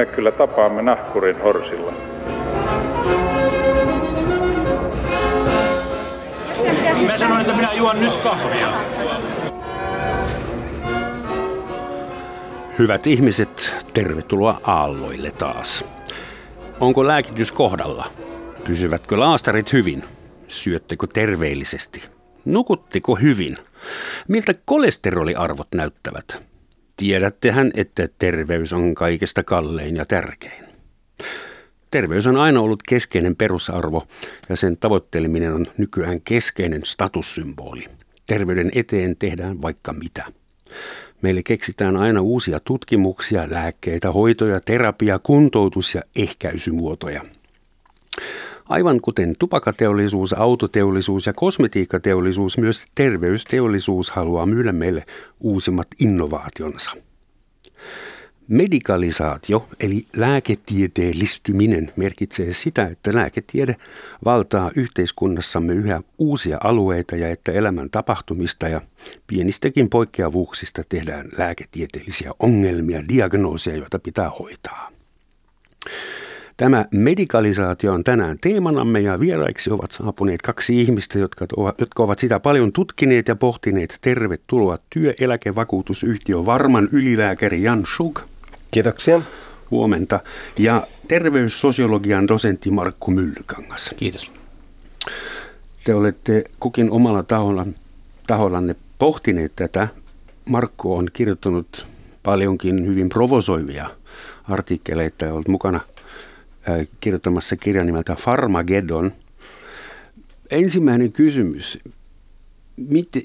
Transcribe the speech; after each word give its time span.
me 0.00 0.06
kyllä 0.06 0.32
tapaamme 0.32 0.82
nahkurin 0.82 1.42
horsilla. 1.42 1.92
Mä 7.06 7.18
sanoin, 7.18 7.40
että 7.40 7.54
minä 7.56 7.72
juon 7.72 8.00
nyt 8.00 8.16
kahvia. 8.16 8.72
Hyvät 12.78 13.06
ihmiset, 13.06 13.74
tervetuloa 13.94 14.60
aalloille 14.64 15.30
taas. 15.30 15.84
Onko 16.80 17.06
lääkitys 17.06 17.52
kohdalla? 17.52 18.06
Pysyvätkö 18.64 19.20
laastarit 19.20 19.72
hyvin? 19.72 20.04
Syöttekö 20.48 21.06
terveellisesti? 21.14 22.02
Nukutteko 22.44 23.14
hyvin? 23.14 23.56
Miltä 24.28 24.54
kolesteroliarvot 24.64 25.68
näyttävät? 25.74 26.49
Tiedättehän, 27.00 27.70
että 27.74 28.08
terveys 28.18 28.72
on 28.72 28.94
kaikesta 28.94 29.42
kallein 29.42 29.96
ja 29.96 30.04
tärkein. 30.06 30.64
Terveys 31.90 32.26
on 32.26 32.36
aina 32.36 32.60
ollut 32.60 32.82
keskeinen 32.82 33.36
perusarvo 33.36 34.06
ja 34.48 34.56
sen 34.56 34.76
tavoitteleminen 34.76 35.54
on 35.54 35.66
nykyään 35.78 36.20
keskeinen 36.20 36.80
statussymboli. 36.84 37.84
Terveyden 38.26 38.70
eteen 38.74 39.16
tehdään 39.16 39.62
vaikka 39.62 39.92
mitä. 39.92 40.24
Meille 41.22 41.42
keksitään 41.42 41.96
aina 41.96 42.20
uusia 42.20 42.60
tutkimuksia, 42.60 43.50
lääkkeitä, 43.50 44.12
hoitoja, 44.12 44.60
terapia, 44.60 45.18
kuntoutus 45.18 45.94
ja 45.94 46.02
ehkäisymuotoja. 46.16 47.24
Aivan 48.70 49.00
kuten 49.00 49.36
tupakateollisuus, 49.38 50.32
autoteollisuus 50.32 51.26
ja 51.26 51.32
kosmetiikkateollisuus, 51.32 52.58
myös 52.58 52.86
terveysteollisuus 52.94 54.10
haluaa 54.10 54.46
myydä 54.46 54.72
meille 54.72 55.04
uusimmat 55.40 55.86
innovaationsa. 56.00 56.90
Medikalisaatio 58.48 59.68
eli 59.80 60.06
lääketieteellistyminen 60.16 61.92
merkitsee 61.96 62.52
sitä, 62.54 62.86
että 62.86 63.14
lääketiede 63.14 63.76
valtaa 64.24 64.70
yhteiskunnassamme 64.76 65.72
yhä 65.72 66.00
uusia 66.18 66.58
alueita 66.64 67.16
ja 67.16 67.28
että 67.28 67.52
elämän 67.52 67.90
tapahtumista 67.90 68.68
ja 68.68 68.80
pienistäkin 69.26 69.90
poikkeavuuksista 69.90 70.82
tehdään 70.88 71.28
lääketieteellisiä 71.38 72.32
ongelmia, 72.38 73.08
diagnooseja, 73.08 73.76
joita 73.76 73.98
pitää 73.98 74.30
hoitaa. 74.30 74.92
Tämä 76.60 76.84
medikalisaatio 76.90 77.92
on 77.92 78.04
tänään 78.04 78.38
teemanamme 78.40 79.00
ja 79.00 79.20
vieraiksi 79.20 79.70
ovat 79.70 79.90
saapuneet 79.90 80.42
kaksi 80.42 80.80
ihmistä, 80.80 81.18
jotka, 81.18 81.46
jotka 81.78 82.02
ovat 82.02 82.18
sitä 82.18 82.40
paljon 82.40 82.72
tutkineet 82.72 83.28
ja 83.28 83.36
pohtineet. 83.36 83.98
Tervetuloa 84.00 84.78
työeläkevakuutusyhtiö 84.90 86.46
Varman 86.46 86.88
ylilääkäri 86.92 87.62
Jan 87.62 87.86
Schug. 87.94 88.18
Kiitoksia. 88.70 89.22
Huomenta. 89.70 90.20
Ja 90.58 90.86
terveyssosiologian 91.08 92.28
dosentti 92.28 92.70
Markku 92.70 93.10
Myllykangas. 93.10 93.94
Kiitos. 93.96 94.32
Te 95.84 95.94
olette 95.94 96.44
kukin 96.60 96.90
omalla 96.90 97.22
taholla, 97.22 97.66
tahollanne 98.26 98.76
pohtineet 98.98 99.52
tätä. 99.56 99.88
Markku 100.44 100.96
on 100.96 101.08
kirjoittanut 101.12 101.86
paljonkin 102.22 102.86
hyvin 102.86 103.08
provosoivia 103.08 103.90
artikkeleita 104.48 105.24
ja 105.24 105.32
ollut 105.32 105.48
mukana 105.48 105.80
kirjoittamassa 107.00 107.56
kirjan 107.56 107.86
nimeltä 107.86 108.14
Farmageddon. 108.14 109.12
Ensimmäinen 110.50 111.12
kysymys 111.12 111.78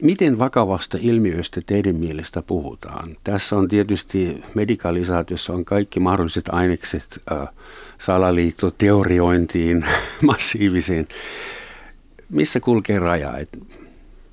miten 0.02 0.40
vakavasta 0.40 0.98
ilmiöstä 1.02 1.62
teidän 1.66 1.96
mielestä 1.96 2.42
puhutaan? 2.42 3.18
Tässä 3.24 3.56
on 3.56 3.68
tietysti 3.68 4.44
medikalisaatiossa 4.54 5.54
on 5.54 5.66
kaikki 5.66 6.00
mahdolliset 6.00 6.50
ainekset 6.50 7.20
salaliitto, 8.06 8.72
teoriointiin, 8.72 9.86
massiiviseen. 10.28 11.08
Missä 12.30 12.60
kulkee 12.60 13.00
raja 13.00 13.34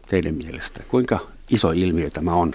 teidän 0.08 0.34
mielestä? 0.34 0.80
Kuinka 0.88 1.18
iso 1.50 1.70
ilmiö 1.72 2.10
tämä 2.10 2.34
on? 2.34 2.54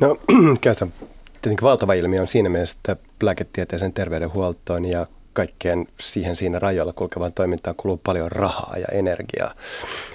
No, 0.00 0.16
käytännössä 0.60 1.06
tietenkin 1.42 1.62
valtava 1.62 1.94
ilmiö 1.94 2.20
on 2.20 2.28
siinä 2.28 2.48
mielessä, 2.48 2.76
että 2.76 2.96
lääketieteellisen 3.22 3.92
terveydenhuoltoon 3.92 4.84
ja 4.84 5.06
kaikkeen 5.36 5.86
siihen 6.00 6.36
siinä 6.36 6.58
rajoilla 6.58 6.92
kulkevaan 6.92 7.32
toimintaan 7.32 7.76
kuluu 7.76 7.96
paljon 7.96 8.32
rahaa 8.32 8.74
ja 8.78 8.86
energiaa. 8.92 9.54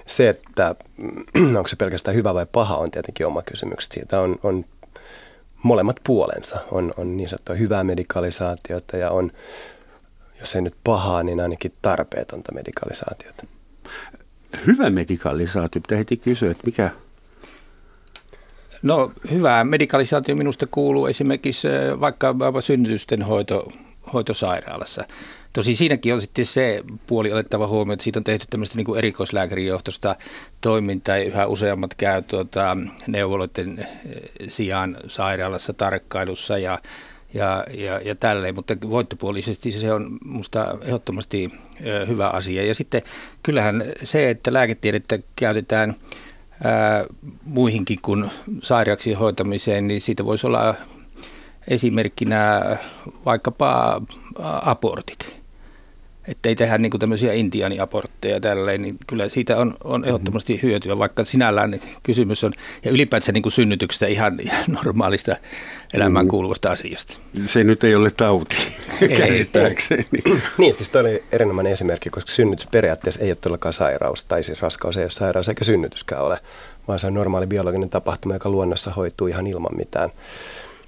Se, 0.06 0.30
että 0.30 0.76
onko 1.58 1.68
se 1.68 1.76
pelkästään 1.76 2.18
hyvä 2.18 2.34
vai 2.34 2.46
paha, 2.52 2.76
on 2.76 2.92
tietenkin 2.92 3.28
oma 3.28 3.42
kysymys. 3.42 3.90
Siitä 3.92 4.20
on, 4.20 4.40
on 4.44 4.66
molemmat 5.64 5.96
puolensa. 6.04 6.60
On, 6.72 6.94
on 6.98 7.18
niin 7.18 7.30
sanottua 7.30 7.56
hyvää 7.56 7.84
medikalisaatiota 7.84 8.98
ja 8.98 9.12
on, 9.12 9.32
jos 10.40 10.56
ei 10.56 10.62
nyt 10.62 10.76
pahaa, 10.84 11.24
niin 11.24 11.40
ainakin 11.40 11.74
tarpeetonta 11.82 12.54
medikalisaatiota. 12.54 13.46
Hyvä 14.68 14.90
medikalisaatio, 14.90 15.82
pitää 15.82 15.98
heti 15.98 16.18
kysyä, 16.18 16.52
että 16.52 16.66
mikä 16.66 16.92
No 18.84 19.12
hyvä 19.32 19.64
medikalisaatio 19.64 20.36
minusta 20.36 20.68
kuuluu 20.72 21.08
esimerkiksi 21.08 21.68
vaikka 22.00 22.36
synnytysten 22.60 23.22
hoito 23.22 23.72
hoitosairaalassa. 24.14 25.04
Tosi 25.54 25.76
siinäkin 25.76 26.14
on 26.14 26.22
sitten 26.22 26.46
se 26.46 26.84
puoli 27.08 27.34
otettava 27.34 27.68
huomioon, 27.68 27.94
että 27.94 28.04
siitä 28.04 28.20
on 28.20 28.24
tehty 28.24 28.46
tämmöistä 28.50 28.78
niin 28.78 28.98
erikoislääkärijohtoista 28.98 30.16
toimintaa 30.62 31.18
ja 31.18 31.24
yhä 31.24 31.48
useammat 31.48 31.94
käy 31.94 32.22
tuota, 32.22 32.78
neuvoloiden 33.08 33.80
eh, 33.80 33.88
sijaan 34.48 34.98
sairaalassa 35.08 35.74
tarkkailussa 35.74 36.58
ja, 36.58 36.80
ja, 37.34 37.64
ja, 37.78 38.00
ja 38.04 38.16
tälleen, 38.16 38.56
mutta 38.56 38.74
voittopuolisesti 38.90 39.72
se 39.72 39.94
on 39.94 40.18
minusta 40.26 40.78
ehdottomasti 40.82 41.52
ö, 41.86 42.06
hyvä 42.06 42.28
asia. 42.28 42.66
Ja 42.66 42.76
sitten 42.76 43.02
kyllähän 43.44 43.84
se, 44.04 44.30
että 44.30 44.54
lääketiedettä 44.54 45.20
käytetään 45.36 45.96
ää, 46.64 47.06
muihinkin 47.44 48.00
kuin 48.02 48.32
sairaaksien 48.64 49.18
hoitamiseen, 49.18 49.88
niin 49.88 50.02
siitä 50.02 50.26
voisi 50.26 50.48
olla 50.48 50.76
esimerkkinä 51.68 52.62
vaikkapa 53.26 54.02
abortit. 54.62 55.42
Että 56.28 56.50
ei 56.50 56.56
tehdä 56.56 56.78
niin 56.78 56.92
tämmöisiä 57.00 57.34
intiaaniabortteja 57.34 58.40
tälleen, 58.40 58.82
niin 58.82 58.98
kyllä 59.08 59.30
siitä 59.30 59.58
on, 59.58 59.76
on 59.84 60.06
ehdottomasti 60.06 60.60
hyötyä, 60.64 60.98
vaikka 60.98 61.26
sinällään 61.26 61.82
kysymys 62.04 62.44
on, 62.44 62.54
ja 62.86 62.92
ylipäätään 62.92 63.34
niin 63.34 63.52
synnytyksestä 63.52 64.08
ihan, 64.08 64.40
ihan 64.40 64.66
normaalista 64.84 65.36
elämään 65.94 66.28
kuuluvasta 66.28 66.72
asiasta. 66.72 67.20
Se 67.46 67.64
nyt 67.64 67.84
ei 67.84 67.96
ole 67.96 68.12
tauti, 68.12 68.56
käsittääkseni. 69.18 70.06
niin, 70.58 70.76
siis 70.76 70.90
toi 70.90 71.02
oli 71.02 71.24
erinomainen 71.32 71.74
esimerkki, 71.74 72.10
koska 72.10 72.32
synnytys 72.32 72.68
periaatteessa 72.72 73.22
ei 73.22 73.30
ole 73.30 73.36
todellakaan 73.36 73.74
sairaus, 73.74 74.24
tai 74.24 74.44
siis 74.44 74.62
raskaus 74.62 74.98
ei 74.98 75.04
ole 75.04 75.12
sairaus, 75.12 75.50
eikä 75.50 75.64
synnytyskään 75.64 76.24
ole, 76.24 76.40
vaan 76.88 77.00
se 77.00 77.08
on 77.08 77.14
normaali 77.14 77.48
biologinen 77.48 77.90
tapahtuma, 77.90 78.36
joka 78.36 78.50
luonnossa 78.50 78.92
hoituu 78.92 79.28
ihan 79.28 79.48
ilman 79.48 79.78
mitään 79.78 80.10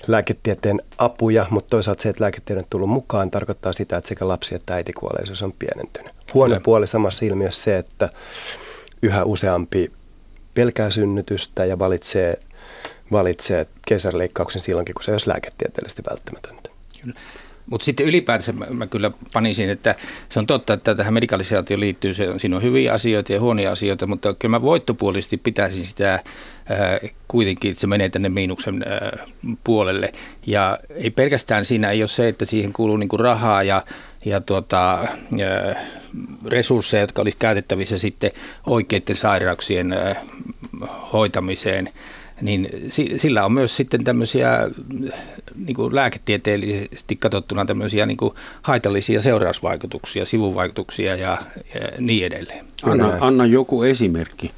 lääketieteen 0.07 0.81
apuja, 0.97 1.45
mutta 1.49 1.69
toisaalta 1.69 2.03
se, 2.03 2.09
että 2.09 2.23
lääketiede 2.23 2.59
on 2.59 2.67
tullut 2.69 2.89
mukaan, 2.89 3.31
tarkoittaa 3.31 3.73
sitä, 3.73 3.97
että 3.97 4.07
sekä 4.07 4.27
lapsi 4.27 4.55
että 4.55 4.75
äitikuolleisuus 4.75 5.41
on 5.41 5.53
pienentynyt. 5.53 6.13
Huono 6.33 6.59
puoli 6.59 6.87
samassa 6.87 7.25
ilmiössä 7.25 7.63
se, 7.63 7.77
että 7.77 8.09
yhä 9.01 9.23
useampi 9.23 9.91
pelkää 10.53 10.91
synnytystä 10.91 11.65
ja 11.65 11.79
valitsee, 11.79 12.39
valitsee 13.11 13.67
kesärileikkauksen 13.87 14.61
silloinkin, 14.61 14.95
kun 14.95 15.03
se 15.03 15.11
olisi 15.11 15.29
lääketieteellisesti 15.29 16.03
välttämätöntä. 16.09 16.69
Kyllä. 17.01 17.19
Mutta 17.69 17.85
sitten 17.85 18.05
ylipäätänsä 18.05 18.53
mä, 18.53 18.65
mä 18.69 18.87
kyllä 18.87 19.11
panisin, 19.33 19.69
että 19.69 19.95
se 20.29 20.39
on 20.39 20.47
totta, 20.47 20.73
että 20.73 20.95
tähän 20.95 21.13
medikalisaatioon 21.13 21.79
liittyy, 21.79 22.13
se, 22.13 22.27
siinä 22.37 22.55
on 22.55 22.63
hyviä 22.63 22.93
asioita 22.93 23.33
ja 23.33 23.39
huonoja 23.39 23.71
asioita, 23.71 24.07
mutta 24.07 24.33
kyllä 24.33 24.51
mä 24.51 24.61
voittopuolisesti 24.61 25.37
pitäisin 25.37 25.87
sitä 25.87 26.09
ää, 26.09 26.99
kuitenkin, 27.27 27.71
että 27.71 27.81
se 27.81 27.87
menee 27.87 28.09
tänne 28.09 28.29
miinuksen 28.29 28.83
ää, 28.87 29.25
puolelle. 29.63 30.11
Ja 30.45 30.77
ei 30.89 31.09
pelkästään 31.09 31.65
siinä 31.65 31.89
ei 31.89 32.01
ole 32.01 32.07
se, 32.07 32.27
että 32.27 32.45
siihen 32.45 32.73
kuuluu 32.73 32.97
niinku 32.97 33.17
rahaa 33.17 33.63
ja, 33.63 33.83
ja 34.25 34.41
tuota, 34.41 34.93
ää, 34.93 35.85
resursseja, 36.45 37.01
jotka 37.01 37.21
olisi 37.21 37.37
käytettävissä 37.37 37.97
sitten 37.97 38.31
oikeiden 38.67 39.15
sairauksien 39.15 39.93
ää, 39.93 40.15
hoitamiseen– 41.13 41.89
niin 42.41 42.69
sillä 43.17 43.45
on 43.45 43.51
myös 43.51 43.77
sitten 43.77 44.03
tämmöisiä 44.03 44.69
niin 45.55 45.75
kuin 45.75 45.95
lääketieteellisesti 45.95 47.15
katsottuna 47.15 47.65
tämmöisiä 47.65 48.05
niin 48.05 48.17
kuin 48.17 48.33
haitallisia 48.61 49.21
seurausvaikutuksia, 49.21 50.25
sivuvaikutuksia 50.25 51.15
ja, 51.15 51.37
ja 51.75 51.87
niin 51.99 52.25
edelleen. 52.25 52.65
Anna, 52.83 53.17
anna 53.19 53.45
joku 53.45 53.83
esimerkki 53.83 54.51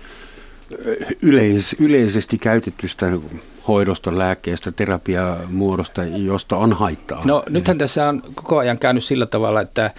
yleis, 1.22 1.76
yleisesti 1.80 2.38
käytettystä 2.38 3.12
hoidosta, 3.68 4.18
lääkkeestä, 4.18 4.72
terapiamuodosta, 4.72 6.04
josta 6.04 6.58
on 6.58 6.74
haittaa? 6.74 7.22
No 7.26 7.44
nythän 7.50 7.78
tässä 7.78 8.10
on 8.10 8.22
koko 8.36 8.58
ajan 8.58 8.80
käynyt 8.80 9.04
sillä 9.04 9.26
tavalla, 9.26 9.62
että, 9.62 9.92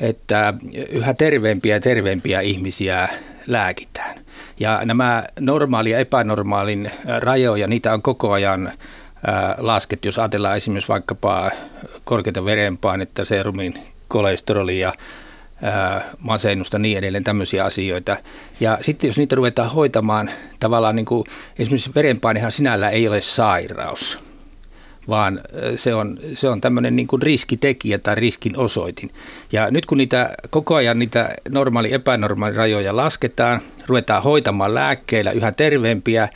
että 0.00 0.54
yhä 0.90 1.14
terveempiä 1.14 1.74
ja 1.74 1.80
terveempiä 1.80 2.40
ihmisiä 2.40 3.08
lääkitään. 3.46 4.25
Ja 4.60 4.80
nämä 4.84 5.24
normaali 5.40 5.90
ja 5.90 5.98
epänormaalin 5.98 6.90
rajoja, 7.18 7.66
niitä 7.66 7.92
on 7.94 8.02
koko 8.02 8.32
ajan 8.32 8.72
lasket, 9.58 10.04
jos 10.04 10.18
ajatellaan 10.18 10.56
esimerkiksi 10.56 10.88
vaikkapa 10.88 11.50
korkeita 12.04 12.44
verenpainetta, 12.44 13.24
serumin 13.24 13.74
kolesterolia, 14.08 14.92
masennusta, 16.18 16.78
niin 16.78 16.98
edelleen, 16.98 17.24
tämmöisiä 17.24 17.64
asioita. 17.64 18.16
Ja 18.60 18.78
sitten 18.80 19.08
jos 19.08 19.18
niitä 19.18 19.36
ruvetaan 19.36 19.70
hoitamaan, 19.70 20.30
tavallaan 20.60 20.96
niin 20.96 21.06
kuin, 21.06 21.24
esimerkiksi 21.58 21.90
verenpainehan 21.94 22.52
sinällä 22.52 22.90
ei 22.90 23.08
ole 23.08 23.20
sairaus, 23.20 24.18
vaan 25.08 25.40
se 25.76 25.94
on, 25.94 26.18
se 26.34 26.48
on 26.48 26.60
tämmöinen 26.60 26.96
niin 26.96 27.06
kuin 27.06 27.22
riskitekijä 27.22 27.98
tai 27.98 28.14
riskin 28.14 28.56
osoitin. 28.56 29.10
Ja 29.52 29.70
nyt 29.70 29.86
kun 29.86 29.98
niitä 29.98 30.34
koko 30.50 30.74
ajan 30.74 30.98
niitä 30.98 31.28
normaali 31.48 31.92
epänormaali 31.92 32.56
rajoja 32.56 32.96
lasketaan, 32.96 33.60
ruvetaan 33.86 34.22
hoitamaan 34.22 34.74
lääkkeillä 34.74 35.30
yhä 35.30 35.52
terveempiä, 35.52 36.28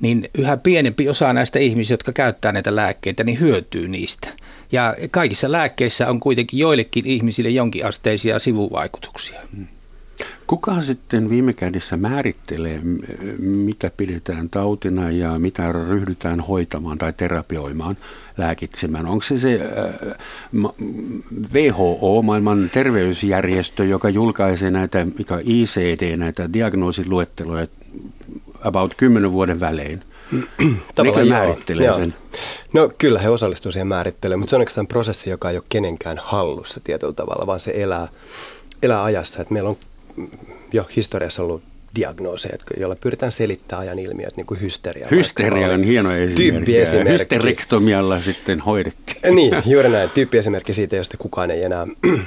niin 0.00 0.28
yhä 0.38 0.56
pienempi 0.56 1.08
osa 1.08 1.32
näistä 1.32 1.58
ihmisistä, 1.58 1.92
jotka 1.92 2.12
käyttää 2.12 2.52
näitä 2.52 2.76
lääkkeitä, 2.76 3.24
niin 3.24 3.40
hyötyy 3.40 3.88
niistä. 3.88 4.28
Ja 4.72 4.94
kaikissa 5.10 5.52
lääkkeissä 5.52 6.08
on 6.08 6.20
kuitenkin 6.20 6.58
joillekin 6.58 7.06
ihmisille 7.06 7.50
jonkinasteisia 7.50 8.38
sivuvaikutuksia. 8.38 9.40
Hmm. 9.56 9.66
Kuka 10.46 10.82
sitten 10.82 11.30
viime 11.30 11.52
kädessä 11.52 11.96
määrittelee, 11.96 12.80
mitä 13.38 13.90
pidetään 13.96 14.50
tautina 14.50 15.10
ja 15.10 15.38
mitä 15.38 15.72
ryhdytään 15.72 16.40
hoitamaan 16.40 16.98
tai 16.98 17.12
terapioimaan, 17.12 17.96
lääkitsemään? 18.36 19.06
Onko 19.06 19.22
se 19.22 19.38
se 19.38 19.60
WHO, 21.52 22.22
maailman 22.22 22.70
terveysjärjestö, 22.72 23.84
joka 23.84 24.08
julkaisee 24.08 24.70
näitä 24.70 25.06
mikä 25.18 25.38
ICD, 25.44 26.16
näitä 26.16 26.52
diagnoosiluetteloja 26.52 27.66
about 28.60 28.94
10 28.94 29.32
vuoden 29.32 29.60
välein? 29.60 30.02
Tavallaan 30.94 31.28
määrittelee 31.28 31.86
joo. 31.86 31.96
sen? 31.96 32.14
No 32.72 32.90
kyllä 32.98 33.18
he 33.18 33.28
osallistuvat 33.28 33.72
siihen 33.72 33.86
määrittelyyn, 33.86 34.40
mutta 34.40 34.50
se 34.50 34.56
on 34.56 34.60
oikeastaan 34.60 34.86
prosessi, 34.86 35.30
joka 35.30 35.50
ei 35.50 35.56
ole 35.56 35.64
kenenkään 35.68 36.18
hallussa 36.22 36.80
tietyllä 36.84 37.12
tavalla, 37.12 37.46
vaan 37.46 37.60
se 37.60 37.72
elää, 37.74 38.08
elää 38.82 39.02
ajassa. 39.02 39.42
Että 39.42 39.54
meillä 39.54 39.68
on 39.68 39.76
jo 40.72 40.88
historiassa 40.96 41.42
ollut 41.42 41.62
diagnooseja, 41.94 42.58
joilla 42.80 42.96
pyritään 42.96 43.32
selittämään 43.32 43.82
ajan 43.82 43.98
ilmiöt, 43.98 44.36
niin 44.36 44.46
kuin 44.46 44.60
hysteria. 44.60 45.08
Hysteria 45.10 45.68
on 45.68 45.82
hieno 45.82 46.12
esimerkki. 46.12 47.12
Hysterektomialla 47.12 48.20
sitten 48.20 48.60
hoidettiin. 48.60 49.04
Niin, 49.34 49.62
juuri 49.66 49.88
näin. 49.88 50.10
Tyyppiesimerkki 50.10 50.74
siitä, 50.74 50.96
josta 50.96 51.16
kukaan 51.16 51.50
ei 51.50 51.62
enää, 51.62 51.86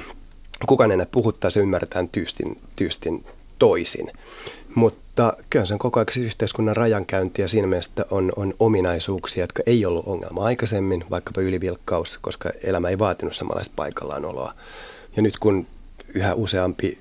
kukaan 0.67 0.91
ei 0.91 0.93
enää 0.93 1.05
puhuttaa, 1.11 1.49
se 1.49 1.59
ymmärretään 1.59 2.09
tyystin, 2.09 2.57
tyystin 2.75 3.25
toisin. 3.59 4.11
Mutta 4.75 5.33
kyllä 5.49 5.65
sen 5.65 5.79
koko 5.79 5.99
ajan 5.99 6.25
yhteiskunnan 6.25 6.75
rajankäynti 6.75 7.41
ja 7.41 7.47
siinä 7.47 7.67
mielessä 7.67 8.05
on, 8.11 8.31
on 8.35 8.53
ominaisuuksia, 8.59 9.43
jotka 9.43 9.63
ei 9.65 9.85
ollut 9.85 10.07
ongelma 10.07 10.43
aikaisemmin, 10.43 11.05
vaikkapa 11.09 11.41
ylivilkkaus, 11.41 12.17
koska 12.21 12.49
elämä 12.63 12.89
ei 12.89 12.99
vaatinut 12.99 13.35
samanlaista 13.35 13.73
paikallaanooloa. 13.75 14.53
Ja 15.15 15.21
nyt 15.21 15.39
kun 15.39 15.67
yhä 16.13 16.33
useampi 16.33 16.97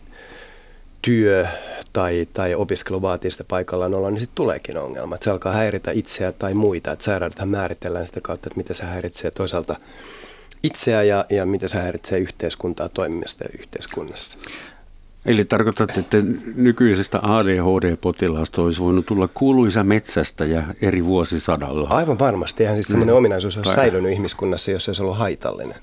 työ 1.07 1.47
tai, 1.93 2.29
tai 2.33 2.55
opiskelu 2.55 3.03
vaatii 3.03 3.31
sitä 3.31 3.45
paikallaan 3.45 3.95
olla, 3.95 4.11
niin 4.11 4.21
sitten 4.21 4.35
tuleekin 4.35 4.79
ongelma. 4.79 5.15
Että 5.15 5.25
se 5.25 5.31
alkaa 5.31 5.53
häiritä 5.53 5.91
itseä 5.91 6.33
tai 6.33 6.55
muita. 6.55 6.93
Että 6.93 7.05
sairaudethan 7.05 7.49
määritellään 7.49 8.07
sitä 8.07 8.21
kautta, 8.21 8.49
että 8.49 8.57
miten 8.57 8.77
se 8.77 8.85
häiritsee 8.85 9.31
toisaalta 9.31 9.77
itseä 10.63 11.03
ja, 11.03 11.25
ja 11.31 11.47
miten 11.47 11.69
se 11.69 11.79
häiritsee 11.79 12.19
yhteiskuntaa 12.19 12.89
toimimista 12.89 13.45
yhteiskunnassa. 13.59 14.39
Eli 15.27 15.45
tarkoitat, 15.45 15.99
että 15.99 16.17
nykyisestä 16.55 17.19
ADHD-potilaasta 17.23 18.63
olisi 18.63 18.81
voinut 18.81 19.07
tulla 19.07 19.29
kuuluisa 19.29 19.85
metsästä 19.85 20.45
ja 20.45 20.63
eri 20.83 21.05
vuosisadalla? 21.05 21.89
Aivan 21.89 22.19
varmasti. 22.19 22.63
Eihän 22.63 22.77
siis 22.77 22.87
sellainen 22.87 23.15
mm. 23.15 23.19
ominaisuus 23.19 23.57
olisi 23.57 23.73
säilynyt 23.73 24.13
ihmiskunnassa, 24.13 24.71
jos 24.71 24.85
se 24.85 24.91
olisi 24.91 25.03
ollut 25.03 25.19
haitallinen. 25.19 25.75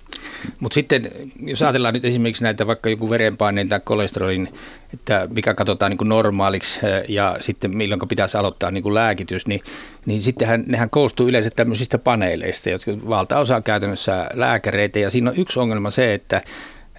Mutta 0.59 0.73
sitten, 0.73 1.11
jos 1.45 1.61
ajatellaan 1.61 1.93
nyt 1.93 2.05
esimerkiksi 2.05 2.43
näitä 2.43 2.67
vaikka 2.67 2.89
joku 2.89 3.09
verenpaineen 3.09 3.69
tai 3.69 3.79
kolesterolin, 3.83 4.49
että 4.93 5.27
mikä 5.35 5.53
katsotaan 5.53 5.89
niin 5.89 5.97
kuin 5.97 6.09
normaaliksi 6.09 6.79
ja 7.07 7.37
sitten 7.41 7.77
milloin 7.77 8.01
pitäisi 8.09 8.37
aloittaa 8.37 8.71
niin 8.71 8.83
kuin 8.83 8.95
lääkitys, 8.95 9.47
niin, 9.47 9.61
niin 10.05 10.21
sittenhän 10.21 10.63
nehän 10.67 10.89
koostuu 10.89 11.27
yleensä 11.27 11.49
tämmöisistä 11.55 11.97
paneeleista, 11.97 12.69
jotka 12.69 12.91
valtaosa 13.09 13.61
käytännössä 13.61 14.29
lääkäreitä. 14.33 14.99
Ja 14.99 15.09
siinä 15.09 15.29
on 15.29 15.37
yksi 15.37 15.59
ongelma 15.59 15.91
se, 15.91 16.13
että 16.13 16.41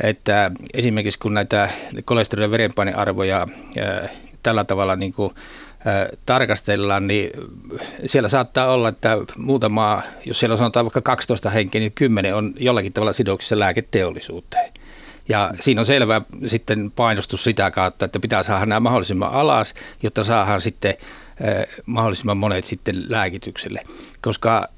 että 0.02 0.50
esimerkiksi 0.74 1.18
kun 1.18 1.34
näitä 1.34 1.68
kolesterolin 2.04 2.46
ja 2.46 2.50
verenpainearvoja 2.50 3.48
tällä 4.42 4.64
tavalla 4.64 4.96
niin 4.96 5.12
kuin, 5.12 5.34
tarkastellaan, 6.26 7.06
niin 7.06 7.30
siellä 8.06 8.28
saattaa 8.28 8.72
olla, 8.72 8.88
että 8.88 9.16
muutama, 9.36 10.02
jos 10.26 10.40
siellä 10.40 10.56
sanotaan 10.56 10.84
vaikka 10.84 11.00
12 11.00 11.50
henkeä, 11.50 11.80
niin 11.80 11.92
10 11.92 12.34
on 12.34 12.54
jollakin 12.58 12.92
tavalla 12.92 13.12
sidoksissa 13.12 13.58
lääketeollisuuteen. 13.58 14.72
Ja 15.28 15.50
siinä 15.54 15.80
on 15.80 15.86
selvä 15.86 16.22
sitten 16.46 16.90
painostus 16.90 17.44
sitä 17.44 17.70
kautta, 17.70 18.04
että 18.04 18.20
pitää 18.20 18.42
saada 18.42 18.66
nämä 18.66 18.80
mahdollisimman 18.80 19.32
alas, 19.32 19.74
jotta 20.02 20.24
saadaan 20.24 20.60
sitten 20.60 20.94
mahdollisimman 21.86 22.36
monet 22.36 22.64
sitten 22.64 22.94
lääkitykselle. 23.08 23.82
Koska 24.20 24.68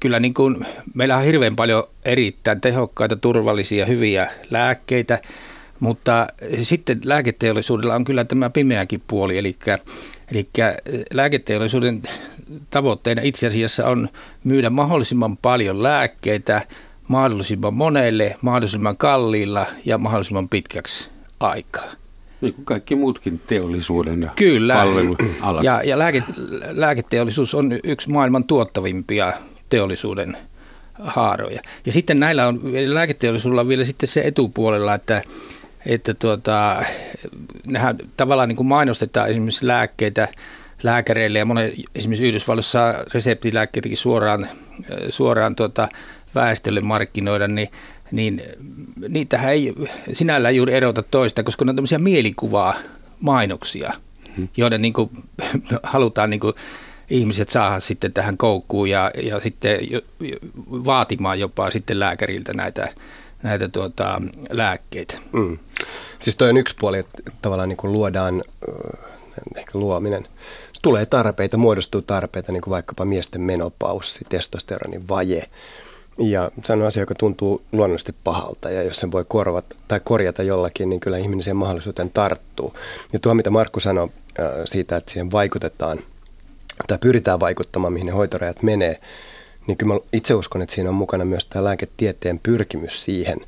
kyllä 0.00 0.20
niin 0.20 0.34
kuin, 0.34 0.66
meillä 0.94 1.16
on 1.16 1.24
hirveän 1.24 1.56
paljon 1.56 1.84
erittäin 2.04 2.60
tehokkaita, 2.60 3.16
turvallisia, 3.16 3.86
hyviä 3.86 4.30
lääkkeitä, 4.50 5.20
mutta 5.80 6.26
sitten 6.62 7.00
lääketeollisuudella 7.04 7.94
on 7.94 8.04
kyllä 8.04 8.24
tämä 8.24 8.50
pimeäkin 8.50 9.02
puoli, 9.06 9.38
eli, 9.38 9.56
eli 10.32 10.48
lääketeollisuuden 11.12 12.02
tavoitteena 12.70 13.22
itse 13.22 13.46
asiassa 13.46 13.86
on 13.86 14.08
myydä 14.44 14.70
mahdollisimman 14.70 15.36
paljon 15.36 15.82
lääkkeitä 15.82 16.62
mahdollisimman 17.08 17.74
monelle, 17.74 18.36
mahdollisimman 18.42 18.96
kalliilla 18.96 19.66
ja 19.84 19.98
mahdollisimman 19.98 20.48
pitkäksi 20.48 21.08
aikaa. 21.40 21.90
Niin 22.40 22.54
kuin 22.54 22.64
kaikki 22.64 22.94
muutkin 22.94 23.40
teollisuuden 23.46 24.22
ja 24.22 24.30
Kyllä. 24.36 24.74
palvelualat. 24.74 25.64
Ja, 25.64 25.82
ja 25.84 25.98
lääke, 25.98 26.22
lääketeollisuus 26.70 27.54
on 27.54 27.72
yksi 27.84 28.10
maailman 28.10 28.44
tuottavimpia 28.44 29.32
teollisuuden 29.68 30.36
haaroja. 30.98 31.60
Ja 31.86 31.92
sitten 31.92 32.20
näillä 32.20 32.46
on, 32.46 32.60
lääketeollisuudella 32.86 33.60
on 33.60 33.68
vielä 33.68 33.84
sitten 33.84 34.08
se 34.08 34.20
etupuolella, 34.20 34.94
että, 34.94 35.22
että 35.86 36.14
tuota, 36.14 36.82
nehän 37.66 37.98
tavallaan 38.16 38.48
niin 38.48 38.56
kuin 38.56 38.66
mainostetaan 38.66 39.30
esimerkiksi 39.30 39.66
lääkkeitä 39.66 40.28
lääkäreille 40.82 41.38
ja 41.38 41.44
monen, 41.44 41.72
esimerkiksi 41.94 42.28
Yhdysvalloissa 42.28 42.94
reseptilääkkeitäkin 43.14 43.96
suoraan, 43.96 44.48
suoraan 45.08 45.56
tuota, 45.56 45.88
väestölle 46.34 46.80
markkinoida, 46.80 47.48
niin 47.48 47.68
niin 48.12 48.42
niitähän 49.08 49.52
ei 49.52 49.74
sinällään 50.12 50.56
juuri 50.56 50.74
erota 50.74 51.02
toista, 51.02 51.42
koska 51.42 51.64
ne 51.64 51.70
on 51.70 51.76
tämmöisiä 51.76 51.98
mielikuvaa 51.98 52.74
mainoksia, 53.20 53.92
hmm. 54.36 54.48
joiden 54.56 54.82
niin 54.82 54.92
kuin, 54.92 55.10
halutaan 55.82 56.30
niin 56.30 56.40
kuin, 56.40 56.54
ihmiset 57.10 57.48
saada 57.50 57.80
sitten 57.80 58.12
tähän 58.12 58.36
koukkuun 58.36 58.90
ja, 58.90 59.10
ja 59.22 59.40
sitten 59.40 59.78
vaatimaan 60.70 61.40
jopa 61.40 61.70
sitten 61.70 62.00
lääkäriltä 62.00 62.54
näitä, 62.54 62.88
näitä 63.42 63.68
tuota, 63.68 64.22
lääkkeitä. 64.50 65.14
Mm. 65.32 65.58
Siis 66.20 66.36
toi 66.36 66.50
on 66.50 66.56
yksi 66.56 66.76
puoli, 66.80 66.98
että 66.98 67.22
tavallaan 67.42 67.68
niin 67.68 67.76
kuin 67.76 67.92
luodaan, 67.92 68.42
ehkä 69.56 69.78
luominen, 69.78 70.26
tulee 70.82 71.06
tarpeita, 71.06 71.56
muodostuu 71.56 72.02
tarpeita, 72.02 72.52
niin 72.52 72.62
kuin 72.62 72.72
vaikkapa 72.72 73.04
miesten 73.04 73.40
menopaussi, 73.40 74.24
testosteronin 74.28 75.08
vaje, 75.08 75.50
ja 76.18 76.50
se 76.64 76.72
on 76.72 76.82
asia, 76.82 77.02
joka 77.02 77.14
tuntuu 77.14 77.62
luonnollisesti 77.72 78.14
pahalta 78.24 78.70
ja 78.70 78.82
jos 78.82 78.96
sen 78.96 79.12
voi 79.12 79.24
korvata 79.28 79.76
tai 79.88 80.00
korjata 80.04 80.42
jollakin, 80.42 80.88
niin 80.88 81.00
kyllä 81.00 81.18
ihminen 81.18 81.42
sen 81.42 81.56
mahdollisuuteen 81.56 82.10
tarttuu. 82.10 82.74
Ja 83.12 83.18
tuo, 83.18 83.34
mitä 83.34 83.50
Markku 83.50 83.80
sanoi 83.80 84.08
äh, 84.40 84.46
siitä, 84.64 84.96
että 84.96 85.12
siihen 85.12 85.30
vaikutetaan 85.30 85.98
tai 86.86 86.98
pyritään 86.98 87.40
vaikuttamaan, 87.40 87.92
mihin 87.92 88.06
ne 88.06 88.12
hoitorajat 88.12 88.62
menee, 88.62 89.00
niin 89.66 89.78
kyllä 89.78 89.94
mä 89.94 90.00
itse 90.12 90.34
uskon, 90.34 90.62
että 90.62 90.74
siinä 90.74 90.90
on 90.90 90.94
mukana 90.94 91.24
myös 91.24 91.44
tämä 91.44 91.64
lääketieteen 91.64 92.38
pyrkimys 92.38 93.04
siihen, 93.04 93.40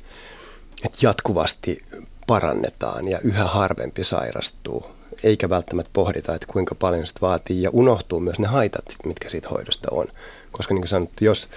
että 0.85 0.97
jatkuvasti 1.01 1.83
parannetaan 2.27 3.07
ja 3.07 3.19
yhä 3.19 3.43
harvempi 3.43 4.03
sairastuu, 4.03 4.85
eikä 5.23 5.49
välttämättä 5.49 5.89
pohdita, 5.93 6.35
että 6.35 6.47
kuinka 6.47 6.75
paljon 6.75 7.05
sitä 7.05 7.21
vaatii 7.21 7.61
ja 7.61 7.69
unohtuu 7.73 8.19
myös 8.19 8.39
ne 8.39 8.47
haitat, 8.47 8.85
mitkä 9.05 9.29
siitä 9.29 9.49
hoidosta 9.49 9.87
on. 9.91 10.07
Koska 10.51 10.73
niin 10.73 10.81
kuin 10.81 10.89
sanottu, 10.89 11.25
jos 11.25 11.49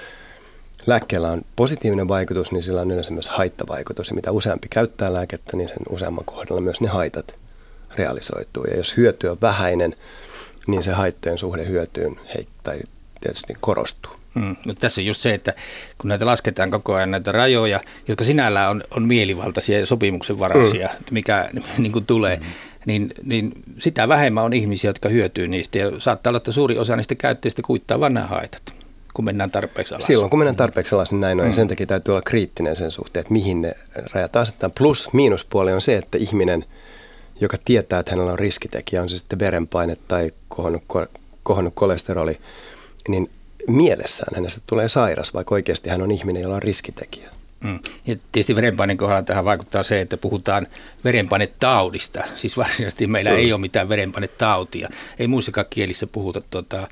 lääkkeellä 0.87 1.31
on 1.31 1.43
positiivinen 1.57 2.09
vaikutus, 2.09 2.53
niin 2.53 2.63
sillä 2.63 2.81
on 2.81 2.91
yleensä 2.91 3.11
myös 3.11 3.29
haittavaikutus. 3.29 4.09
Ja 4.09 4.15
mitä 4.15 4.33
useampi 4.33 4.69
käyttää 4.71 5.13
lääkettä, 5.13 5.57
niin 5.57 5.69
sen 5.69 5.79
useamman 5.89 6.25
kohdalla 6.25 6.61
myös 6.61 6.81
ne 6.81 6.89
haitat 6.89 7.39
realisoituu. 7.97 8.65
Ja 8.65 8.77
jos 8.77 8.97
hyöty 8.97 9.29
on 9.29 9.39
vähäinen, 9.43 9.95
niin 10.67 10.83
se 10.83 10.93
haittojen 10.93 11.39
suhde 11.39 11.67
hyötyyn 11.69 12.17
tai 12.63 12.81
tietysti 13.21 13.55
korostuu. 13.61 14.13
Mm, 14.35 14.57
no 14.67 14.75
tässä 14.75 15.01
on 15.01 15.05
just 15.05 15.21
se, 15.21 15.35
että 15.35 15.55
kun 15.99 16.09
näitä 16.09 16.27
lasketaan 16.27 16.71
koko 16.71 16.95
ajan 16.95 17.11
näitä 17.11 17.33
rajoja, 17.33 17.81
jotka 18.09 18.25
sinällään 18.25 18.71
on, 18.71 18.83
on 18.91 19.03
mielivaltaisia 19.03 19.79
ja 19.79 19.87
sopimuksenvaraisia, 19.87 20.89
mm. 20.89 21.05
mikä 21.11 21.49
niin 21.79 21.93
kuin 21.93 22.07
tulee, 22.07 22.37
mm. 22.37 22.45
niin, 22.87 23.11
niin 23.23 23.53
sitä 23.79 24.09
vähemmän 24.09 24.45
on 24.45 24.53
ihmisiä, 24.53 24.89
jotka 24.89 25.09
hyötyy 25.09 25.49
niistä. 25.49 25.79
Ja 25.79 26.01
saattaa 26.01 26.31
olla, 26.31 26.37
että 26.37 26.53
suuri 26.53 26.79
osa 26.79 26.97
niistä 26.97 27.15
käyttäjistä 27.15 27.63
kuittaa 27.63 28.01
vain 28.01 28.15
nämä 28.15 28.27
haitat 28.27 28.84
kun 29.15 29.25
mennään 29.25 29.51
tarpeeksi 29.51 29.95
alas. 29.95 30.07
Silloin 30.07 30.31
kun 30.31 30.39
mennään 30.39 30.57
tarpeeksi 30.57 30.95
alas, 30.95 31.13
niin 31.13 31.21
näin 31.21 31.41
on. 31.41 31.47
Mm. 31.47 31.51
Ja 31.51 31.55
sen 31.55 31.69
takia 31.69 31.87
täytyy 31.87 32.13
olla 32.13 32.23
kriittinen 32.23 32.77
sen 32.77 32.91
suhteen, 32.91 33.21
että 33.21 33.33
mihin 33.33 33.63
ne 33.63 33.75
rajat 34.13 34.37
asetetaan. 34.37 34.73
Plus, 34.73 35.09
miinuspuoli 35.13 35.73
on 35.73 35.81
se, 35.81 35.97
että 35.97 36.19
ihminen, 36.19 36.65
joka 37.41 37.57
tietää, 37.65 38.01
että 38.01 38.13
hänellä 38.13 38.33
on 38.33 38.39
riskitekijä, 38.39 39.03
on 39.03 39.09
se 39.09 39.19
sitten 39.19 39.39
verenpaine 39.39 39.97
tai 40.09 40.31
kohonnut, 40.49 40.83
kohonnut 41.43 41.75
kolesteroli, 41.75 42.39
niin 43.09 43.31
mielessään 43.69 44.35
hänestä 44.35 44.61
tulee 44.67 44.89
sairas, 44.89 45.35
vaikka 45.35 45.55
oikeasti 45.55 45.91
hän 45.91 46.03
on 46.03 46.11
ihminen, 46.11 46.43
jolla 46.43 46.57
on 46.57 46.63
riskitekijä. 46.63 47.31
Mm. 47.65 47.79
Ja 48.07 48.17
tietysti 48.33 48.57
verenpaineen 48.57 48.97
kohdalla 48.97 49.23
tähän 49.23 49.45
vaikuttaa 49.45 49.83
se, 49.83 50.01
että 50.01 50.17
puhutaan 50.17 50.67
verenpainetaudista. 51.05 52.25
Siis 52.35 52.57
varsinaisesti 52.57 53.07
meillä 53.07 53.31
mm. 53.31 53.37
ei 53.37 53.53
ole 53.53 53.61
mitään 53.61 53.89
verenpainetautia. 53.89 54.89
Ei 55.19 55.27
muissakaan 55.27 55.67
kielissä 55.71 56.07
puhuta 56.07 56.41
tuota, 56.41 56.89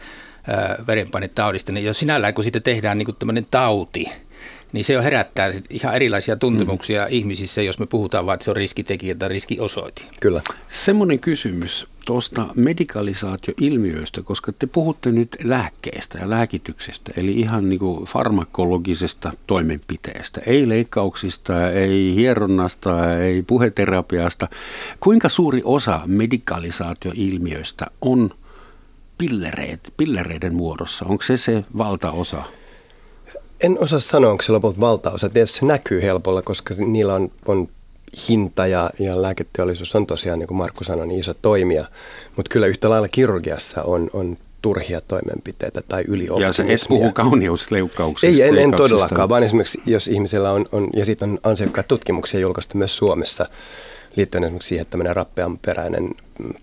verenpainetaudista. 0.87 1.73
Niin 1.73 1.85
jos 1.85 1.99
sinällään, 1.99 2.35
kun 2.35 2.45
siitä 2.45 2.61
tehdään 2.61 2.99
niin 2.99 3.17
tämmöinen 3.19 3.47
tauti, 3.51 4.07
niin 4.73 4.85
se 4.85 4.99
on 4.99 5.05
herättää 5.05 5.53
ihan 5.71 5.95
erilaisia 5.95 6.37
tuntemuksia 6.37 7.03
mm. 7.03 7.09
ihmisissä, 7.11 7.63
jos 7.63 7.79
me 7.79 7.87
puhutaan 7.87 8.27
vain, 8.27 8.35
että 8.35 8.45
se 8.45 8.51
on 8.51 8.57
riskitekijä 8.57 9.15
tai 9.15 9.29
riskiosoite. 9.29 10.03
Kyllä. 10.21 10.43
Semmoinen 10.69 11.19
kysymys 11.19 11.87
tuosta 12.05 12.47
medikalisaatioilmiöistä, 12.57 14.23
koska 14.23 14.53
te 14.53 14.67
puhutte 14.67 15.13
nyt 15.13 15.37
lääkkeestä 15.45 16.19
ja 16.19 16.31
lääkityksestä, 16.31 17.13
eli 17.17 17.33
ihan 17.33 17.69
niin 17.69 17.79
kuin 17.79 18.05
farmakologisesta 18.05 19.33
toimenpiteestä, 19.47 20.41
ei 20.47 20.69
leikkauksista, 20.69 21.71
ei 21.71 22.15
hieronnasta, 22.15 23.19
ei 23.19 23.43
puheterapiasta. 23.47 24.49
Kuinka 25.01 25.29
suuri 25.29 25.61
osa 25.65 26.01
medikalisaatioilmiöistä 26.07 27.87
on 28.01 28.31
pillereet, 29.19 29.93
pillereiden 29.97 30.55
muodossa? 30.55 31.05
Onko 31.09 31.23
se 31.23 31.37
se 31.37 31.65
valtaosa? 31.79 32.43
En 33.61 33.79
osaa 33.81 34.01
sanoa, 34.01 34.31
onko 34.31 34.43
se 34.43 34.53
lopulta 34.53 34.81
valtaosa. 34.81 35.29
Tietysti 35.29 35.59
se 35.59 35.67
näkyy 35.67 36.03
helpolla, 36.03 36.43
koska 36.43 36.75
niillä 36.87 37.15
on, 37.15 37.31
on 37.47 37.69
hinta 38.29 38.67
ja, 38.67 38.91
ja 38.99 39.23
lääketeollisuus 39.23 39.95
on 39.95 40.07
tosiaan, 40.07 40.39
niin 40.39 40.47
kuin 40.47 40.59
Markku 40.59 40.85
sanoi, 40.85 41.07
niin 41.07 41.21
iso 41.21 41.35
toimija. 41.35 41.85
Mutta 42.37 42.51
kyllä 42.51 42.67
yhtä 42.67 42.91
lailla 42.91 43.09
kirurgiassa 43.09 43.83
on, 43.83 44.11
on 44.13 44.37
turhia 44.63 45.01
toimenpiteitä 45.01 45.83
tai 45.89 46.05
ylioptimismia. 46.09 46.73
Ja 46.73 46.79
se 46.79 46.89
puhu 46.89 47.13
kauneusleikkauksista. 47.13 48.43
Ei, 48.43 48.49
en, 48.49 48.59
en 48.59 48.75
todellakaan, 48.77 49.29
vaan 49.29 49.43
esimerkiksi 49.43 49.83
jos 49.87 50.09
ihmisellä 50.09 50.51
on, 50.53 50.67
on 50.73 50.89
ja 50.97 51.05
siitä 51.05 51.25
on 51.25 51.39
ansiokkaita 51.43 51.89
tutkimuksia 51.89 52.41
julkaistu 52.41 52.79
myös 52.79 52.97
Suomessa, 52.97 53.47
liittyen 54.17 54.45
esimerkiksi 54.45 54.69
siihen, 54.69 54.83
että 54.83 54.91
tämmöinen 54.91 55.17
rappean 55.17 55.59
peräinen 55.59 56.15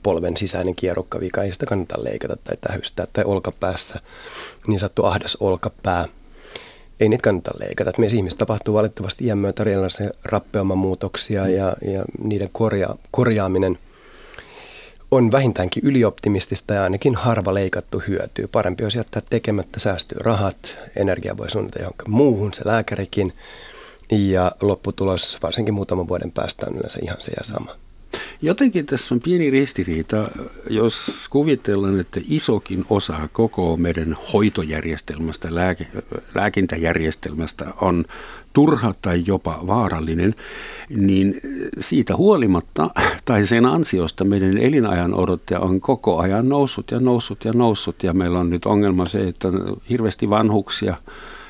polven 0.03 0.38
sisäinen 0.38 0.75
kierrukkavika, 0.75 1.44
ei 1.44 1.53
sitä 1.53 1.65
kannata 1.65 2.03
leikata 2.03 2.36
tai 2.36 2.58
tähystää, 2.62 3.06
tai 3.13 3.24
olkapäässä 3.24 4.00
niin 4.68 4.79
sattu 4.79 5.06
ahdas 5.06 5.38
olkapää– 5.39 6.06
ei 7.00 7.10
niitä 7.10 7.22
kannata 7.22 7.51
leikata. 7.60 7.91
Meissä 7.98 8.18
ihmistä 8.18 8.38
tapahtuu 8.38 8.74
valitettavasti 8.74 9.25
iän 9.25 9.38
myötä 9.38 9.63
erilaisia 9.63 10.10
rappeumamuutoksia 10.24 11.48
ja, 11.48 11.75
ja 11.82 12.03
niiden 12.24 12.50
korja, 12.51 12.96
korjaaminen 13.12 13.77
on 15.12 15.32
vähintäänkin 15.32 15.84
ylioptimistista 15.86 16.74
ja 16.74 16.84
ainakin 16.84 17.15
harva 17.15 17.53
leikattu 17.53 18.03
hyötyy. 18.08 18.48
Parempi 18.48 18.84
olisi 18.84 18.98
jättää 18.98 19.22
tekemättä, 19.29 19.79
säästyy 19.79 20.18
rahat, 20.22 20.75
energia 20.96 21.38
voi 21.38 21.50
suunnata 21.50 21.79
johonkin 21.79 22.12
muuhun, 22.12 22.53
se 22.53 22.62
lääkärikin. 22.65 23.34
Ja 24.12 24.51
lopputulos 24.62 25.38
varsinkin 25.44 25.74
muutaman 25.74 26.08
vuoden 26.08 26.32
päästä 26.32 26.66
on 26.70 26.75
yleensä 26.78 27.00
ihan 27.04 27.18
se 27.20 27.32
ja 27.32 27.44
sama. 27.44 27.75
Jotenkin 28.42 28.86
tässä 28.86 29.16
on 29.16 29.22
pieni 29.22 29.50
ristiriita, 29.50 30.32
jos 30.70 31.28
kuvitellaan, 31.30 32.00
että 32.00 32.20
isokin 32.30 32.86
osa 32.89 33.30
koko 33.34 33.78
meidän 33.78 34.16
hoitojärjestelmästä, 34.34 35.56
lääke, 35.56 35.88
lääkintäjärjestelmästä 36.36 37.66
on 37.82 38.06
turha 38.54 38.94
tai 39.01 39.24
jopa 39.25 39.60
vaarallinen, 39.68 40.36
niin 40.89 41.42
siitä 41.80 42.16
huolimatta 42.16 42.89
tai 43.25 43.46
sen 43.46 43.66
ansiosta 43.66 44.24
meidän 44.24 44.58
elinajan 44.58 45.13
odottaja 45.13 45.60
on 45.60 45.82
koko 45.82 46.20
ajan 46.20 46.50
noussut 46.50 46.92
ja 46.92 47.00
noussut 47.00 47.46
ja 47.46 47.54
noussut 47.54 48.04
ja 48.04 48.13
meillä 48.13 48.39
on 48.39 48.50
nyt 48.50 48.66
ongelma 48.66 49.06
se, 49.06 49.28
että 49.28 49.48
hirveästi 49.89 50.30
vanhuksia, 50.30 50.96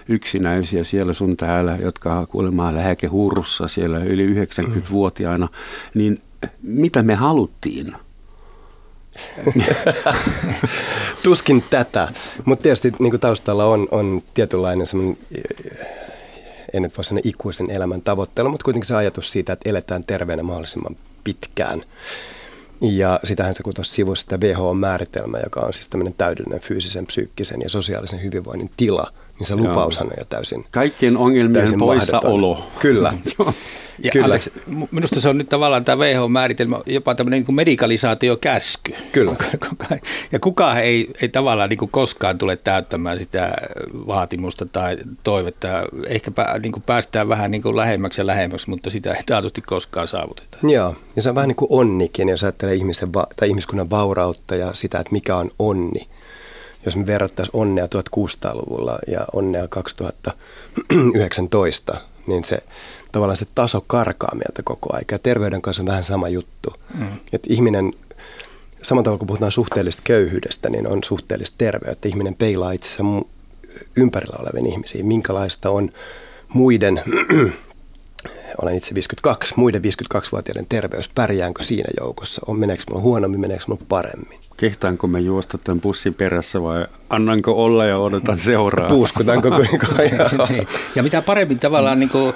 yksinäisiä 0.09 0.83
siellä 0.83 1.13
sun 1.13 1.37
täällä, 1.37 1.77
jotka 1.81 2.25
kuulemaan 2.25 2.75
lääkehuurussa 2.75 3.67
siellä 3.67 3.99
yli 3.99 4.45
90-vuotiaana, 4.45 5.47
niin 5.93 6.21
mitä 6.61 7.03
me 7.03 7.15
haluttiin? 7.15 7.93
Tuskin 11.23 11.63
tätä, 11.69 12.07
mutta 12.45 12.63
tietysti 12.63 12.93
niin 12.99 13.19
taustalla 13.19 13.65
on, 13.65 13.87
on 13.91 14.21
tietynlainen 14.33 14.87
semmoinen, 14.87 15.17
en 16.73 16.81
nyt 16.81 16.97
voi 16.97 17.05
sanoa 17.05 17.21
ikuisen 17.23 17.71
elämän 17.71 18.01
tavoittelu, 18.01 18.49
mutta 18.49 18.63
kuitenkin 18.63 18.87
se 18.87 18.95
ajatus 18.95 19.31
siitä, 19.31 19.53
että 19.53 19.69
eletään 19.69 20.03
terveenä 20.03 20.43
mahdollisimman 20.43 20.95
pitkään. 21.23 21.81
Ja 22.81 23.19
sitähän 23.23 23.55
se 23.55 23.63
tuossa 23.63 23.93
sivussa 23.93 24.23
sitä 24.23 24.47
WHO-määritelmä, 24.47 25.39
joka 25.43 25.59
on 25.59 25.73
siis 25.73 25.87
tämmöinen 25.87 26.13
täydellinen 26.17 26.61
fyysisen, 26.61 27.05
psyykkisen 27.05 27.61
ja 27.61 27.69
sosiaalisen 27.69 28.23
hyvinvoinnin 28.23 28.71
tila, 28.77 29.11
niin 29.39 29.47
se 29.47 29.55
lupaushan 29.55 30.07
on 30.07 30.13
jo 30.17 30.25
täysin 30.25 30.65
Kaikkien 30.71 31.17
ongelmien 31.17 31.79
poissaolo. 31.79 32.63
Kyllä. 32.79 33.13
Ja 34.03 34.11
Kyllä. 34.11 34.25
Anteeksi, 34.25 34.53
minusta 34.91 35.21
se 35.21 35.29
on 35.29 35.37
nyt 35.37 35.49
tavallaan 35.49 35.85
tämä 35.85 36.03
WHO-määritelmä 36.03 36.79
jopa 36.85 37.15
tämmöinen 37.15 37.43
niin 37.47 37.55
medikalisaatiokäsky. 37.55 38.93
Kyllä. 39.11 39.35
Ja 40.31 40.39
kukaan 40.39 40.77
ei, 40.77 41.07
ei 41.21 41.29
tavallaan 41.29 41.69
niin 41.69 41.77
kuin 41.77 41.91
koskaan 41.91 42.37
tule 42.37 42.55
täyttämään 42.55 43.19
sitä 43.19 43.51
vaatimusta 44.07 44.65
tai 44.65 44.97
toivetta. 45.23 45.67
Ehkä 46.07 46.31
niin 46.61 46.71
kuin 46.71 46.83
päästään 46.83 47.29
vähän 47.29 47.51
niin 47.51 47.61
kuin 47.61 47.75
lähemmäksi 47.75 48.21
ja 48.21 48.27
lähemmäksi, 48.27 48.69
mutta 48.69 48.89
sitä 48.89 49.13
ei 49.13 49.23
taatusti 49.25 49.61
koskaan 49.61 50.07
saavuteta. 50.07 50.57
Joo, 50.63 50.95
ja 51.15 51.21
se 51.21 51.29
on 51.29 51.35
vähän 51.35 51.47
niin 51.47 51.55
kuin 51.55 51.71
onnikin, 51.71 52.29
jos 52.29 52.43
ajattelee 52.43 52.75
ihmisen 52.75 53.13
va- 53.13 53.27
tai 53.35 53.49
ihmiskunnan 53.49 53.89
vaurautta 53.89 54.55
ja 54.55 54.73
sitä, 54.73 54.99
että 54.99 55.13
mikä 55.13 55.35
on 55.35 55.51
onni 55.59 56.07
jos 56.89 56.97
me 56.97 57.05
verrattaisiin 57.05 57.55
onnea 57.55 57.85
1600-luvulla 57.85 58.99
ja 59.07 59.25
onnea 59.33 59.67
2019, 59.67 62.01
niin 62.27 62.45
se 62.45 62.57
tavallaan 63.11 63.37
se 63.37 63.45
taso 63.55 63.83
karkaa 63.87 64.35
meiltä 64.35 64.63
koko 64.63 64.95
aika. 64.95 65.15
Ja 65.15 65.19
terveyden 65.19 65.61
kanssa 65.61 65.81
on 65.81 65.87
vähän 65.87 66.03
sama 66.03 66.29
juttu. 66.29 66.73
Mm. 66.99 67.07
Että 67.33 67.53
ihminen, 67.53 67.93
samalla 68.81 69.03
tavalla 69.03 69.19
kun 69.19 69.27
puhutaan 69.27 69.51
suhteellisesta 69.51 70.03
köyhyydestä, 70.03 70.69
niin 70.69 70.87
on 70.87 71.03
suhteellista 71.03 71.55
terveyttä. 71.57 72.07
Ihminen 72.07 72.35
peilaa 72.35 72.71
itsensä 72.71 73.03
ympärillä 73.95 74.37
oleviin 74.39 74.73
ihmisiin. 74.73 75.05
Minkälaista 75.05 75.69
on 75.69 75.89
muiden, 76.53 77.01
olen 78.61 78.75
itse 78.75 78.95
52, 78.95 79.53
muiden 79.57 79.81
52-vuotiaiden 79.81 80.65
terveys, 80.69 81.09
pärjäänkö 81.15 81.63
siinä 81.63 81.89
joukossa? 81.99 82.41
On, 82.47 82.59
meneekö 82.59 82.83
minulla 82.87 83.03
huonommin, 83.03 83.39
meneekö 83.39 83.63
minulla 83.67 83.85
paremmin? 83.89 84.39
Kehtaanko 84.57 85.07
me 85.07 85.19
juosta 85.19 85.57
tämän 85.57 85.81
bussin 85.81 86.13
perässä 86.15 86.63
vai 86.63 86.85
annanko 87.09 87.63
olla 87.63 87.85
ja 87.85 87.97
odotan 87.97 88.39
seuraa? 88.49 88.89
Puuskutaanko 88.89 89.49
kuinka? 89.51 89.87
Niin. 90.49 90.67
ja 90.95 91.03
mitä 91.03 91.21
paremmin 91.21 91.59
tavallaan 91.59 91.99
niin 91.99 92.09
kuin 92.09 92.33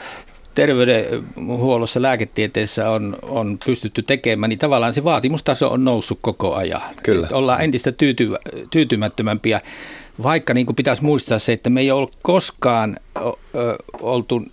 terveydenhuollossa, 0.55 2.01
lääketieteessä 2.01 2.89
on, 2.89 3.17
on 3.21 3.57
pystytty 3.65 4.01
tekemään, 4.03 4.49
niin 4.49 4.59
tavallaan 4.59 4.93
se 4.93 5.03
vaatimustaso 5.03 5.69
on 5.69 5.85
noussut 5.85 6.19
koko 6.21 6.55
ajan. 6.55 6.81
Kyllä. 7.03 7.27
Ollaan 7.31 7.61
entistä 7.61 7.91
tyyty, 7.91 8.31
tyytymättömämpiä, 8.69 9.61
vaikka 10.23 10.53
niin 10.53 10.65
kuin 10.65 10.75
pitäisi 10.75 11.03
muistaa 11.03 11.39
se, 11.39 11.53
että 11.53 11.69
me 11.69 11.81
ei 11.81 11.91
ole 11.91 12.07
koskaan 12.21 12.97
oltu 14.01 14.43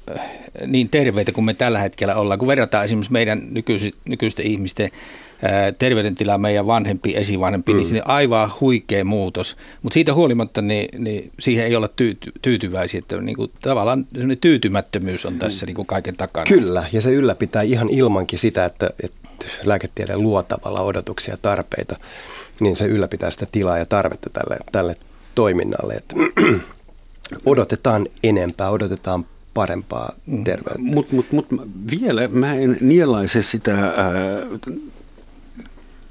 niin 0.67 0.89
terveitä 0.89 1.33
kuin 1.33 1.45
me 1.45 1.55
tällä 1.55 1.79
hetkellä 1.79 2.15
ollaan. 2.15 2.39
Kun 2.39 2.49
verrataan 2.49 2.85
esimerkiksi 2.85 3.13
meidän 3.13 3.43
nykyisten 4.05 4.47
ihmisten 4.47 4.91
terveydentila 5.79 6.39
meidän 6.39 6.67
vanhempi, 6.67 7.17
esivanhempi, 7.17 7.73
niin 7.73 7.87
mm. 7.87 7.93
niin 7.93 8.03
on 8.05 8.11
aivan 8.11 8.51
huikea 8.61 9.05
muutos. 9.05 9.57
Mutta 9.83 9.95
siitä 9.95 10.15
huolimatta 10.15 10.63
niin, 10.63 11.05
niin 11.05 11.31
siihen 11.39 11.67
ei 11.67 11.77
olla 11.77 11.89
tyyty, 11.89 12.33
tyytyväisiä, 12.43 12.99
että 12.99 13.21
niin 13.21 13.37
kuin, 13.37 13.51
tavallaan 13.63 14.07
tyytymättömyys 14.41 15.27
on 15.27 15.39
tässä 15.39 15.67
niin 15.67 15.77
kuin 15.77 15.87
kaiken 15.87 16.17
takana. 16.17 16.47
Kyllä, 16.47 16.85
ja 16.93 17.01
se 17.01 17.11
ylläpitää 17.11 17.63
ihan 17.63 17.89
ilmankin 17.89 18.39
sitä, 18.39 18.65
että, 18.65 18.91
että 19.03 19.47
lääketiede 19.65 20.17
luo 20.17 20.43
tavalla 20.43 20.81
odotuksia 20.81 21.35
ja 21.35 21.39
tarpeita, 21.43 21.97
niin 22.61 22.77
se 22.77 22.85
ylläpitää 22.85 23.31
sitä 23.31 23.47
tilaa 23.53 23.79
ja 23.79 23.87
tarvetta 23.87 24.31
tälle, 24.31 24.57
tälle 24.73 24.97
toiminnalle. 25.35 25.95
Että 25.95 26.15
odotetaan 27.47 28.07
enempää, 28.23 28.71
odotetaan 28.71 29.27
parempaa 29.55 30.13
mm. 30.27 30.45
terveyttä. 30.45 30.79
Mutta 30.79 31.17
mut, 31.17 31.33
mut, 31.33 31.47
vielä 31.91 32.29
mä 32.29 32.55
en 32.55 32.77
nielaise 32.81 33.43
sitä 33.43 33.75
ää, 33.75 33.95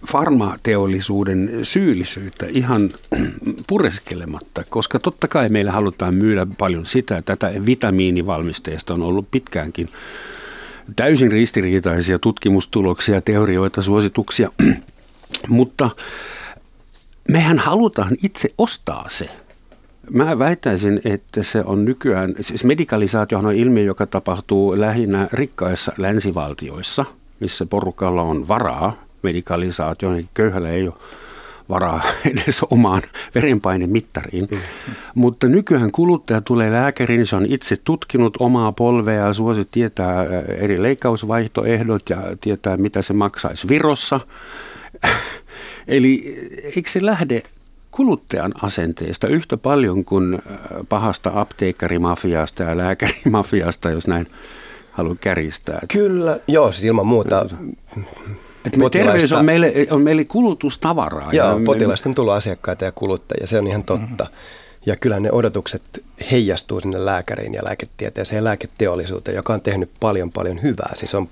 farmateollisuuden 0.07 1.59
syyllisyyttä 1.63 2.45
ihan 2.53 2.89
pureskelematta, 3.69 4.63
koska 4.69 4.99
totta 4.99 5.27
kai 5.27 5.49
meillä 5.49 5.71
halutaan 5.71 6.15
myydä 6.15 6.47
paljon 6.57 6.85
sitä. 6.85 7.21
Tätä 7.21 7.51
vitamiinivalmisteista 7.65 8.93
on 8.93 9.01
ollut 9.01 9.31
pitkäänkin 9.31 9.89
täysin 10.95 11.31
ristiriitaisia 11.31 12.19
tutkimustuloksia, 12.19 13.21
teorioita, 13.21 13.81
suosituksia, 13.81 14.51
mutta 15.47 15.89
mehän 17.29 17.59
halutaan 17.59 18.17
itse 18.23 18.49
ostaa 18.57 19.05
se 19.09 19.29
Mä 20.13 20.39
väittäisin, 20.39 21.01
että 21.05 21.43
se 21.43 21.63
on 21.65 21.85
nykyään, 21.85 22.35
siis 22.41 22.63
medikalisaatio 22.63 23.37
on 23.37 23.55
ilmiö, 23.55 23.83
joka 23.83 24.05
tapahtuu 24.05 24.79
lähinnä 24.79 25.27
rikkaissa 25.33 25.91
länsivaltioissa, 25.97 27.05
missä 27.39 27.65
porukalla 27.65 28.21
on 28.21 28.47
varaa 28.47 29.03
medikalisaatioon, 29.21 30.15
niin 30.15 30.29
köyhällä 30.33 30.69
ei 30.69 30.87
ole 30.87 30.93
varaa 31.69 32.01
edes 32.31 32.61
omaan 32.69 33.01
verenpainemittariin. 33.35 34.47
Mm. 34.51 34.57
Mutta 35.15 35.47
nykyään 35.47 35.91
kuluttaja 35.91 36.41
tulee 36.41 36.71
lääkäriin, 36.71 37.27
se 37.27 37.35
on 37.35 37.45
itse 37.45 37.77
tutkinut 37.83 38.37
omaa 38.39 38.71
polvea 38.71 39.33
suosi 39.33 39.67
tietää 39.71 40.25
eri 40.47 40.83
leikkausvaihtoehdot 40.83 42.09
ja 42.09 42.17
tietää 42.41 42.77
mitä 42.77 43.01
se 43.01 43.13
maksaisi 43.13 43.67
Virossa. 43.67 44.19
Eli 45.89 46.37
eikö 46.75 46.89
se 46.89 47.05
lähde 47.05 47.43
kuluttajan 47.91 48.53
asenteesta 48.61 49.27
yhtä 49.27 49.57
paljon 49.57 50.05
kuin 50.05 50.39
pahasta 50.89 51.31
apteekkarimafiasta 51.35 52.63
ja 52.63 52.77
lääkärimafiasta, 52.77 53.89
jos 53.89 54.07
näin 54.07 54.27
haluan 54.91 55.17
kärjistää. 55.17 55.79
Kyllä, 55.93 56.39
joo, 56.47 56.71
siis 56.71 56.83
ilman 56.83 57.07
muuta 57.07 57.45
että 58.65 58.79
me 58.79 58.89
terveys 58.89 59.31
on 59.31 59.45
meille, 59.45 59.73
on 59.89 60.01
meille 60.01 60.25
kulutustavaraa. 60.25 61.33
Joo, 61.33 61.47
ja 61.47 61.65
potilaisten 61.65 62.15
tulo 62.15 62.31
asiakkaita 62.31 62.85
ja 62.85 62.91
kuluttajia, 62.91 63.47
se 63.47 63.57
on 63.57 63.67
ihan 63.67 63.83
totta. 63.83 64.23
Mm-hmm. 64.23 64.79
Ja 64.85 64.95
kyllä 64.95 65.19
ne 65.19 65.31
odotukset 65.31 65.83
heijastuu 66.31 66.79
sinne 66.79 67.05
lääkäriin 67.05 67.53
ja 67.53 67.63
lääketieteeseen 67.63 68.37
ja 68.37 68.43
lääketeollisuuteen, 68.43 69.35
joka 69.35 69.53
on 69.53 69.61
tehnyt 69.61 69.89
paljon 69.99 70.31
paljon 70.31 70.61
hyvää. 70.61 70.91
Siis 70.93 71.15
on 71.15 71.29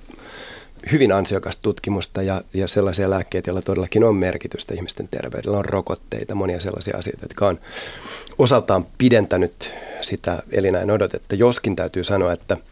hyvin 0.92 1.12
ansiokasta 1.12 1.62
tutkimusta 1.62 2.22
ja, 2.22 2.42
ja 2.54 2.68
sellaisia 2.68 3.10
lääkkeitä, 3.10 3.50
joilla 3.50 3.62
todellakin 3.62 4.04
on 4.04 4.16
merkitystä 4.16 4.74
ihmisten 4.74 5.08
terveydellä. 5.08 5.58
On 5.58 5.66
rokotteita, 5.66 6.36
monia 6.36 6.60
sellaisia 6.60 6.98
asioita, 6.98 7.26
jotka 7.26 7.48
on 7.48 7.60
osaltaan 8.38 8.88
pidentänyt 8.98 9.72
sitä 10.02 10.44
elinajan 10.52 10.92
odotetta. 10.92 11.36
Joskin 11.36 11.76
täytyy 11.76 12.04
sanoa, 12.04 12.34
että– 12.34 12.58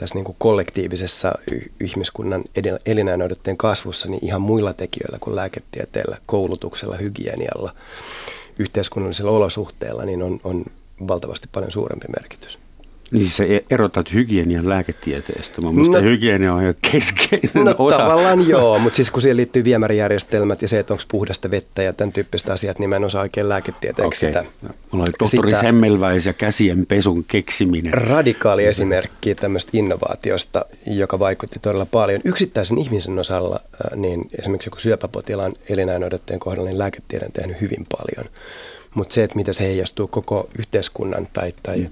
tässä 0.00 0.14
niin 0.14 0.24
kuin 0.24 0.36
kollektiivisessa 0.38 1.32
ihmiskunnan 1.80 2.44
elinajanodotteen 2.86 3.56
kasvussa 3.56 4.08
niin 4.08 4.24
ihan 4.24 4.42
muilla 4.42 4.72
tekijöillä 4.72 5.18
kuin 5.20 5.36
lääketieteellä, 5.36 6.16
koulutuksella, 6.26 6.96
hygienialla, 6.96 7.74
yhteiskunnallisilla 8.58 9.30
olosuhteilla, 9.30 10.04
niin 10.04 10.22
on, 10.22 10.40
on 10.44 10.64
valtavasti 11.08 11.48
paljon 11.52 11.72
suurempi 11.72 12.06
merkitys. 12.18 12.58
Niin 13.10 13.30
se 13.30 13.64
erotat 13.70 14.12
hygienian 14.12 14.68
lääketieteestä. 14.68 15.60
Mä 15.60 15.72
muista 15.72 15.96
no, 15.96 16.02
hygienia 16.02 16.54
on 16.54 16.64
jo 16.64 16.74
keskeinen 16.92 17.64
no, 17.64 17.74
osa. 17.78 17.96
tavallaan 17.96 18.48
joo, 18.48 18.78
mutta 18.78 18.96
siis 18.96 19.10
kun 19.10 19.22
siihen 19.22 19.36
liittyy 19.36 19.64
viemärijärjestelmät 19.64 20.62
ja 20.62 20.68
se, 20.68 20.78
että 20.78 20.94
onko 20.94 21.04
puhdasta 21.08 21.50
vettä 21.50 21.82
ja 21.82 21.92
tämän 21.92 22.12
tyyppiset 22.12 22.48
asiat, 22.48 22.78
niin 22.78 22.90
mä 22.90 22.96
en 22.96 23.04
osaa 23.04 23.22
oikein 23.22 23.48
lääketieteeksi 23.48 24.26
okay. 24.26 24.42
sitä. 24.42 24.52
Mulla 24.90 25.04
oli 25.04 25.12
tohtori 25.18 25.50
sitä 25.50 25.60
Semmelväis 25.60 26.26
ja 26.26 26.32
käsien 26.32 26.86
pesun 26.86 27.24
keksiminen. 27.24 27.94
Radikaali 27.94 28.64
esimerkki 28.66 29.34
tämmöistä 29.34 29.70
innovaatiosta, 29.74 30.64
joka 30.86 31.18
vaikutti 31.18 31.58
todella 31.58 31.86
paljon. 31.86 32.20
Yksittäisen 32.24 32.78
ihmisen 32.78 33.18
osalla, 33.18 33.60
äh, 33.62 33.98
niin 33.98 34.30
esimerkiksi 34.38 34.66
joku 34.66 34.80
syöpäpotilaan 34.80 35.52
elinainodotteen 35.68 36.40
kohdalla, 36.40 36.68
niin 36.68 36.78
lääketiede 36.78 37.24
on 37.24 37.32
tehnyt 37.32 37.60
hyvin 37.60 37.86
paljon 37.96 38.26
mutta 38.94 39.14
se, 39.14 39.22
että 39.22 39.36
mitä 39.36 39.52
se 39.52 39.64
heijastuu 39.64 40.08
koko 40.08 40.50
yhteiskunnan 40.58 41.28
tai, 41.32 41.54
tai 41.62 41.90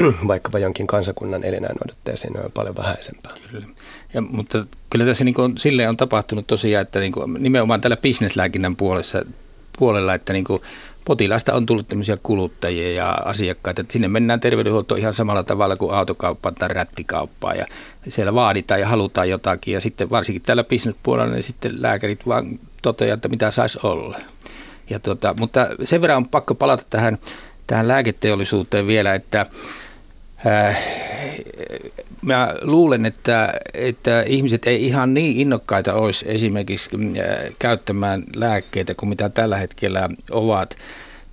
mm. 0.00 0.14
vaikkapa 0.28 0.58
jonkin 0.58 0.86
kansakunnan 0.86 1.44
elinajanodotteeseen, 1.44 2.44
on 2.44 2.52
paljon 2.52 2.76
vähäisempää. 2.76 3.32
Kyllä. 3.50 3.66
Ja, 4.14 4.20
mutta 4.20 4.64
kyllä 4.90 5.04
tässä 5.04 5.24
niin 5.24 5.34
kuin, 5.34 5.58
silleen 5.58 5.88
on 5.88 5.96
tapahtunut 5.96 6.46
tosiaan, 6.46 6.82
että 6.82 7.00
niin 7.00 7.12
kuin, 7.12 7.42
nimenomaan 7.42 7.80
tällä 7.80 7.96
bisneslääkinnän 7.96 8.76
puolessa, 8.76 9.22
puolella, 9.78 10.14
että 10.14 10.32
niin 10.32 10.44
kuin, 10.44 10.62
potilaista 11.04 11.54
on 11.54 11.66
tullut 11.66 11.88
tämmöisiä 11.88 12.16
kuluttajia 12.22 12.92
ja 12.92 13.10
asiakkaita, 13.10 13.80
että 13.80 13.92
sinne 13.92 14.08
mennään 14.08 14.40
terveydenhuoltoon 14.40 15.00
ihan 15.00 15.14
samalla 15.14 15.42
tavalla 15.42 15.76
kuin 15.76 15.94
autokauppaan 15.94 16.54
tai 16.54 16.68
rättikauppaan 16.68 17.58
ja 17.58 17.66
siellä 18.08 18.34
vaaditaan 18.34 18.80
ja 18.80 18.88
halutaan 18.88 19.28
jotakin 19.30 19.74
ja 19.74 19.80
sitten 19.80 20.10
varsinkin 20.10 20.42
tällä 20.42 20.64
bisnespuolella 20.64 21.32
niin 21.32 21.42
sitten 21.42 21.82
lääkärit 21.82 22.26
vaan 22.26 22.58
toteavat, 22.82 23.14
että 23.14 23.28
mitä 23.28 23.50
saisi 23.50 23.78
olla. 23.82 24.18
Ja 24.90 24.98
tota, 24.98 25.34
mutta 25.38 25.66
sen 25.84 26.00
verran 26.00 26.16
on 26.16 26.28
pakko 26.28 26.54
palata 26.54 26.84
tähän, 26.90 27.18
tähän 27.66 27.88
lääketeollisuuteen 27.88 28.86
vielä, 28.86 29.14
että 29.14 29.46
äh, 30.46 30.78
mä 32.22 32.54
luulen, 32.62 33.06
että, 33.06 33.52
että 33.74 34.22
ihmiset 34.22 34.66
ei 34.66 34.86
ihan 34.86 35.14
niin 35.14 35.36
innokkaita 35.36 35.94
olisi 35.94 36.24
esimerkiksi 36.28 36.90
äh, 36.96 37.50
käyttämään 37.58 38.22
lääkkeitä 38.36 38.94
kuin 38.94 39.08
mitä 39.08 39.28
tällä 39.28 39.56
hetkellä 39.56 40.08
ovat. 40.30 40.76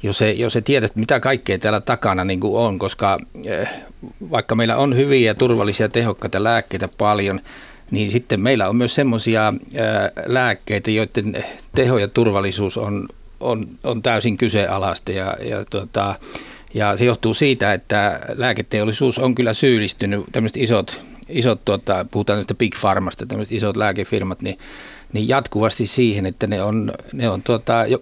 Jos 0.04 0.18
se, 0.18 0.32
jos 0.32 0.54
se 0.54 0.62
tietäisi, 0.62 0.94
mitä 1.00 1.20
kaikkea 1.20 1.58
täällä 1.58 1.82
takana 1.82 2.24
niin 2.24 2.40
kuin 2.40 2.58
on, 2.58 2.80
koska 2.80 3.20
äh, 3.52 3.74
vaikka 4.32 4.56
meillä 4.56 4.78
on 4.78 4.96
hyviä, 4.98 5.34
turvallisia, 5.34 5.90
tehokkaita 5.90 6.44
lääkkeitä 6.44 6.88
paljon, 6.98 7.42
niin 7.92 8.12
sitten 8.12 8.40
meillä 8.42 8.70
on 8.70 8.76
myös 8.76 8.96
semmoisia 8.96 9.48
äh, 9.48 9.54
lääkkeitä, 10.26 10.92
joiden 10.92 11.44
teho 11.76 11.98
ja 11.98 12.08
turvallisuus 12.08 12.78
on 12.78 13.08
on, 13.40 13.68
on 13.84 14.02
täysin 14.02 14.38
kyseenalaista 14.38 15.12
ja, 15.12 15.34
ja, 15.44 15.66
tota, 15.66 16.16
ja 16.74 16.98
se 16.98 17.06
johtuu 17.06 17.34
siitä, 17.34 17.74
että 17.74 18.20
lääketeollisuus 18.36 19.20
on 19.20 19.36
kyllä 19.36 19.54
syyllistynyt, 19.54 20.26
tämmöiset 20.32 20.58
isot, 20.58 21.02
isot 21.30 21.66
tuota, 21.66 22.06
puhutaan 22.12 22.38
näistä 22.38 22.56
big 22.56 22.76
pharmasta, 22.80 23.26
tämmöiset 23.26 23.56
isot 23.56 23.78
lääkefirmat, 23.78 24.42
niin, 24.42 24.58
niin 25.14 25.28
jatkuvasti 25.28 25.88
siihen, 25.88 26.26
että 26.26 26.48
ne 26.48 26.64
on, 26.64 26.92
ne 27.14 27.30
on 27.30 27.44
tuota, 27.44 27.86
jo, 27.86 28.02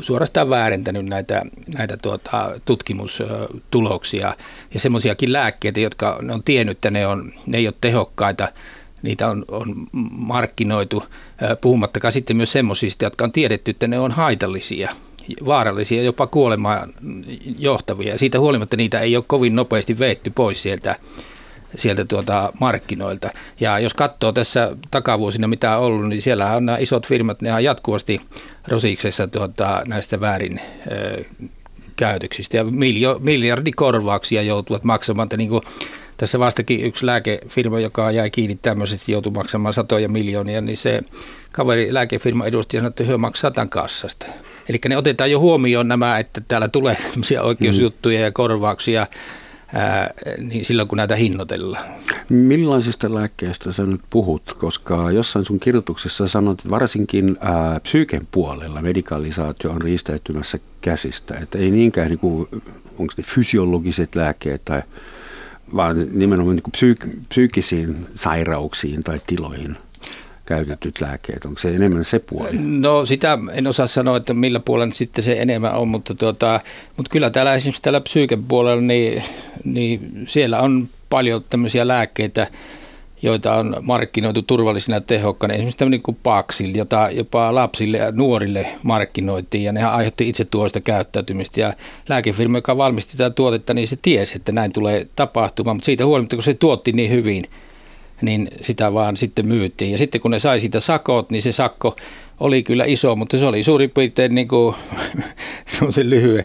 suorastaan 0.00 0.50
väärentänyt 0.50 1.06
näitä, 1.06 1.42
näitä 1.78 1.96
tuota, 1.96 2.52
tutkimustuloksia 2.64 4.34
ja 4.74 4.80
semmoisiakin 4.80 5.32
lääkkeitä, 5.32 5.80
jotka 5.80 6.18
ne 6.22 6.34
on 6.34 6.42
tiennyt, 6.42 6.76
että 6.76 6.90
ne, 6.90 7.06
on, 7.06 7.32
ne 7.46 7.58
ei 7.58 7.66
ole 7.66 7.74
tehokkaita, 7.80 8.48
niitä 9.06 9.28
on, 9.28 9.44
on 9.48 9.86
markkinoitu, 10.10 11.04
puhumattakaan 11.60 12.12
sitten 12.12 12.36
myös 12.36 12.52
semmoisista, 12.52 13.04
jotka 13.04 13.24
on 13.24 13.32
tiedetty, 13.32 13.70
että 13.70 13.86
ne 13.86 13.98
on 13.98 14.12
haitallisia, 14.12 14.90
vaarallisia, 15.46 16.02
jopa 16.02 16.26
kuolemaan 16.26 16.92
johtavia. 17.58 18.18
Siitä 18.18 18.40
huolimatta 18.40 18.76
niitä 18.76 19.00
ei 19.00 19.16
ole 19.16 19.24
kovin 19.26 19.56
nopeasti 19.56 19.98
veetty 19.98 20.30
pois 20.30 20.62
sieltä, 20.62 20.96
sieltä 21.74 22.04
tuota 22.04 22.52
markkinoilta. 22.60 23.30
Ja 23.60 23.78
jos 23.78 23.94
katsoo 23.94 24.32
tässä 24.32 24.76
takavuosina 24.90 25.48
mitä 25.48 25.78
on 25.78 25.84
ollut, 25.84 26.08
niin 26.08 26.22
siellä 26.22 26.52
on 26.52 26.66
nämä 26.66 26.78
isot 26.78 27.06
firmat, 27.06 27.42
ne 27.42 27.54
on 27.54 27.64
jatkuvasti 27.64 28.20
rosiksessa 28.68 29.26
tuota, 29.26 29.82
näistä 29.86 30.20
väärin 30.20 30.60
käytöksistä 31.96 32.56
ja 32.56 32.64
miljo, 32.64 33.18
miljardikorvauksia 33.20 34.42
joutuvat 34.42 34.84
maksamaan. 34.84 35.28
Niin 35.36 35.50
kuin 35.50 35.62
tässä 36.16 36.38
vastakin 36.38 36.84
yksi 36.84 37.06
lääkefirma, 37.06 37.80
joka 37.80 38.10
jäi 38.10 38.30
kiinni 38.30 38.58
tämmöisesti, 38.62 39.12
joutui 39.12 39.32
maksamaan 39.32 39.74
satoja 39.74 40.08
miljoonia, 40.08 40.60
niin 40.60 40.76
se 40.76 41.00
kaveri 41.52 41.94
lääkefirma 41.94 42.46
edustaja 42.46 42.80
sanoi, 42.80 42.88
että 42.88 43.04
hyö 43.04 43.18
maksaa 43.18 43.50
tämän 43.50 43.68
kassasta. 43.68 44.26
Eli 44.68 44.80
ne 44.88 44.96
otetaan 44.96 45.30
jo 45.30 45.40
huomioon 45.40 45.88
nämä, 45.88 46.18
että 46.18 46.40
täällä 46.48 46.68
tulee 46.68 46.96
tämmöisiä 47.10 47.42
oikeusjuttuja 47.42 48.20
ja 48.20 48.32
korvauksia 48.32 49.06
ää, 49.74 50.10
niin 50.38 50.64
silloin, 50.64 50.88
kun 50.88 50.96
näitä 50.98 51.16
hinnoitellaan. 51.16 51.84
Millaisista 52.28 53.14
lääkkeistä 53.14 53.72
sä 53.72 53.86
nyt 53.86 54.00
puhut? 54.10 54.52
Koska 54.58 55.10
jossain 55.10 55.44
sun 55.44 55.60
kirjoituksessa 55.60 56.28
sanot, 56.28 56.58
että 56.58 56.70
varsinkin 56.70 57.36
ää, 57.40 57.80
psyyken 57.80 58.22
puolella 58.30 58.82
medikalisaatio 58.82 59.70
on 59.70 59.82
riistäytymässä 59.82 60.58
käsistä. 60.80 61.38
Että 61.38 61.58
ei 61.58 61.70
niinkään, 61.70 62.08
niin 62.08 62.18
kuin, 62.18 62.48
onko 62.98 63.12
ne 63.16 63.24
fysiologiset 63.24 64.14
lääkkeet 64.14 64.64
tai 64.64 64.82
vaan 65.76 65.96
nimenomaan 66.12 66.56
niin 66.56 66.96
psyyk- 66.96 67.18
psyykkisiin 67.28 68.06
sairauksiin 68.14 69.02
tai 69.02 69.20
tiloihin 69.26 69.76
käytetyt 70.46 71.00
lääkkeet? 71.00 71.44
Onko 71.44 71.60
se 71.60 71.74
enemmän 71.74 72.04
se 72.04 72.18
puoli? 72.18 72.50
No 72.58 73.06
sitä 73.06 73.38
en 73.52 73.66
osaa 73.66 73.86
sanoa, 73.86 74.16
että 74.16 74.34
millä 74.34 74.60
puolella 74.60 74.94
sitten 74.94 75.24
se 75.24 75.42
enemmän 75.42 75.74
on, 75.74 75.88
mutta, 75.88 76.14
tuota, 76.14 76.60
mutta 76.96 77.10
kyllä 77.10 77.30
täällä 77.30 77.54
esimerkiksi 77.54 77.82
täällä 77.82 78.00
psyyken 78.00 78.44
puolella, 78.44 78.82
niin, 78.82 79.22
niin 79.64 80.24
siellä 80.26 80.60
on 80.60 80.88
paljon 81.10 81.44
tämmöisiä 81.50 81.88
lääkkeitä, 81.88 82.46
joita 83.22 83.54
on 83.54 83.76
markkinoitu 83.82 84.42
turvallisina 84.42 85.00
tehokkaina. 85.00 85.54
Esimerkiksi 85.54 85.78
tämmöinen 85.78 86.02
kuin 86.02 86.18
Paxil, 86.22 86.74
jota 86.74 87.08
jopa 87.12 87.54
lapsille 87.54 87.96
ja 87.96 88.12
nuorille 88.12 88.66
markkinoitiin 88.82 89.64
ja 89.64 89.72
nehän 89.72 89.92
aiheutti 89.92 90.28
itse 90.28 90.44
tuosta 90.44 90.80
käyttäytymistä. 90.80 91.60
Ja 91.60 91.72
lääkefirma, 92.08 92.58
joka 92.58 92.76
valmisti 92.76 93.16
tätä 93.16 93.30
tuotetta, 93.30 93.74
niin 93.74 93.88
se 93.88 93.96
tiesi, 94.02 94.36
että 94.36 94.52
näin 94.52 94.72
tulee 94.72 95.06
tapahtumaan, 95.16 95.76
mutta 95.76 95.86
siitä 95.86 96.06
huolimatta, 96.06 96.36
kun 96.36 96.42
se 96.42 96.54
tuotti 96.54 96.92
niin 96.92 97.10
hyvin, 97.10 97.44
niin 98.22 98.48
sitä 98.62 98.92
vaan 98.92 99.16
sitten 99.16 99.46
myytiin. 99.46 99.92
Ja 99.92 99.98
sitten 99.98 100.20
kun 100.20 100.30
ne 100.30 100.38
sai 100.38 100.60
siitä 100.60 100.80
sakot, 100.80 101.30
niin 101.30 101.42
se 101.42 101.52
sakko 101.52 101.96
oli 102.40 102.62
kyllä 102.62 102.84
iso, 102.84 103.16
mutta 103.16 103.38
se 103.38 103.46
oli 103.46 103.62
suurin 103.62 103.90
piirtein 103.90 104.34
niin 104.34 104.48
kuin 104.48 104.76
se 105.90 106.10
lyhyen, 106.10 106.44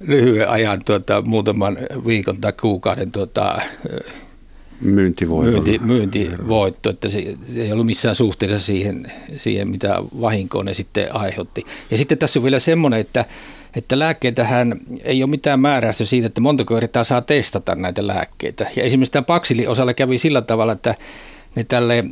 lyhyen 0.00 0.48
ajan, 0.48 0.84
tuota, 0.84 1.22
muutaman 1.22 1.78
viikon 2.06 2.40
tai 2.40 2.52
kuukauden 2.52 3.12
tuota, 3.12 3.60
myyntivoitto. 4.82 5.50
Myynti, 5.50 5.78
myyntivoitto, 5.78 6.90
että 6.90 7.08
se, 7.08 7.36
se 7.52 7.62
ei 7.62 7.72
ollut 7.72 7.86
missään 7.86 8.14
suhteessa 8.14 8.58
siihen, 8.58 9.06
siihen, 9.36 9.68
mitä 9.68 10.02
vahinkoa 10.20 10.64
ne 10.64 10.74
sitten 10.74 11.14
aiheutti. 11.14 11.64
Ja 11.90 11.98
sitten 11.98 12.18
tässä 12.18 12.38
on 12.38 12.42
vielä 12.42 12.58
semmoinen, 12.58 13.00
että 13.00 13.24
että 13.76 13.98
lääkkeitähän 13.98 14.74
ei 15.04 15.22
ole 15.22 15.30
mitään 15.30 15.60
määräystä 15.60 16.04
siitä, 16.04 16.26
että 16.26 16.40
montako 16.40 16.74
kertaa 16.74 17.04
saa 17.04 17.20
testata 17.20 17.74
näitä 17.74 18.06
lääkkeitä. 18.06 18.66
Ja 18.76 18.82
esimerkiksi 18.82 19.12
tämä 19.12 19.22
Paksilin 19.22 19.68
osalla 19.68 19.94
kävi 19.94 20.18
sillä 20.18 20.42
tavalla, 20.42 20.72
että 20.72 20.94
ne 21.54 21.64
tälle 21.64 22.04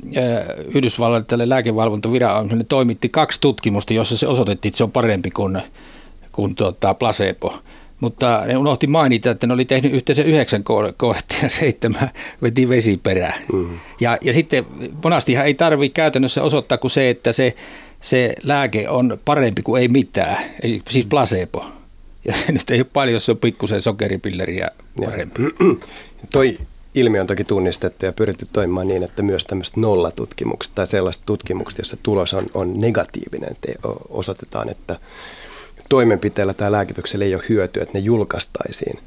Yhdysvallalle 0.74 1.24
tälle 1.24 1.48
lääkevalvontaviranomaiselle 1.48 2.64
toimitti 2.64 3.08
kaksi 3.08 3.40
tutkimusta, 3.40 3.94
jossa 3.94 4.16
se 4.16 4.26
osoitettiin, 4.26 4.70
että 4.70 4.78
se 4.78 4.84
on 4.84 4.92
parempi 4.92 5.30
kuin, 5.30 5.62
kuin 6.32 6.54
tuota 6.54 6.94
placebo. 6.94 7.58
Mutta 8.00 8.42
ne 8.46 8.56
unohti 8.56 8.86
mainita, 8.86 9.30
että 9.30 9.46
ne 9.46 9.54
oli 9.54 9.64
tehnyt 9.64 9.92
yhteensä 9.92 10.22
yhdeksän 10.22 10.64
koetta 10.96 11.34
ja 11.42 11.48
seitsemän 11.48 12.10
veti 12.42 12.68
vesiperää. 12.68 13.34
Mm. 13.52 13.78
Ja, 14.00 14.18
ja 14.22 14.32
sitten 14.32 14.66
monastihan 15.04 15.46
ei 15.46 15.54
tarvitse 15.54 15.94
käytännössä 15.94 16.42
osoittaa 16.42 16.78
kuin 16.78 16.90
se, 16.90 17.10
että 17.10 17.32
se, 17.32 17.54
se 18.00 18.34
lääke 18.42 18.88
on 18.88 19.18
parempi 19.24 19.62
kuin 19.62 19.82
ei 19.82 19.88
mitään, 19.88 20.44
eli 20.62 20.82
siis 20.90 21.06
placebo. 21.06 21.66
Ja 22.24 22.34
se 22.34 22.52
nyt 22.52 22.70
ei 22.70 22.78
ole 22.78 22.86
paljon, 22.92 23.20
se 23.20 23.30
on 23.30 23.38
pikkusen 23.38 23.82
sokeripilleriä 23.82 24.70
parempi. 25.04 25.42
Toi 26.32 26.58
ilmiö 26.94 27.20
on 27.20 27.26
toki 27.26 27.44
tunnistettu 27.44 28.06
ja 28.06 28.12
pyritty 28.12 28.46
toimimaan 28.52 28.86
niin, 28.86 29.02
että 29.02 29.22
myös 29.22 29.44
tämmöistä 29.44 29.80
nollatutkimukset 29.80 30.74
tai 30.74 30.86
sellaiset 30.86 31.22
tutkimukset, 31.26 31.78
jossa 31.78 31.96
tulos 32.02 32.34
on, 32.34 32.46
on 32.54 32.80
negatiivinen, 32.80 33.56
te, 33.60 33.74
osoitetaan, 34.08 34.68
että 34.68 34.98
toimenpiteellä 35.88 36.54
tai 36.54 36.72
lääkityksellä 36.72 37.24
ei 37.24 37.34
ole 37.34 37.44
hyötyä, 37.48 37.82
että 37.82 37.98
ne 37.98 38.04
julkaistaisiin. 38.04 38.98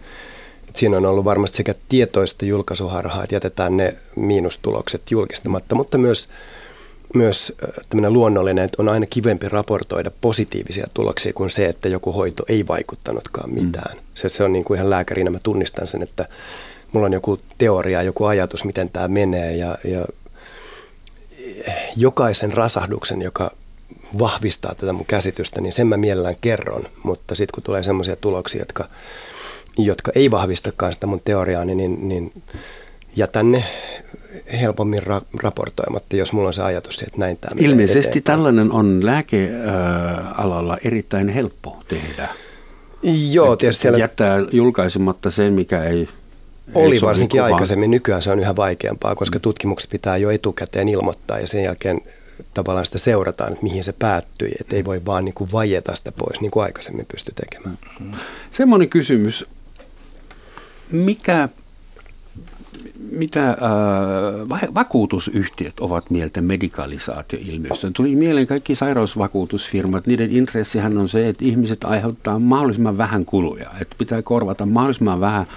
Et 0.70 0.76
siinä 0.76 0.98
on 0.98 1.06
ollut 1.06 1.26
varmasti 1.26 1.58
sekä 1.58 1.76
tietoista 1.90 2.46
julkaisuharhaa, 2.46 3.24
että 3.24 3.36
jätetään 3.36 3.78
ne 3.78 3.96
miinustulokset 4.16 5.12
julkistamatta, 5.12 5.76
mutta 5.76 5.98
myös 5.98 6.30
myös 7.14 7.54
tämmöinen 7.90 8.14
luonnollinen, 8.14 8.66
että 8.66 8.82
on 8.82 8.90
aina 8.90 9.06
kivempi 9.10 9.50
raportoida 9.50 10.12
positiivisia 10.22 10.88
tuloksia 10.94 11.34
kuin 11.34 11.50
se, 11.50 11.66
että 11.66 11.90
joku 11.90 12.12
hoito 12.12 12.44
ei 12.48 12.68
vaikuttanutkaan 12.68 13.54
mitään. 13.54 13.98
Mm. 13.98 14.04
Se, 14.14 14.30
se 14.30 14.44
on 14.44 14.54
niin 14.54 14.66
kuin 14.66 14.78
ihan 14.78 14.90
lääkärinä, 14.90 15.30
mä 15.30 15.40
tunnistan 15.44 15.88
sen, 15.88 16.02
että 16.02 16.26
mulla 16.92 17.06
on 17.06 17.14
joku 17.14 17.40
teoria, 17.58 18.04
joku 18.04 18.26
ajatus, 18.26 18.64
miten 18.64 18.90
tämä 18.90 19.08
menee 19.08 19.56
ja, 19.56 19.78
ja 19.84 20.06
jokaisen 21.96 22.54
rasahduksen, 22.54 23.22
joka 23.22 23.52
vahvistaa 24.20 24.76
tätä 24.76 24.94
mun 24.94 25.06
käsitystä, 25.06 25.62
niin 25.62 25.74
sen 25.74 25.88
mä 25.88 25.98
mielellään 25.98 26.36
kerron, 26.42 26.84
mutta 27.04 27.36
sitten 27.36 27.54
kun 27.54 27.64
tulee 27.64 27.84
semmoisia 27.84 28.16
tuloksia, 28.16 28.62
jotka, 28.62 28.90
jotka 29.78 30.12
ei 30.16 30.32
vahvistakaan 30.32 30.94
sitä 30.94 31.08
mun 31.08 31.22
teoriaa, 31.26 31.66
niin, 31.66 31.78
niin, 31.78 32.08
niin 32.08 32.44
jätän 33.16 33.52
ne 33.52 33.64
helpommin 34.62 35.04
ra- 35.04 35.40
raportoimatta, 35.44 36.16
jos 36.16 36.34
mulla 36.34 36.48
on 36.48 36.54
se 36.54 36.62
ajatus, 36.62 37.02
että 37.02 37.18
näin 37.20 37.38
tämä 37.38 37.56
Ilmeisesti 37.60 38.00
eteenpäin. 38.00 38.24
tällainen 38.24 38.72
on 38.72 39.06
lääkealalla 39.06 40.78
erittäin 40.84 41.30
helppo 41.30 41.84
tehdä. 41.88 42.30
Joo, 43.32 43.56
tietysti 43.56 43.82
siellä... 43.82 43.98
Jättää 43.98 44.38
julkaisematta 44.52 45.32
sen, 45.32 45.54
mikä 45.54 45.84
ei 45.84 46.10
oli 46.76 47.02
varsinkin 47.02 47.40
kuvaan. 47.40 47.54
aikaisemmin, 47.54 47.92
nykyään 47.92 48.22
se 48.22 48.32
on 48.32 48.40
yhä 48.40 48.56
vaikeampaa, 48.56 49.16
koska 49.16 49.40
tutkimukset 49.40 49.90
pitää 49.90 50.18
jo 50.18 50.30
etukäteen 50.30 50.90
ilmoittaa 50.90 51.40
ja 51.40 51.48
sen 51.48 51.64
jälkeen 51.64 52.02
tavallaan 52.54 52.86
sitä 52.86 53.00
seurataan, 53.00 53.52
että 53.52 53.64
mihin 53.64 53.84
se 53.84 53.94
päättyi, 53.94 54.52
että 54.62 54.76
ei 54.76 54.86
voi 54.86 55.02
vaan 55.06 55.26
niin 55.26 55.36
kuin 55.36 55.52
vajeta 55.52 55.96
sitä 55.96 56.12
pois, 56.12 56.42
niin 56.42 56.52
kuin 56.52 56.64
aikaisemmin 56.64 57.06
pysty 57.12 57.32
tekemään. 57.36 57.78
Semmoinen 58.52 58.90
kysymys, 58.90 59.46
mikä, 60.92 61.50
mitä 63.12 63.50
äh, 63.50 64.74
vakuutusyhtiöt 64.74 65.80
ovat 65.80 66.10
mieltä 66.10 66.42
medikalisaatioilmiöstä? 66.42 67.92
Tuli 67.92 68.16
mieleen 68.16 68.48
kaikki 68.48 68.76
sairausvakuutusfirmat, 68.76 70.08
niiden 70.08 70.32
intressihän 70.32 70.98
on 70.98 71.10
se, 71.10 71.30
että 71.30 71.46
ihmiset 71.46 71.84
aiheuttaa 71.84 72.40
mahdollisimman 72.40 72.98
vähän 72.98 73.26
kuluja, 73.26 73.70
että 73.82 73.96
pitää 73.98 74.22
korvata 74.22 74.66
mahdollisimman 74.66 75.20
vähän 75.20 75.48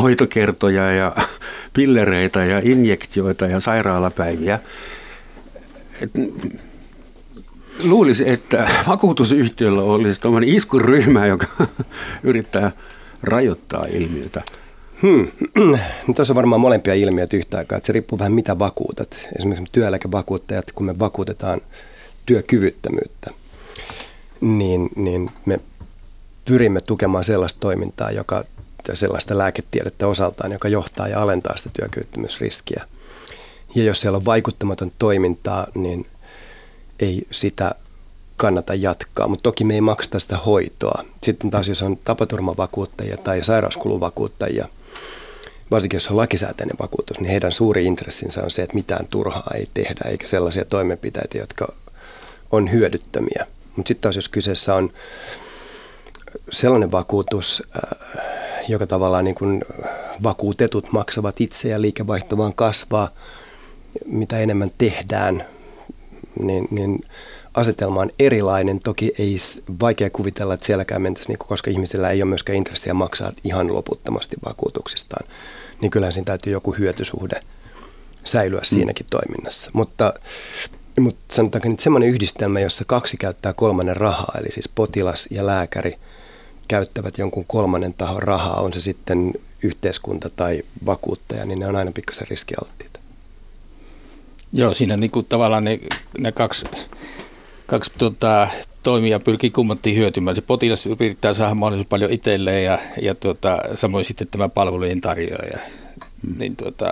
hoitokertoja 0.00 0.92
ja 0.92 1.16
pillereitä 1.76 2.44
ja 2.44 2.60
injektioita 2.64 3.46
ja 3.46 3.60
sairaalapäiviä. 3.60 4.60
Et, 6.00 6.10
luulisi, 7.84 8.28
että 8.28 8.68
vakuutusyhtiöllä 8.88 9.82
olisi 9.82 10.20
tämmöinen 10.20 10.48
iskuryhmä, 10.48 11.26
joka 11.26 11.46
yrittää 12.22 12.72
rajoittaa 13.22 13.86
ilmiötä. 13.90 14.42
Hmm. 15.02 15.28
No, 15.54 15.78
tässä 16.14 16.32
on 16.32 16.36
varmaan 16.36 16.60
molempia 16.60 16.94
ilmiöitä 16.94 17.36
yhtä 17.36 17.58
aikaa. 17.58 17.76
Että 17.76 17.86
se 17.86 17.92
riippuu 17.92 18.18
vähän 18.18 18.32
mitä 18.32 18.58
vakuutat. 18.58 19.28
Esimerkiksi 19.38 19.72
työeläkevakuuttajat, 19.72 20.72
kun 20.72 20.86
me 20.86 20.98
vakuutetaan 20.98 21.60
työkyvyttömyyttä, 22.26 23.30
niin, 24.40 24.88
niin 24.96 25.30
me 25.46 25.60
pyrimme 26.44 26.80
tukemaan 26.80 27.24
sellaista 27.24 27.60
toimintaa, 27.60 28.10
joka 28.10 28.44
sellaista 28.94 29.38
lääketiedettä 29.38 30.06
osaltaan, 30.06 30.52
joka 30.52 30.68
johtaa 30.68 31.08
ja 31.08 31.22
alentaa 31.22 31.56
sitä 31.56 31.70
työkyvyttömyysriskiä. 31.72 32.84
Ja 33.74 33.84
jos 33.84 34.00
siellä 34.00 34.16
on 34.16 34.24
vaikuttamaton 34.24 34.90
toimintaa, 34.98 35.66
niin 35.74 36.06
ei 37.00 37.26
sitä 37.30 37.74
kannata 38.36 38.74
jatkaa, 38.74 39.28
mutta 39.28 39.42
toki 39.42 39.64
me 39.64 39.74
ei 39.74 39.80
makseta 39.80 40.18
sitä 40.18 40.36
hoitoa. 40.36 41.04
Sitten 41.22 41.50
taas 41.50 41.68
jos 41.68 41.82
on 41.82 41.96
tapaturmavakuuttajia 41.96 43.16
tai 43.16 43.44
sairauskuluvakuuttajia, 43.44 44.68
varsinkin 45.72 45.96
jos 45.96 46.08
on 46.08 46.16
lakisääteinen 46.16 46.76
vakuutus, 46.80 47.20
niin 47.20 47.30
heidän 47.30 47.52
suuri 47.52 47.84
intressinsä 47.84 48.42
on 48.42 48.50
se, 48.50 48.62
että 48.62 48.74
mitään 48.74 49.06
turhaa 49.10 49.50
ei 49.54 49.68
tehdä, 49.74 50.10
eikä 50.10 50.26
sellaisia 50.26 50.64
toimenpiteitä, 50.64 51.38
jotka 51.38 51.72
on 52.50 52.70
hyödyttömiä. 52.70 53.46
Mutta 53.76 53.88
sitten 53.88 54.02
taas 54.02 54.16
jos 54.16 54.28
kyseessä 54.28 54.74
on 54.74 54.92
sellainen 56.50 56.92
vakuutus, 56.92 57.62
äh, 57.76 57.98
joka 58.68 58.86
tavallaan 58.86 59.24
niin 59.24 59.34
kuin 59.34 59.64
vakuutetut 60.22 60.92
maksavat 60.92 61.40
itse 61.40 61.68
ja 61.68 61.80
liikevaihto 61.80 62.36
vaan 62.36 62.54
kasvaa, 62.54 63.08
mitä 64.06 64.38
enemmän 64.38 64.70
tehdään, 64.78 65.44
niin, 66.38 66.68
niin 66.70 67.00
asetelma 67.54 68.00
on 68.00 68.10
erilainen. 68.18 68.78
Toki 68.78 69.12
ei 69.18 69.36
vaikea 69.80 70.10
kuvitella, 70.10 70.54
että 70.54 70.66
sielläkään 70.66 71.02
mentäisiin, 71.02 71.32
niin 71.32 71.48
koska 71.48 71.70
ihmisillä 71.70 72.10
ei 72.10 72.22
ole 72.22 72.28
myöskään 72.28 72.56
intressiä 72.56 72.94
maksaa 72.94 73.32
ihan 73.44 73.74
loputtomasti 73.74 74.36
vakuutuksistaan. 74.44 75.28
Niin 75.80 75.90
kyllähän 75.90 76.12
siinä 76.12 76.24
täytyy 76.24 76.52
joku 76.52 76.72
hyötysuhde 76.78 77.40
säilyä 78.24 78.60
mm. 78.60 78.64
siinäkin 78.64 79.06
toiminnassa. 79.10 79.70
Mutta, 79.74 80.14
mutta 81.00 81.24
sanotaanko 81.32 81.68
nyt 81.68 81.80
semmoinen 81.80 82.08
yhdistelmä, 82.08 82.60
jossa 82.60 82.84
kaksi 82.84 83.16
käyttää 83.16 83.52
kolmannen 83.52 83.96
rahaa, 83.96 84.34
eli 84.40 84.52
siis 84.52 84.68
potilas 84.68 85.28
ja 85.30 85.46
lääkäri– 85.46 85.94
käyttävät 86.72 87.18
jonkun 87.18 87.44
kolmannen 87.46 87.94
tahon 87.94 88.22
rahaa, 88.22 88.60
on 88.60 88.72
se 88.72 88.80
sitten 88.80 89.32
yhteiskunta 89.62 90.30
tai 90.30 90.62
vakuuttaja, 90.86 91.44
niin 91.44 91.58
ne 91.58 91.66
on 91.66 91.76
aina 91.76 91.92
pikkasen 91.92 92.26
riskialttiita. 92.28 93.00
Joo, 94.52 94.74
siinä 94.74 94.96
niin 94.96 95.10
kuin 95.10 95.26
tavallaan 95.26 95.64
ne, 95.64 95.78
ne 96.18 96.32
kaksi, 96.32 96.66
kaksi 97.72 97.92
tota, 97.98 98.48
toimia 98.82 99.20
pyrkii 99.20 99.50
kummattiin 99.50 99.96
hyötymään. 99.96 100.36
Se 100.36 100.42
potilas 100.42 100.86
yrittää 100.86 101.34
saada 101.34 101.54
mahdollisimman 101.54 101.88
paljon 101.88 102.10
itselleen 102.10 102.64
ja, 102.64 102.78
ja 103.02 103.14
tuota, 103.14 103.58
samoin 103.74 104.04
sitten 104.04 104.28
tämä 104.30 104.48
palvelujen 104.48 105.00
tarjoaja. 105.00 105.58
Mm. 106.22 106.38
Niin, 106.38 106.56
tuota, 106.56 106.90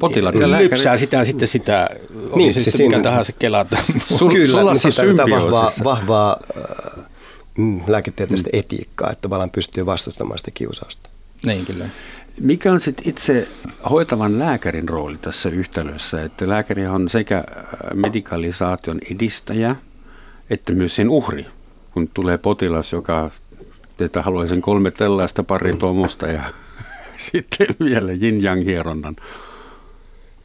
Potilaat 0.00 0.34
ja. 0.34 0.50
Lypsää 0.50 0.96
sitä 0.96 1.24
sitten 1.24 1.48
sitä, 1.48 1.88
niin, 2.34 2.54
se 2.54 2.62
sitten 2.62 2.86
mikä 2.86 3.00
tahansa 3.00 3.32
kelata. 3.32 3.76
Sul, 4.18 4.30
Kyllä, 4.30 4.46
sulla 4.46 4.72
niin 4.72 4.80
sitä 4.80 5.02
vahvaa, 5.30 5.72
vahvaa 5.84 6.36
äh, 6.56 7.04
mm, 7.58 7.80
lääketieteellistä 7.86 8.50
mm. 8.52 8.58
etiikkaa, 8.58 9.10
että 9.10 9.22
tavallaan 9.22 9.50
pystyy 9.50 9.86
vastustamaan 9.86 10.38
sitä 10.38 10.50
kiusausta. 10.50 11.10
Niin 11.46 11.66
kyllä. 11.66 11.84
Mikä 12.40 12.72
on 12.72 12.80
sitten 12.80 13.08
itse 13.08 13.48
hoitavan 13.90 14.38
lääkärin 14.38 14.88
rooli 14.88 15.18
tässä 15.18 15.48
yhtälössä? 15.48 16.24
Että 16.24 16.48
lääkäri 16.48 16.86
on 16.86 17.08
sekä 17.08 17.38
äh, 17.38 17.44
medikalisaation 17.94 18.98
edistäjä 19.10 19.76
että 20.50 20.72
myös 20.72 20.96
sen 20.96 21.10
uhri, 21.10 21.46
kun 21.94 22.08
tulee 22.14 22.38
potilas, 22.38 22.92
joka 22.92 23.30
että 24.00 24.22
haluaisin 24.22 24.62
kolme 24.62 24.90
tällaista 24.90 25.42
pari 25.42 25.76
tuommoista 25.76 26.26
ja 26.26 26.42
sitten 27.16 27.66
vielä 27.80 28.12
yin-yang 28.12 28.66
hieronnan. 28.66 29.16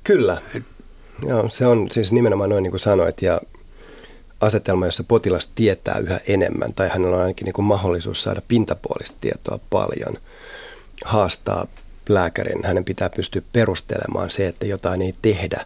Kyllä. 0.04 0.42
Joo, 1.28 1.50
se 1.50 1.68
on 1.68 1.92
siis 1.92 2.12
nimenomaan 2.12 2.50
noin 2.50 2.64
niin 2.64 2.72
kuin 2.72 2.80
sanoit 2.80 3.22
ja 3.22 3.42
asetelma, 4.42 4.86
jossa 4.86 5.04
potilas 5.04 5.48
tietää 5.48 5.98
yhä 5.98 6.20
enemmän 6.28 6.74
tai 6.74 6.90
hänellä 6.90 7.16
on 7.16 7.22
ainakin 7.22 7.46
niin 7.46 7.54
kuin 7.54 7.66
mahdollisuus 7.66 8.24
saada 8.24 8.42
pintapuolista 8.48 9.18
tietoa 9.22 9.60
paljon, 9.70 10.18
haastaa 11.06 11.68
lääkärin. 12.10 12.66
Hänen 12.66 12.86
pitää 12.86 13.10
pystyä 13.10 13.42
perustelemaan 13.54 14.32
se, 14.32 14.48
että 14.48 14.66
jotain 14.66 15.02
ei 15.02 15.16
tehdä 15.22 15.66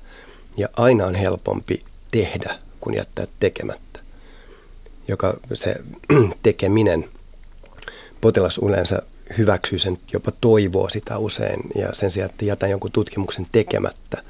ja 0.57 0.67
aina 0.73 1.05
on 1.05 1.15
helpompi 1.15 1.81
tehdä 2.11 2.55
kuin 2.79 2.95
jättää 2.95 3.25
tekemättä. 3.39 3.99
Joka 5.07 5.37
se 5.53 5.75
tekeminen, 6.43 7.09
potilas 8.21 8.57
yleensä 8.57 9.01
hyväksyy 9.37 9.79
sen, 9.79 9.99
jopa 10.13 10.31
toivoo 10.41 10.89
sitä 10.89 11.17
usein 11.17 11.59
ja 11.75 11.93
sen 11.93 12.11
sijaan, 12.11 12.29
että 12.29 12.45
jätän 12.45 12.69
jonkun 12.69 12.91
tutkimuksen 12.91 13.45
tekemättä, 13.51 14.23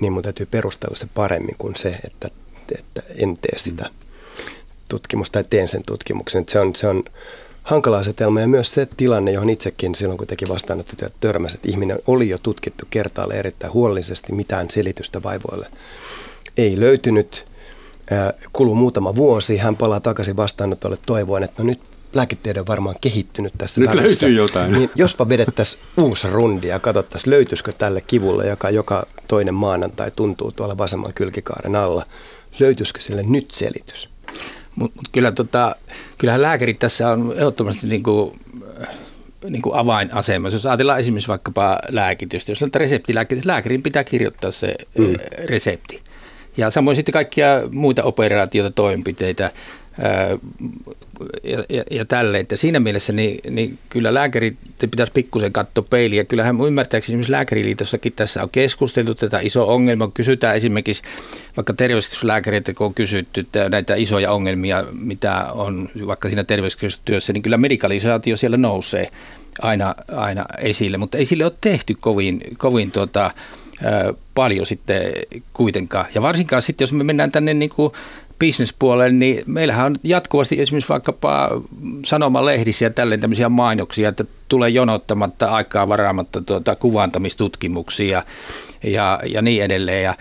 niin 0.00 0.12
mun 0.12 0.22
täytyy 0.22 0.46
perustella 0.46 0.96
se 0.96 1.06
paremmin 1.14 1.56
kuin 1.58 1.76
se, 1.76 1.98
että, 2.04 2.28
että 2.78 3.02
en 3.16 3.36
tee 3.36 3.58
sitä 3.58 3.90
tutkimusta 4.88 5.32
tai 5.32 5.44
teen 5.50 5.68
sen 5.68 5.82
tutkimuksen. 5.86 6.40
Että 6.40 6.52
se 6.52 6.60
on, 6.60 6.76
se 6.76 6.86
on 6.86 7.04
hankala 7.70 7.98
asetelma 7.98 8.40
ja 8.40 8.48
myös 8.48 8.74
se 8.74 8.86
tilanne, 8.96 9.32
johon 9.32 9.50
itsekin 9.50 9.94
silloin 9.94 10.18
kun 10.18 10.26
teki 10.26 10.48
vastaanottotyöt 10.48 11.12
törmäsi, 11.20 11.56
että 11.56 11.68
ihminen 11.68 11.98
oli 12.06 12.28
jo 12.28 12.38
tutkittu 12.38 12.86
kertaalle 12.90 13.34
erittäin 13.34 13.72
huolellisesti, 13.72 14.32
mitään 14.32 14.70
selitystä 14.70 15.22
vaivoille 15.22 15.66
ei 16.56 16.80
löytynyt. 16.80 17.44
Kuluu 18.52 18.74
muutama 18.74 19.14
vuosi, 19.14 19.56
hän 19.56 19.76
palaa 19.76 20.00
takaisin 20.00 20.36
vastaanotolle 20.36 20.96
toivoen, 21.06 21.42
että 21.42 21.62
no 21.62 21.66
nyt 21.66 21.80
lääketiede 22.14 22.60
on 22.60 22.66
varmaan 22.66 22.96
kehittynyt 23.00 23.52
tässä 23.58 23.80
Nyt 23.80 23.90
välissä. 23.90 24.26
löytyy 24.26 24.42
jotain. 24.42 24.72
Niin 24.72 24.90
jospa 24.94 25.28
vedettäisiin 25.28 25.82
uusi 25.96 26.28
rundi 26.30 26.68
ja 26.68 26.78
katsottaisiin, 26.78 27.30
löytyisikö 27.30 27.72
tälle 27.72 28.00
kivulle, 28.00 28.46
joka 28.46 28.70
joka 28.70 29.06
toinen 29.28 29.54
maanantai 29.54 30.10
tuntuu 30.10 30.52
tuolla 30.52 30.78
vasemmalla 30.78 31.12
kylkikaaren 31.12 31.76
alla, 31.76 32.06
löytyisikö 32.60 33.00
sille 33.00 33.22
nyt 33.22 33.50
selitys? 33.50 34.09
Mutta 34.80 34.98
mut 34.98 35.08
kyllä, 35.12 35.32
tota, 35.32 35.76
kyllähän 36.18 36.42
lääkärit 36.42 36.78
tässä 36.78 37.10
on 37.10 37.32
ehdottomasti 37.36 37.86
niin 37.86 38.02
kuin, 38.02 38.40
niin 39.48 39.62
kuin 39.62 39.76
avainasemassa. 39.76 40.56
Jos 40.56 40.66
ajatellaan 40.66 41.00
esimerkiksi 41.00 41.28
vaikkapa 41.28 41.78
lääkitystä, 41.90 42.52
jos 42.52 42.58
sanotaan 42.58 42.80
reseptilääkettä, 42.80 43.48
lääkärin 43.48 43.82
pitää 43.82 44.04
kirjoittaa 44.04 44.50
se 44.50 44.74
mm. 44.98 45.14
resepti. 45.44 46.02
Ja 46.56 46.70
samoin 46.70 46.96
sitten 46.96 47.12
kaikkia 47.12 47.46
muita 47.70 48.02
operaatioita, 48.02 48.74
toimenpiteitä, 48.74 49.50
ja, 51.44 51.64
ja, 51.68 51.84
ja 51.90 52.04
tälleen. 52.04 52.42
Että 52.42 52.56
siinä 52.56 52.80
mielessä 52.80 53.12
niin, 53.12 53.38
niin 53.50 53.78
kyllä 53.88 54.14
lääkärit 54.14 54.56
pitäisi 54.78 55.12
pikkusen 55.12 55.52
katsoa 55.52 55.84
peiliä. 55.90 56.24
Kyllähän 56.24 56.60
ymmärtääkseni 56.66 57.14
esimerkiksi 57.14 57.32
Lääkäriliitossakin 57.32 58.12
tässä 58.12 58.42
on 58.42 58.50
keskusteltu 58.50 59.14
tätä 59.14 59.38
iso 59.42 59.68
ongelma. 59.68 60.10
Kysytään 60.14 60.56
esimerkiksi 60.56 61.02
vaikka 61.56 61.72
terveyskeskuslääkäreitä, 61.72 62.74
kun 62.74 62.86
on 62.86 62.94
kysytty 62.94 63.46
näitä 63.70 63.94
isoja 63.94 64.32
ongelmia, 64.32 64.84
mitä 64.92 65.52
on 65.52 65.88
vaikka 66.06 66.28
siinä 66.28 66.44
terveyskeskustyössä, 66.44 67.32
niin 67.32 67.42
kyllä 67.42 67.58
medikalisaatio 67.58 68.36
siellä 68.36 68.56
nousee 68.56 69.10
aina, 69.62 69.94
aina 70.16 70.44
esille, 70.58 70.96
mutta 70.96 71.18
ei 71.18 71.24
sille 71.24 71.44
ole 71.44 71.52
tehty 71.60 71.96
kovin, 72.00 72.40
kovin 72.58 72.90
tuota, 72.90 73.30
paljon 74.34 74.66
sitten 74.66 75.02
kuitenkaan. 75.52 76.06
Ja 76.14 76.22
varsinkaan 76.22 76.62
sitten, 76.62 76.82
jos 76.82 76.92
me 76.92 77.04
mennään 77.04 77.32
tänne 77.32 77.54
niin 77.54 77.70
kuin 77.70 77.92
bisnespuolelle, 78.40 79.12
niin 79.12 79.42
meillähän 79.46 79.86
on 79.86 79.96
jatkuvasti 80.04 80.60
esimerkiksi 80.60 80.88
vaikkapa 80.88 81.62
sanomalehdissä 82.04 82.84
ja 82.84 82.90
tälleen 82.90 83.20
tämmöisiä 83.20 83.48
mainoksia, 83.48 84.08
että 84.08 84.24
tulee 84.48 84.70
jonottamatta 84.70 85.46
aikaa 85.46 85.88
varaamatta 85.88 86.42
tuota 86.42 86.76
kuvantamistutkimuksiä 86.76 88.22
ja, 88.82 89.20
ja 89.26 89.42
niin 89.42 89.64
edelleen. 89.64 90.04
Ja 90.04 90.14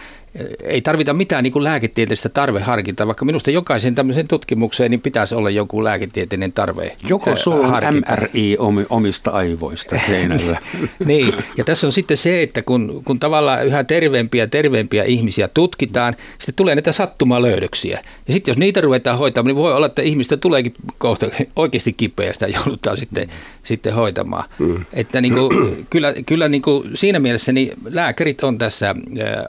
ei 0.64 0.82
tarvita 0.82 1.14
mitään 1.14 1.44
niin 1.44 1.54
kuin 1.54 1.64
lääketieteellistä 1.64 2.30
tarveharkintaa, 2.30 3.08
vaikka 3.08 3.26
minusta 3.26 3.52
jokaisen 3.52 3.96
tämmöisen 3.96 4.28
tutkimukseen 4.28 4.92
niin 4.92 5.02
pitäisi 5.02 5.36
olla 5.36 5.50
joku 5.50 5.84
lääketieteellinen 5.84 6.54
tarve 6.54 6.96
Joko 7.10 7.36
sulla 7.36 7.68
on 7.68 7.84
MRI 7.94 8.58
omista 8.90 9.32
aivoista 9.32 9.96
seinällä. 10.06 10.60
niin, 11.06 11.34
ja 11.58 11.64
tässä 11.64 11.88
on 11.88 11.94
sitten 11.94 12.18
se, 12.18 12.42
että 12.42 12.62
kun, 12.62 13.02
kun 13.06 13.20
tavallaan 13.20 13.66
yhä 13.66 13.84
terveempiä 13.84 14.44
ja 14.44 14.48
terveempiä 14.48 15.04
ihmisiä 15.04 15.48
tutkitaan, 15.48 16.16
sitten 16.38 16.56
tulee 16.56 16.76
näitä 16.76 16.92
sattumalöydöksiä. 16.92 18.02
Ja 18.28 18.34
sitten 18.34 18.52
jos 18.52 18.58
niitä 18.58 18.82
ruvetaan 18.82 19.18
hoitamaan, 19.18 19.48
niin 19.48 19.56
voi 19.56 19.74
olla, 19.74 19.86
että 19.86 20.02
ihmistä 20.02 20.38
tuleekin 20.38 20.74
kohta 20.98 21.26
oikeasti 21.56 21.94
kipeästä 21.94 22.48
ja 22.48 22.60
joudutaan 22.60 22.98
sitten, 22.98 23.24
mm. 23.24 23.34
sitten 23.64 23.94
hoitamaan. 23.94 24.44
Mm. 24.60 24.86
Että 24.94 25.22
niin 25.22 25.34
kuin, 25.34 25.88
kyllä, 25.90 26.14
kyllä 26.26 26.50
niin 26.50 26.62
kuin 26.62 26.90
siinä 26.94 27.20
mielessä 27.20 27.52
niin 27.52 27.72
lääkärit 27.86 28.44
on 28.44 28.58
tässä 28.58 28.96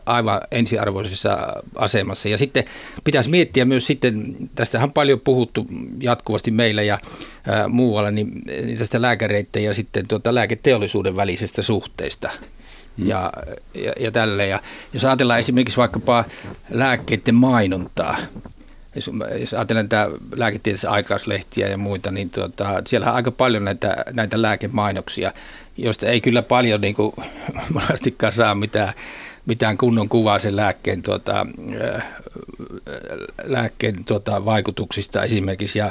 aivan 0.07 0.41
ensin 0.51 0.70
ensiarvoisessa 0.71 1.63
asemassa. 1.75 2.29
Ja 2.29 2.39
sitten 2.39 2.65
pitäisi 3.05 3.31
miettiä 3.31 3.65
myös 3.65 3.87
sitten, 3.87 4.37
tästähän 4.55 4.89
on 4.89 4.93
paljon 4.93 5.21
puhuttu 5.21 5.67
jatkuvasti 6.01 6.51
meillä 6.51 6.83
ja 6.83 6.99
ää, 7.47 7.69
muualla, 7.69 8.11
niin, 8.11 8.43
niin 8.47 8.79
tästä 8.79 9.03
lääkäreiden 9.03 9.65
ja 9.65 9.75
sitten 9.75 10.09
tuota 10.09 10.35
lääketeollisuuden 10.35 11.17
välisestä 11.17 11.63
suhteista. 11.63 12.31
Hmm. 12.99 13.09
Ja, 13.09 13.33
ja, 13.75 13.93
ja 14.01 14.11
tälle. 14.11 14.47
Ja 14.47 14.61
jos 14.93 15.05
ajatellaan 15.05 15.41
esimerkiksi 15.41 15.77
vaikkapa 15.77 16.25
lääkkeiden 16.71 17.35
mainontaa, 17.35 18.17
jos, 18.95 19.11
jos 19.41 19.55
ajatellaan 19.55 19.89
tämä 19.89 20.09
lääketieteellisiä 20.37 20.91
aikauslehtiä 20.91 21.69
ja 21.69 21.79
muita, 21.79 22.11
niin 22.11 22.31
tuota, 22.31 22.83
siellä 22.87 23.07
on 23.09 23.15
aika 23.15 23.31
paljon 23.31 23.65
näitä, 23.65 23.97
näitä 24.13 24.43
lääkemainoksia, 24.43 25.33
joista 25.77 26.07
ei 26.07 26.21
kyllä 26.21 26.43
paljon 26.43 26.81
niin 26.87 26.95
kuin, 26.95 27.13
monastikaan 27.73 28.33
saa 28.33 28.55
mitään 28.55 28.93
mitään 29.51 29.79
kunnon 29.79 30.09
kuvaa 30.09 30.39
sen 30.39 30.57
lääkkeen, 30.57 31.03
tuota, 31.03 31.47
äh, 31.97 32.05
lääkkeen 33.45 34.05
tuota, 34.05 34.45
vaikutuksista 34.45 35.23
esimerkiksi. 35.23 35.79
Ja, 35.79 35.91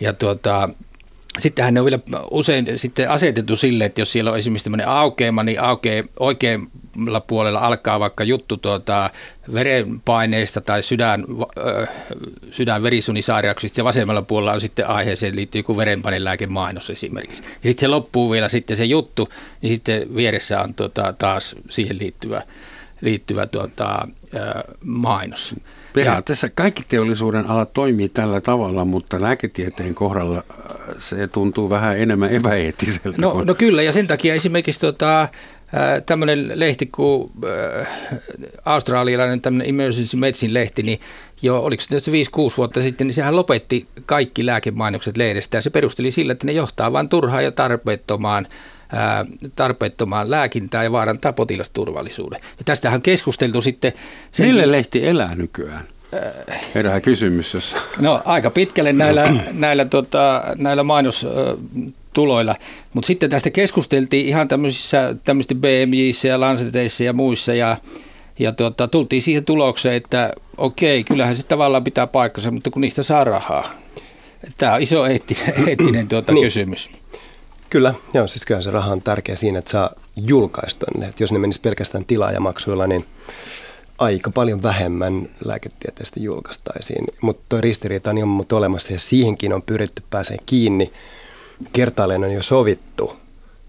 ja 0.00 0.12
tuota, 0.12 0.68
Sittenhän 1.38 1.74
ne 1.74 1.80
on 1.80 1.86
vielä 1.86 1.98
usein 2.30 2.78
sitten 2.78 3.10
asetettu 3.10 3.56
sille, 3.56 3.84
että 3.84 4.00
jos 4.00 4.12
siellä 4.12 4.30
on 4.30 4.38
esimerkiksi 4.38 4.64
tämmöinen 4.64 4.88
aukeama, 4.88 5.42
niin 5.42 5.60
aukee 5.60 6.04
oikealla 6.20 7.20
puolella 7.26 7.58
alkaa 7.58 8.00
vaikka 8.00 8.24
juttu 8.24 8.56
tuota 8.56 9.10
verenpaineista 9.52 10.60
tai 10.60 10.82
sydän, 10.82 11.24
äh, 11.58 11.88
sydänverisuonisairauksista 12.50 13.80
ja 13.80 13.84
vasemmalla 13.84 14.22
puolella 14.22 14.52
on 14.52 14.60
sitten 14.60 14.88
aiheeseen 14.88 15.36
liittyy 15.36 15.58
joku 15.58 15.76
verenpainelääkemainos 15.76 16.90
esimerkiksi. 16.90 17.42
Ja 17.42 17.70
sitten 17.70 17.80
se 17.80 17.88
loppuu 17.88 18.30
vielä 18.30 18.48
sitten 18.48 18.76
se 18.76 18.84
juttu, 18.84 19.28
niin 19.62 19.72
sitten 19.72 20.14
vieressä 20.16 20.60
on 20.60 20.74
tuota, 20.74 21.14
taas 21.18 21.54
siihen 21.70 21.98
liittyvä 21.98 22.42
liittyvä 23.04 23.46
tuota, 23.46 24.08
mainos. 24.84 25.54
Periaatteessa 25.92 26.48
kaikki 26.48 26.82
teollisuuden 26.88 27.50
alat 27.50 27.72
toimii 27.72 28.08
tällä 28.08 28.40
tavalla, 28.40 28.84
mutta 28.84 29.20
lääketieteen 29.20 29.94
kohdalla 29.94 30.44
se 30.98 31.28
tuntuu 31.28 31.70
vähän 31.70 31.98
enemmän 31.98 32.30
epäeettiseltä. 32.30 33.18
No, 33.18 33.42
no 33.44 33.54
kyllä, 33.54 33.82
ja 33.82 33.92
sen 33.92 34.06
takia 34.06 34.34
esimerkiksi 34.34 34.80
tota, 34.80 35.28
tämmöinen 36.06 36.52
lehti 36.54 36.86
kuin 36.86 37.30
äh, 37.80 37.88
australialainen 38.64 39.40
tämmöinen 39.40 39.68
Emergency 39.68 40.16
Medicine 40.16 40.54
lehti, 40.54 40.82
niin 40.82 41.00
jo 41.42 41.60
oliko 41.60 41.82
se 41.98 42.10
5-6 42.10 42.14
vuotta 42.56 42.82
sitten, 42.82 43.06
niin 43.06 43.14
sehän 43.14 43.36
lopetti 43.36 43.86
kaikki 44.06 44.46
lääkemainokset 44.46 45.16
lehdestä 45.16 45.56
ja 45.56 45.62
se 45.62 45.70
perusteli 45.70 46.10
sillä, 46.10 46.32
että 46.32 46.46
ne 46.46 46.52
johtaa 46.52 46.92
vain 46.92 47.08
turhaan 47.08 47.44
ja 47.44 47.52
tarpeettomaan 47.52 48.46
tarpeettomaan 49.56 50.30
lääkintään 50.30 50.84
ja 50.84 50.92
vaarantaa 50.92 51.32
potilasturvallisuuden. 51.32 52.40
Ja 52.42 52.64
tästähän 52.64 52.98
on 52.98 53.02
keskusteltu 53.02 53.60
sitten... 53.60 53.92
Sen... 54.32 54.46
Mille 54.46 54.72
lehti 54.72 55.06
elää 55.06 55.34
nykyään? 55.34 55.88
Herää 56.74 57.00
kysymys, 57.00 57.54
jos... 57.54 57.76
No 57.98 58.22
aika 58.24 58.50
pitkälle 58.50 58.92
näillä, 58.92 59.34
näillä, 59.52 59.84
tota, 59.84 60.42
näillä 60.56 60.82
mainostuloilla, 60.82 62.56
mutta 62.92 63.06
sitten 63.06 63.30
tästä 63.30 63.50
keskusteltiin 63.50 64.26
ihan 64.26 64.48
tämmöisissä, 64.48 65.16
tämmöisissä 65.24 65.54
BMJissä 65.54 66.28
ja 66.28 66.40
Lanceteissa 66.40 67.04
ja 67.04 67.12
muissa 67.12 67.54
ja, 67.54 67.76
ja 68.38 68.52
tota, 68.52 68.88
tultiin 68.88 69.22
siihen 69.22 69.44
tulokseen, 69.44 69.94
että 69.94 70.30
okei, 70.56 71.04
kyllähän 71.04 71.36
se 71.36 71.42
tavallaan 71.42 71.84
pitää 71.84 72.06
paikkansa, 72.06 72.50
mutta 72.50 72.70
kun 72.70 72.82
niistä 72.82 73.02
saa 73.02 73.24
rahaa. 73.24 73.70
Tämä 74.58 74.74
on 74.74 74.82
iso 74.82 75.06
eettinen, 75.06 75.54
eettinen 75.68 76.08
tuota 76.08 76.32
niin. 76.32 76.46
kysymys. 76.46 76.90
Kyllä, 77.74 77.94
joo, 78.14 78.26
siis 78.26 78.46
kyllä 78.46 78.62
se 78.62 78.70
raha 78.70 78.92
on 78.92 79.02
tärkeä 79.02 79.36
siinä, 79.36 79.58
että 79.58 79.70
saa 79.70 79.90
julkaista 80.16 80.86
ne. 80.98 81.06
Että 81.06 81.22
jos 81.22 81.32
ne 81.32 81.38
menis 81.38 81.58
pelkästään 81.58 82.04
tilaajamaksuilla, 82.04 82.86
niin 82.86 83.04
aika 83.98 84.30
paljon 84.30 84.62
vähemmän 84.62 85.28
lääketieteestä 85.44 86.20
julkaistaisiin. 86.20 87.04
Mutta 87.22 87.42
tuo 87.48 87.60
ristiriita 87.60 88.10
on 88.10 88.18
ilman 88.18 88.46
olemassa 88.52 88.92
ja 88.92 88.98
siihenkin 88.98 89.52
on 89.52 89.62
pyritty 89.62 90.02
pääseen 90.10 90.38
kiinni. 90.46 90.92
Kertaalleen 91.72 92.24
on 92.24 92.32
jo 92.32 92.42
sovittu, 92.42 93.16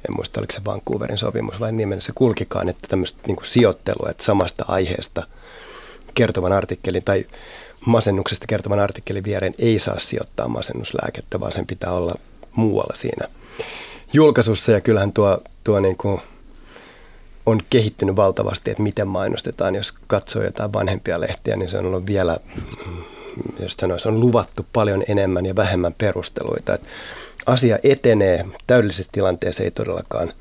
en 0.10 0.15
muista 0.15 0.39
oliko 0.39 0.54
se 0.54 0.65
Vancouverin 0.65 1.18
sopimus 1.18 1.60
vai 1.60 1.72
nimen 1.72 2.02
se 2.02 2.12
kulkikaan, 2.15 2.70
että 2.70 2.88
tämmöistä 2.88 3.20
niin 3.28 3.38
sijoittelua, 3.44 4.12
että 4.12 4.24
samasta 4.24 4.65
aiheesta 4.68 5.28
kertovan 6.13 6.52
artikkelin 6.52 7.04
tai 7.04 7.26
masennuksesta 7.86 8.48
kertovan 8.48 8.80
artikkelin 8.80 9.24
viereen 9.24 9.54
ei 9.60 9.80
saa 9.80 10.00
sijoittaa 10.00 10.48
masennuslääkettä, 10.48 11.39
vaan 11.39 11.52
sen 11.52 11.68
pitää 11.68 11.91
olla 11.91 12.15
muualla 12.56 12.96
siinä 12.96 13.28
julkaisussa 14.15 14.71
ja 14.71 14.82
kyllähän 14.82 15.13
tuo, 15.13 15.41
tuo 15.63 15.80
niin 15.80 15.97
kuin 15.97 16.21
on 17.45 17.62
kehittynyt 17.69 18.15
valtavasti, 18.15 18.71
että 18.71 18.84
miten 18.84 19.08
mainostetaan. 19.08 19.75
Jos 19.75 19.93
katsoo 20.08 20.43
jotain 20.43 20.73
vanhempia 20.73 21.21
lehtiä, 21.21 21.56
niin 21.56 21.69
se 21.69 21.78
on 21.78 21.86
ollut 21.86 22.06
vielä, 22.06 22.38
jos 23.60 23.73
sanoisi, 23.80 24.08
on 24.08 24.19
luvattu 24.19 24.65
paljon 24.73 25.04
enemmän 25.08 25.45
ja 25.45 25.56
vähemmän 25.56 25.93
perusteluita. 25.93 26.73
Että 26.73 26.88
asia 27.45 27.78
etenee, 27.84 28.45
täydellisessä 28.67 29.12
tilanteessa 29.12 29.63
ei 29.63 29.71
todellakaan 29.71 30.34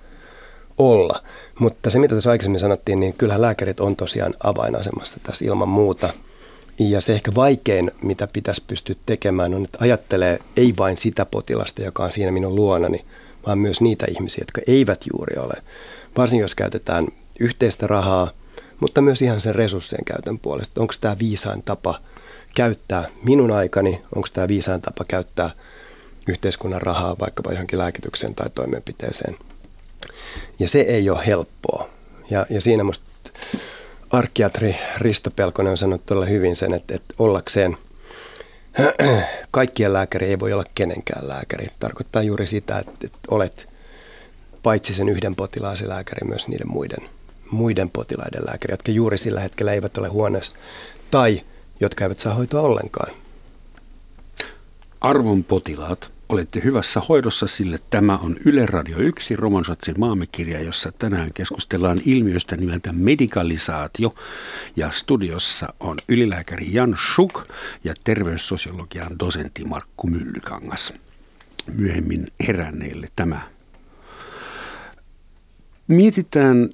olla. 0.78 1.22
Mutta 1.58 1.90
se, 1.90 1.98
mitä 1.98 2.14
tuossa 2.14 2.30
aikaisemmin 2.30 2.60
sanottiin, 2.60 3.00
niin 3.00 3.14
kyllähän 3.14 3.42
lääkärit 3.42 3.80
on 3.80 3.96
tosiaan 3.96 4.34
avainasemassa 4.44 5.20
tässä 5.22 5.44
ilman 5.44 5.68
muuta. 5.68 6.08
Ja 6.78 7.00
se 7.00 7.12
ehkä 7.12 7.34
vaikein, 7.34 7.90
mitä 8.02 8.28
pitäisi 8.32 8.62
pystyä 8.66 8.94
tekemään, 9.06 9.54
on, 9.54 9.64
että 9.64 9.78
ajattelee 9.80 10.38
ei 10.56 10.74
vain 10.78 10.98
sitä 10.98 11.26
potilasta, 11.26 11.82
joka 11.82 12.04
on 12.04 12.12
siinä 12.12 12.32
minun 12.32 12.54
luonani, 12.54 13.04
vaan 13.46 13.58
myös 13.58 13.80
niitä 13.80 14.06
ihmisiä, 14.08 14.42
jotka 14.42 14.60
eivät 14.66 15.04
juuri 15.12 15.36
ole. 15.38 15.62
Varsinkin 16.16 16.42
jos 16.42 16.54
käytetään 16.54 17.06
yhteistä 17.40 17.86
rahaa, 17.86 18.30
mutta 18.80 19.00
myös 19.00 19.22
ihan 19.22 19.40
sen 19.40 19.54
resurssien 19.54 20.04
käytön 20.04 20.38
puolesta. 20.38 20.80
Onko 20.80 20.94
tämä 21.00 21.16
viisain 21.18 21.62
tapa 21.62 22.00
käyttää 22.54 23.08
minun 23.24 23.50
aikani, 23.50 24.02
onko 24.16 24.28
tämä 24.32 24.48
viisain 24.48 24.82
tapa 24.82 25.04
käyttää 25.04 25.50
yhteiskunnan 26.28 26.82
rahaa 26.82 27.16
vaikkapa 27.20 27.52
johonkin 27.52 27.78
lääkitykseen 27.78 28.34
tai 28.34 28.50
toimenpiteeseen. 28.50 29.36
Ja 30.58 30.68
se 30.68 30.80
ei 30.80 31.10
ole 31.10 31.26
helppoa. 31.26 31.88
Ja, 32.30 32.46
ja 32.50 32.60
siinä 32.60 32.84
musta 32.84 33.04
arkiatri 34.10 34.76
Risto 34.98 35.30
Pelkonen 35.30 35.70
on 35.70 35.76
sanonut 35.76 36.06
todella 36.06 36.26
hyvin 36.26 36.56
sen, 36.56 36.74
että, 36.74 36.94
että 36.94 37.14
ollakseen 37.18 37.76
kaikkien 39.50 39.92
lääkäri 39.92 40.26
ei 40.26 40.38
voi 40.38 40.52
olla 40.52 40.64
kenenkään 40.74 41.28
lääkäri. 41.28 41.66
Tarkoittaa 41.78 42.22
juuri 42.22 42.46
sitä, 42.46 42.78
että, 42.78 43.18
olet 43.30 43.68
paitsi 44.62 44.94
sen 44.94 45.08
yhden 45.08 45.36
potilaasi 45.36 45.88
lääkäri 45.88 46.28
myös 46.28 46.48
niiden 46.48 46.70
muiden, 46.70 47.08
muiden 47.50 47.90
potilaiden 47.90 48.46
lääkäri, 48.46 48.72
jotka 48.72 48.92
juuri 48.92 49.18
sillä 49.18 49.40
hetkellä 49.40 49.72
eivät 49.72 49.98
ole 49.98 50.08
huoneessa 50.08 50.54
tai 51.10 51.40
jotka 51.80 52.04
eivät 52.04 52.18
saa 52.18 52.34
hoitoa 52.34 52.60
ollenkaan. 52.60 53.14
Arvon 55.00 55.44
potilaat, 55.44 56.10
olette 56.28 56.60
hyvässä 56.64 57.00
hoidossa, 57.08 57.46
sille 57.46 57.78
tämä 57.90 58.16
on 58.16 58.36
Yle 58.44 58.66
Radio 58.66 58.98
1 58.98 59.36
Romonsatsin 59.36 59.94
maamekirja, 59.98 60.62
jossa 60.62 60.92
tänään 60.92 61.32
keskustellaan 61.32 61.98
ilmiöstä 62.04 62.56
nimeltä 62.56 62.92
medikalisaatio. 62.92 64.14
Ja 64.76 64.90
studiossa 64.90 65.74
on 65.80 65.96
ylilääkäri 66.08 66.74
Jan 66.74 66.96
Schuk 67.12 67.42
ja 67.84 67.94
terveyssosiologian 68.04 69.18
dosentti 69.18 69.64
Markku 69.64 70.06
Myllykangas. 70.06 70.92
Myöhemmin 71.78 72.26
heränneille 72.46 73.08
tämä. 73.16 73.40
Mietitään, 75.88 76.70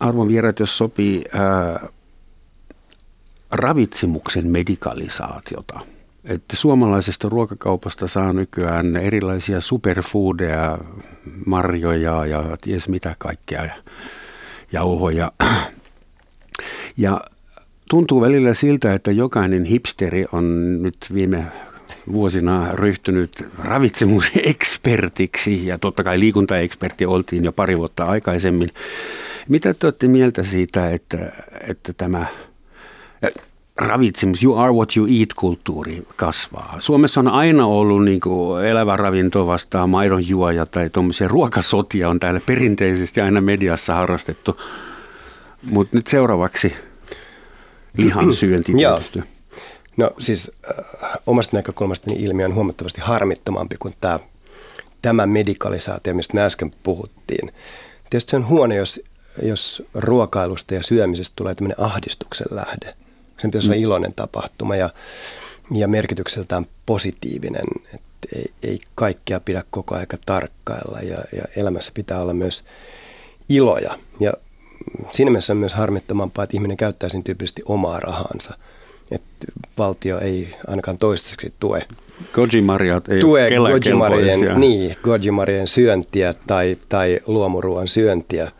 arvon 0.00 0.28
vierat, 0.28 0.58
jos 0.58 0.76
sopii, 0.76 1.24
ää, 1.32 1.88
ravitsemuksen 3.50 4.46
medikalisaatiota– 4.46 5.80
että 6.24 6.56
suomalaisesta 6.56 7.28
ruokakaupasta 7.28 8.08
saa 8.08 8.32
nykyään 8.32 8.96
erilaisia 8.96 9.60
superfoodeja, 9.60 10.78
marjoja 11.46 12.26
ja 12.26 12.56
ties 12.60 12.88
mitä 12.88 13.16
kaikkea, 13.18 13.68
jauhoja. 14.72 15.32
Ja 16.96 17.20
tuntuu 17.90 18.20
välillä 18.20 18.54
siltä, 18.54 18.94
että 18.94 19.10
jokainen 19.10 19.64
hipsteri 19.64 20.26
on 20.32 20.76
nyt 20.82 20.96
viime 21.14 21.44
vuosina 22.12 22.72
ryhtynyt 22.72 23.48
ravitsemusekspertiksi 23.58 25.66
ja 25.66 25.78
totta 25.78 26.04
kai 26.04 26.20
liikuntaekspertti 26.20 27.06
oltiin 27.06 27.44
jo 27.44 27.52
pari 27.52 27.78
vuotta 27.78 28.04
aikaisemmin. 28.04 28.70
Mitä 29.48 29.74
te 29.74 29.86
olette 29.86 30.08
mieltä 30.08 30.42
siitä, 30.42 30.90
että, 30.90 31.32
että 31.68 31.92
tämä 31.92 32.26
ravitsemus, 33.80 34.42
you 34.42 34.56
are 34.56 34.72
what 34.72 34.96
you 34.96 35.06
eat-kulttuuri 35.06 36.06
kasvaa. 36.16 36.76
Suomessa 36.78 37.20
on 37.20 37.28
aina 37.28 37.66
ollut 37.66 38.04
niin 38.04 38.20
kuin 38.20 38.64
elävä 38.64 38.96
ravinto 38.96 39.46
vastaan 39.46 39.90
maidon 39.90 40.28
juoja 40.28 40.66
tai 40.66 40.90
tuommoisia 40.90 41.28
ruokasotia 41.28 42.08
on 42.08 42.20
täällä 42.20 42.40
perinteisesti 42.46 43.20
aina 43.20 43.40
mediassa 43.40 43.94
harrastettu. 43.94 44.60
Mutta 45.70 45.96
nyt 45.96 46.06
seuraavaksi 46.06 46.74
lihan 47.96 48.34
syönti 48.34 48.72
tietysti. 48.74 49.22
No 49.96 50.10
siis 50.18 50.52
äh, 50.70 50.84
omasta 51.26 51.56
näkökulmastani 51.56 52.16
ilmiö 52.16 52.46
on 52.46 52.54
huomattavasti 52.54 53.00
harmittomampi 53.00 53.76
kuin 53.78 53.94
tämä, 54.00 54.18
tämä 55.02 55.26
medikalisaatio, 55.26 56.14
mistä 56.14 56.34
me 56.34 56.42
äsken 56.42 56.72
puhuttiin. 56.82 57.52
Tietysti 58.10 58.30
se 58.30 58.36
on 58.36 58.48
huono, 58.48 58.74
jos, 58.74 59.00
jos 59.42 59.82
ruokailusta 59.94 60.74
ja 60.74 60.82
syömisestä 60.82 61.32
tulee 61.36 61.54
tämmöinen 61.54 61.80
ahdistuksen 61.80 62.46
lähde– 62.50 62.94
sen 63.40 63.50
pitäisi 63.50 63.68
olla 63.68 63.76
mm. 63.76 63.82
iloinen 63.82 64.14
tapahtuma 64.14 64.76
ja, 64.76 64.90
ja 65.70 65.88
merkitykseltään 65.88 66.66
positiivinen. 66.86 67.66
Että 67.94 68.36
ei, 68.36 68.52
ei 68.62 68.78
kaikkea 68.94 69.40
pidä 69.40 69.62
koko 69.70 69.94
aika 69.94 70.16
tarkkailla 70.26 70.98
ja, 71.00 71.18
ja 71.36 71.44
elämässä 71.56 71.92
pitää 71.94 72.20
olla 72.20 72.34
myös 72.34 72.64
iloja. 73.48 73.98
Ja 74.20 74.32
siinä 75.12 75.30
mielessä 75.30 75.52
on 75.52 75.56
myös 75.56 75.74
harmittavampaa, 75.74 76.44
että 76.44 76.56
ihminen 76.56 76.76
käyttää 76.76 77.08
siinä 77.08 77.22
tyypillisesti 77.24 77.62
omaa 77.64 78.00
rahansa. 78.00 78.54
Että 79.10 79.46
valtio 79.78 80.18
ei 80.18 80.54
ainakaan 80.66 80.98
toistaiseksi 80.98 81.54
tue 81.60 81.86
Goji-marjat 82.32 83.08
ei 83.08 83.20
tue 83.20 83.48
goji-marien, 83.48 84.40
niin, 84.60 84.96
goji 85.02 85.30
syöntiä 85.64 86.34
tai, 86.46 86.78
tai 86.88 87.20
luomuruoan 87.26 87.88
syöntiä, 87.88 88.52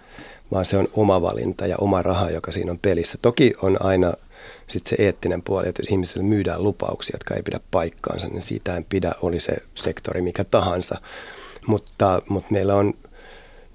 vaan 0.52 0.64
se 0.64 0.76
on 0.76 0.88
oma 0.92 1.22
valinta 1.22 1.66
ja 1.66 1.76
oma 1.78 2.02
raha, 2.02 2.30
joka 2.30 2.52
siinä 2.52 2.72
on 2.72 2.78
pelissä. 2.78 3.18
Toki 3.22 3.52
on 3.62 3.76
aina 3.80 4.12
sitten 4.70 4.96
se 4.96 5.02
eettinen 5.02 5.42
puoli, 5.42 5.68
että 5.68 5.83
jos 5.83 5.90
ihmiselle 5.90 6.22
myydään 6.22 6.64
lupauksia, 6.64 7.14
jotka 7.14 7.35
ei 7.35 7.42
pidä 7.42 7.61
paikkaansa, 7.70 8.28
niin 8.28 8.42
siitä 8.42 8.76
en 8.76 8.85
pidä, 8.88 9.12
oli 9.22 9.40
se 9.40 9.56
sektori 9.74 10.22
mikä 10.22 10.44
tahansa. 10.44 11.00
Mutta, 11.66 12.22
mutta 12.28 12.52
meillä 12.52 12.74
on 12.74 12.94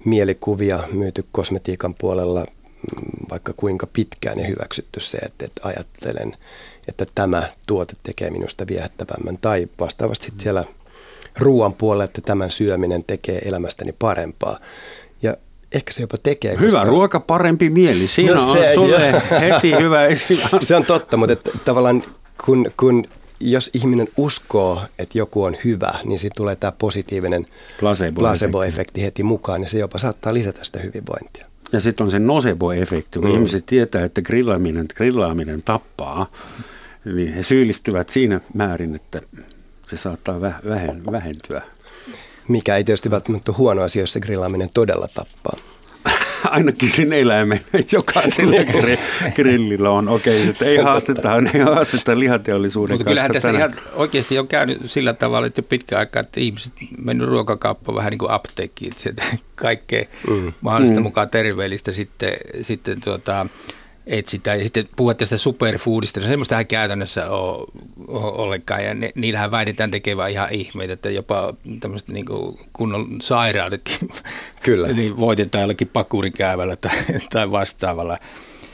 mielikuvia 0.04 0.80
myyty 0.92 1.24
kosmetiikan 1.32 1.94
puolella 1.94 2.40
mm, 2.40 3.26
vaikka 3.30 3.52
kuinka 3.52 3.86
pitkään 3.92 4.38
ja 4.38 4.46
hyväksytty 4.46 5.00
se, 5.00 5.18
että, 5.18 5.44
että 5.44 5.60
ajattelen, 5.68 6.36
että 6.88 7.06
tämä 7.14 7.48
tuote 7.66 7.94
tekee 8.02 8.30
minusta 8.30 8.66
viehättävämmän. 8.66 9.38
Tai 9.38 9.68
vastaavasti 9.80 10.24
sitten 10.24 10.42
siellä 10.42 10.64
ruoan 11.38 11.74
puolella, 11.74 12.04
että 12.04 12.20
tämän 12.20 12.50
syöminen 12.50 13.04
tekee 13.04 13.38
elämästäni 13.38 13.92
parempaa. 13.98 14.60
Ehkä 15.72 15.92
se 15.92 16.02
jopa 16.02 16.16
tekee. 16.22 16.56
Hyvä 16.60 16.78
koska... 16.78 16.84
ruoka, 16.84 17.20
parempi 17.20 17.70
mieli. 17.70 18.06
Siinä 18.06 18.34
no 18.34 18.52
se, 18.52 18.68
on 18.68 18.74
sulle 18.74 19.22
heti 19.40 19.72
hyvä 19.72 20.06
esimerkki. 20.06 20.66
Se 20.66 20.76
on 20.76 20.84
totta, 20.84 21.16
mutta 21.16 21.32
että, 21.32 21.50
tavallaan 21.64 22.02
kun, 22.44 22.70
kun 22.76 23.04
jos 23.40 23.70
ihminen 23.74 24.08
uskoo, 24.16 24.82
että 24.98 25.18
joku 25.18 25.44
on 25.44 25.56
hyvä, 25.64 25.94
niin 26.04 26.18
siitä 26.18 26.34
tulee 26.36 26.56
tämä 26.56 26.72
positiivinen 26.72 27.46
placebo-efekti, 27.80 28.14
placebo-efekti 28.18 29.02
heti 29.02 29.22
mukaan, 29.22 29.62
ja 29.62 29.68
se 29.68 29.78
jopa 29.78 29.98
saattaa 29.98 30.34
lisätä 30.34 30.64
sitä 30.64 30.80
hyvinvointia. 30.80 31.46
Ja 31.72 31.80
sitten 31.80 32.04
on 32.04 32.10
se 32.10 32.18
nocebo-efekti, 32.18 33.18
kun 33.20 33.28
mm. 33.28 33.34
ihmiset 33.34 33.66
tietää, 33.66 34.04
että 34.04 34.22
grillaaminen, 34.22 34.86
grillaaminen 34.94 35.62
tappaa, 35.62 36.30
niin 37.04 37.32
he 37.34 37.42
syyllistyvät 37.42 38.08
siinä 38.08 38.40
määrin, 38.54 38.94
että 38.94 39.20
se 39.86 39.96
saattaa 39.96 40.40
vähentyä. 41.12 41.62
Mikä 42.48 42.76
ei 42.76 42.84
tietysti 42.84 43.10
välttämättä 43.10 43.50
ole 43.50 43.56
huono 43.56 43.82
asia, 43.82 44.02
jos 44.02 44.12
se 44.12 44.20
grillaaminen 44.20 44.68
todella 44.74 45.08
tappaa. 45.14 45.56
Ainakin 46.50 46.90
sen 46.90 47.12
eläimen 47.12 47.60
jokaisella 47.92 48.56
grillillä 49.34 49.90
on. 49.90 50.08
Okei, 50.08 50.40
okay, 50.40 50.50
että 50.50 50.64
ei 50.64 50.76
haasteta, 50.76 51.30
ei 51.54 51.60
haasteta 51.60 52.18
lihateollisuuden 52.18 52.94
Mutta 52.94 53.08
kyllähän 53.08 53.32
tässä 53.32 53.50
ihan 53.50 53.74
oikeasti 53.94 54.38
on 54.38 54.48
käynyt 54.48 54.78
sillä 54.86 55.12
tavalla, 55.12 55.46
että 55.46 55.58
jo 55.58 55.62
pitkä 55.62 55.98
aikaa, 55.98 56.20
että 56.20 56.40
ihmiset 56.40 56.72
mennyt 56.98 57.28
ruokakauppaan 57.28 57.96
vähän 57.96 58.10
niin 58.10 58.18
kuin 58.18 58.30
apteekkiin, 58.30 58.92
että 59.06 59.24
kaikkea 59.54 60.04
mm. 60.30 60.52
mahdollista 60.60 61.00
mm. 61.00 61.02
mukaan 61.02 61.30
terveellistä 61.30 61.92
sitten, 61.92 62.32
sitten 62.62 63.00
tuota, 63.00 63.46
etsitään. 64.06 64.58
Ja 64.58 64.64
sitten 64.64 64.88
puhutte 64.96 65.18
tästä 65.18 65.38
superfoodista, 65.38 66.20
no 66.20 66.26
semmoista 66.26 66.64
käytännössä 66.64 67.30
ole, 67.30 67.66
ole 68.08 68.32
ollenkaan. 68.32 68.84
Ja 68.84 68.94
ne, 68.94 69.10
niillähän 69.14 69.50
väitetään 69.50 69.90
tekevän 69.90 70.30
ihan 70.30 70.52
ihmeitä, 70.52 70.92
että 70.92 71.10
jopa 71.10 71.54
tämmöiset 71.80 72.08
niin 72.08 72.26
kunnon 72.72 73.16
sairaudetkin 73.20 74.08
Kyllä. 74.62 74.88
niin 74.92 75.16
voitetaan 75.16 75.62
jollakin 75.62 75.88
pakurikäyvällä 75.88 76.76
tai, 76.76 76.98
tai 77.32 77.50
vastaavalla. 77.50 78.18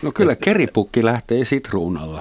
No 0.03 0.13
kyllä 0.13 0.37
keripukki 0.37 1.05
lähtee 1.05 1.45
sitruunalla. 1.45 2.21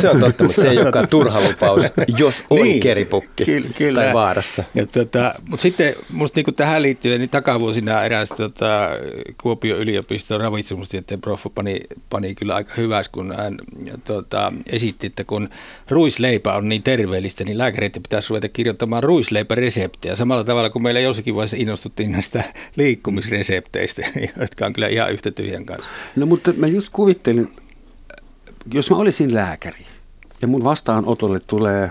se 0.00 0.10
on 0.10 0.20
totta, 0.20 0.44
mutta 0.44 0.62
se 0.62 0.68
ei 0.68 0.78
olekaan 0.78 1.08
turha 1.08 1.40
lupaus, 1.40 1.82
jos 2.18 2.44
on 2.50 2.62
niin, 2.62 2.80
keripukki 2.80 3.44
kyllä, 3.44 3.68
kyllä. 3.78 4.02
tai 4.02 4.14
vaarassa. 4.14 4.64
Ja 4.74 4.86
tota, 4.86 5.34
mutta 5.48 5.62
sitten 5.62 5.94
musta 6.10 6.40
niin 6.40 6.54
tähän 6.54 6.82
liittyen, 6.82 7.20
niin 7.20 7.30
takavuosina 7.30 8.04
eräs 8.04 8.28
tota, 8.28 8.88
Kuopion 9.42 9.78
yliopiston 9.78 10.40
ravitsemustieteen 10.40 11.20
profu 11.20 11.50
pani, 11.50 11.80
pani 12.10 12.34
kyllä 12.34 12.54
aika 12.54 12.72
hyväksi, 12.76 13.10
kun 13.10 13.34
hän 13.36 13.58
tota, 14.04 14.52
esitti, 14.66 15.06
että 15.06 15.24
kun 15.24 15.48
ruisleipä 15.88 16.52
on 16.52 16.68
niin 16.68 16.82
terveellistä, 16.82 17.44
niin 17.44 17.58
lääkäreiden 17.58 18.02
pitäisi 18.02 18.30
ruveta 18.30 18.48
kirjoittamaan 18.48 19.02
ruisleipäreseptejä. 19.02 20.16
Samalla 20.16 20.44
tavalla 20.44 20.70
kuin 20.70 20.82
meillä 20.82 21.00
jossakin 21.00 21.34
vaiheessa 21.34 21.56
innostuttiin 21.60 22.12
näistä 22.12 22.44
liikkumisresepteistä, 22.76 24.02
jotka 24.40 24.66
on 24.66 24.72
kyllä 24.72 24.88
ihan 24.88 25.12
yhtä 25.12 25.30
tyhjän 25.30 25.66
kanssa. 25.66 25.90
No 26.16 26.26
mutta 26.26 26.52
mä 26.56 26.66
just 26.66 26.88
kuvittelin, 27.08 27.48
jos 28.72 28.90
mä 28.90 28.96
olisin 28.96 29.34
lääkäri 29.34 29.86
ja 30.42 30.48
mun 30.48 30.64
vastaanotolle 30.64 31.40
tulee 31.46 31.90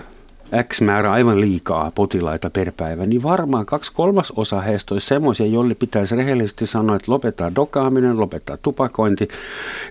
X 0.68 0.80
määrä 0.80 1.12
aivan 1.12 1.40
liikaa 1.40 1.92
potilaita 1.94 2.50
per 2.50 2.72
päivä, 2.76 3.06
niin 3.06 3.22
varmaan 3.22 3.66
kaksi 3.66 3.92
kolmasosa 3.92 4.60
heistä 4.60 4.94
olisi 4.94 5.06
semmoisia, 5.06 5.46
joille 5.46 5.74
pitäisi 5.74 6.16
rehellisesti 6.16 6.66
sanoa, 6.66 6.96
että 6.96 7.12
lopettaa 7.12 7.54
dokaaminen, 7.54 8.20
lopettaa 8.20 8.56
tupakointi, 8.56 9.28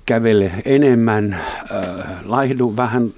kävele 0.06 0.52
enemmän, 0.66 1.34
äh, 1.34 1.42
laihdu 2.26 2.74
vähän, 2.78 3.14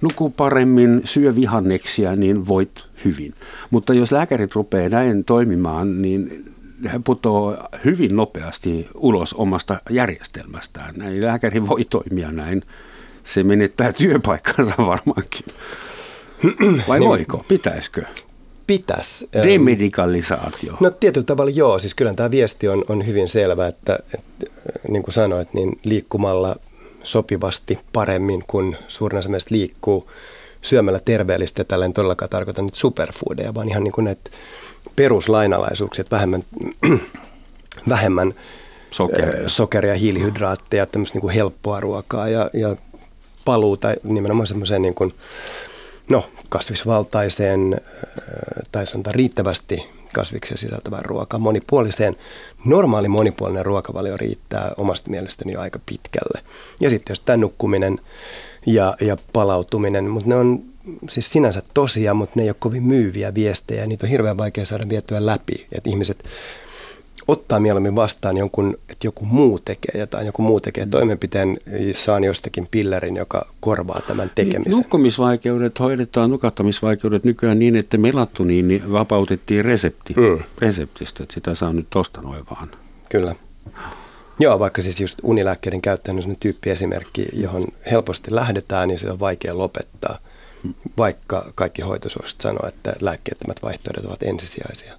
nuku 0.00 0.30
paremmin, 0.30 1.00
syö 1.04 1.34
vihanneksia, 1.34 2.16
niin 2.16 2.48
voit 2.48 2.86
hyvin. 3.04 3.34
Mutta 3.70 3.94
jos 3.94 4.12
lääkärit 4.12 4.54
rupeaa 4.54 4.88
näin 4.88 5.24
toimimaan, 5.24 6.02
niin 6.02 6.44
he 6.84 7.00
putoaa 7.04 7.68
hyvin 7.84 8.16
nopeasti 8.16 8.88
ulos 8.94 9.34
omasta 9.34 9.80
järjestelmästään. 9.90 10.94
Näin 10.96 11.24
lääkäri 11.24 11.66
voi 11.66 11.84
toimia 11.84 12.32
näin. 12.32 12.62
Se 13.24 13.42
menettää 13.42 13.92
työpaikkansa 13.92 14.74
varmaankin. 14.86 15.46
Vai 16.88 16.98
niin, 16.98 17.08
voiko? 17.08 17.44
Pitäisikö? 17.48 18.02
Pitäisi. 18.66 19.28
Demedikalisaatio. 19.42 20.76
No 20.80 20.90
tietyllä 20.90 21.24
tavalla 21.24 21.50
joo. 21.50 21.78
Siis 21.78 21.94
kyllä 21.94 22.14
tämä 22.14 22.30
viesti 22.30 22.68
on, 22.68 22.84
on 22.88 23.06
hyvin 23.06 23.28
selvä, 23.28 23.66
että, 23.66 23.98
että 24.14 24.46
niin 24.88 25.02
kuin 25.02 25.14
sanoit, 25.14 25.54
niin 25.54 25.78
liikkumalla 25.84 26.56
sopivasti 27.02 27.78
paremmin 27.92 28.44
kuin 28.46 28.76
suurin 28.88 29.18
osa 29.18 29.28
meistä 29.28 29.54
liikkuu 29.54 30.10
syömällä 30.62 31.00
terveellistä. 31.04 31.64
Tällä 31.64 31.84
en 31.84 31.92
todellakaan 31.92 32.28
tarkoita 32.28 32.62
nyt 32.62 32.74
superfoodeja, 32.74 33.54
vaan 33.54 33.68
ihan 33.68 33.84
niin 33.84 33.92
kuin 33.92 34.04
näitä 34.04 34.30
peruslainalaisuuksia, 34.98 36.02
että 36.02 36.16
vähemmän, 36.16 36.44
vähemmän 37.88 38.32
sokeria. 38.90 39.48
sokeria, 39.48 39.94
hiilihydraatteja, 39.94 40.86
tämmöistä 40.86 41.16
niin 41.16 41.20
kuin 41.20 41.34
helppoa 41.34 41.80
ruokaa 41.80 42.28
ja, 42.28 42.50
ja 42.52 42.76
paluuta 43.44 43.94
nimenomaan 44.02 44.46
semmoiseen 44.46 44.82
niin 44.82 44.94
kuin, 44.94 45.14
no, 46.10 46.30
kasvisvaltaiseen 46.48 47.80
tai 48.72 48.86
sanotaan 48.86 49.14
riittävästi 49.14 49.86
kasviksia 50.14 50.56
sisältävään 50.56 51.04
ruokaan, 51.04 51.42
monipuoliseen. 51.42 52.16
Normaali 52.64 53.08
monipuolinen 53.08 53.66
ruokavalio 53.66 54.16
riittää 54.16 54.72
omasta 54.76 55.10
mielestäni 55.10 55.52
jo 55.52 55.60
aika 55.60 55.80
pitkälle. 55.86 56.40
Ja 56.80 56.90
sitten 56.90 57.10
jos 57.10 57.20
tämä 57.20 57.36
nukkuminen 57.36 57.98
ja, 58.66 58.94
ja 59.00 59.16
palautuminen, 59.32 60.04
mutta 60.04 60.28
ne 60.28 60.34
on 60.34 60.62
siis 61.10 61.32
sinänsä 61.32 61.62
tosia, 61.74 62.14
mutta 62.14 62.32
ne 62.36 62.42
ei 62.42 62.50
ole 62.50 62.56
kovin 62.58 62.82
myyviä 62.82 63.34
viestejä. 63.34 63.86
Niitä 63.86 64.06
on 64.06 64.10
hirveän 64.10 64.38
vaikea 64.38 64.66
saada 64.66 64.88
vietyä 64.88 65.26
läpi. 65.26 65.66
Että 65.72 65.90
ihmiset 65.90 66.24
ottaa 67.28 67.60
mieluummin 67.60 67.94
vastaan 67.94 68.36
jonkun, 68.36 68.78
että 68.88 69.06
joku 69.06 69.24
muu 69.24 69.58
tekee 69.58 70.00
jotain, 70.00 70.26
joku 70.26 70.42
muu 70.42 70.60
tekee 70.60 70.86
toimenpiteen, 70.86 71.58
saan 71.94 72.24
jostakin 72.24 72.68
pillerin, 72.70 73.16
joka 73.16 73.46
korvaa 73.60 74.00
tämän 74.06 74.30
tekemisen. 74.34 74.72
Nukkumisvaikeudet 74.72 75.80
hoidetaan, 75.80 76.30
nukahtamisvaikeudet 76.30 77.24
nykyään 77.24 77.58
niin, 77.58 77.76
että 77.76 77.98
melatoniini 77.98 78.82
vapautettiin 78.92 79.64
resepti, 79.64 80.14
mm. 80.16 80.38
reseptistä, 80.58 81.22
että 81.22 81.34
sitä 81.34 81.54
saa 81.54 81.72
nyt 81.72 81.86
tosta 81.90 82.22
noin 82.22 82.44
vaan. 82.50 82.70
Kyllä. 83.08 83.34
Joo, 84.40 84.58
vaikka 84.58 84.82
siis 84.82 85.00
just 85.00 85.18
unilääkkeiden 85.22 85.80
käyttö 85.80 86.12
on 86.12 86.36
tyyppiesimerkki, 86.40 87.26
johon 87.32 87.64
helposti 87.90 88.34
lähdetään 88.34 88.90
ja 88.90 88.98
se 88.98 89.10
on 89.10 89.20
vaikea 89.20 89.58
lopettaa, 89.58 90.18
vaikka 90.98 91.52
kaikki 91.54 91.82
hoitosuosit 91.82 92.40
sanoo, 92.40 92.68
että 92.68 92.92
lääkkeettömät 93.00 93.62
vaihtoehdot 93.62 94.04
ovat 94.04 94.22
ensisijaisia 94.22 94.94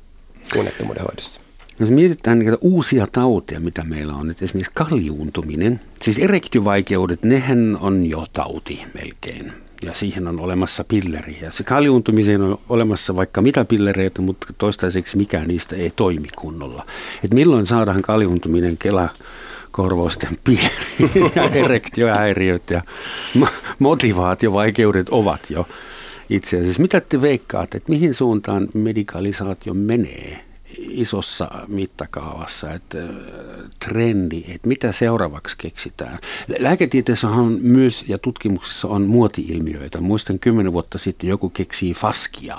unettomuuden 0.58 1.04
hoidossa. 1.04 1.40
Jos 1.80 1.90
mietitään 1.90 2.40
niitä 2.40 2.58
uusia 2.62 3.08
tauteja, 3.12 3.60
mitä 3.60 3.84
meillä 3.84 4.14
on, 4.14 4.30
että 4.32 4.46
esimerkiksi 4.46 4.72
kaljuuntuminen, 4.76 5.82
siis 6.02 6.20
erektiovaikeudet, 6.20 7.24
nehän 7.24 7.78
on 7.82 8.06
jo 8.06 8.26
tauti 8.34 8.86
melkein. 8.94 9.52
Ja 9.82 9.94
siihen 9.94 10.28
on 10.28 10.40
olemassa 10.40 10.84
pilleri. 10.84 11.38
Ja 11.42 11.52
se 11.52 11.64
kaljuuntumiseen 11.64 12.42
on 12.42 12.60
olemassa 12.70 13.16
vaikka 13.16 13.42
mitä 13.42 13.66
pillereitä, 13.66 14.22
mutta 14.22 14.48
toistaiseksi 14.58 15.18
mikään 15.18 15.48
niistä 15.48 15.76
ei 15.76 15.92
toimi 15.96 16.28
kunnolla. 16.38 16.86
Et 17.24 17.34
milloin 17.34 17.66
saadaan 17.66 18.02
kaljuuntuminen 18.02 18.78
Kela 18.78 19.10
korvausten 19.72 20.38
piiriin 20.44 21.32
ja 21.36 21.44
erektiohäiriöt 21.44 22.70
ja 22.70 22.82
motivaatiovaikeudet 23.80 25.10
ovat 25.10 25.50
jo 25.50 25.68
itse 26.30 26.60
asiassa. 26.60 26.82
Mitä 26.82 27.02
te 27.02 27.22
veikkaatte, 27.22 27.78
että 27.78 27.92
mihin 27.92 28.14
suuntaan 28.14 28.68
medikalisaatio 28.74 29.74
menee? 29.74 30.50
isossa 30.78 31.52
mittakaavassa, 31.68 32.74
että 32.74 32.98
äh, 32.98 33.10
trendi, 33.88 34.44
että 34.48 34.68
mitä 34.68 34.92
seuraavaksi 34.92 35.56
keksitään. 35.58 36.20
Lääketieteessä 36.60 37.28
on 37.28 37.58
myös 37.62 38.06
ja 38.08 38.18
tutkimuksissa 38.18 38.88
on 38.88 39.02
muoti-ilmiöitä. 39.02 40.02
Muistan 40.02 40.40
kymmenen 40.40 40.74
vuotta 40.74 40.98
sitten 40.98 41.30
joku 41.30 41.50
keksii 41.50 41.94
faskia. 41.94 42.58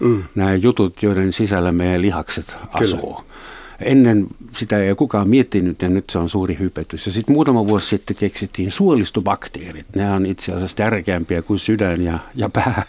Mm. 0.00 0.24
Nämä 0.34 0.54
jutut, 0.54 1.02
joiden 1.02 1.32
sisällä 1.32 1.72
meidän 1.72 2.02
lihakset 2.02 2.56
asuu. 2.72 3.14
Kyllä. 3.14 3.32
Ennen 3.80 4.26
sitä 4.52 4.78
ei 4.78 4.94
kukaan 4.94 5.28
miettinyt 5.28 5.82
ja 5.82 5.88
nyt 5.88 6.04
se 6.10 6.18
on 6.18 6.28
suuri 6.28 6.58
hypetys. 6.58 7.06
Ja 7.06 7.12
sitten 7.12 7.34
muutama 7.34 7.66
vuosi 7.66 7.88
sitten 7.88 8.16
keksittiin 8.16 8.72
suolistobakteerit. 8.72 9.86
Ne 9.96 10.12
on 10.12 10.26
itse 10.26 10.54
asiassa 10.54 10.76
tärkeämpiä 10.76 11.42
kuin 11.42 11.58
sydän 11.58 12.02
ja, 12.02 12.18
ja 12.34 12.48
pää. 12.48 12.82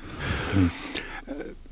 Mm. 0.56 0.70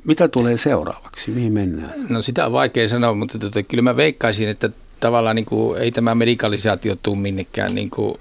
Mitä 0.06 0.28
tulee 0.28 0.58
seuraavaksi? 0.58 1.32
Mihin 1.32 1.54
mennään? 1.54 1.94
No 2.10 2.22
sitä 2.22 2.46
on 2.46 2.52
vaikea 2.52 2.88
sanoa, 2.88 3.14
mutta 3.14 3.40
tota, 3.40 3.64
kyllä 3.64 3.82
mä 3.82 3.96
veikkaisin, 3.96 4.50
että 4.50 4.70
tavallaan 5.00 5.36
niin 5.36 5.46
kuin, 5.46 5.82
ei 5.82 5.92
tämä 5.92 6.16
medikalisaatio 6.16 6.96
tule 7.04 7.18
minnekään 7.18 7.76
niin 7.76 7.90
kuin, 7.90 8.16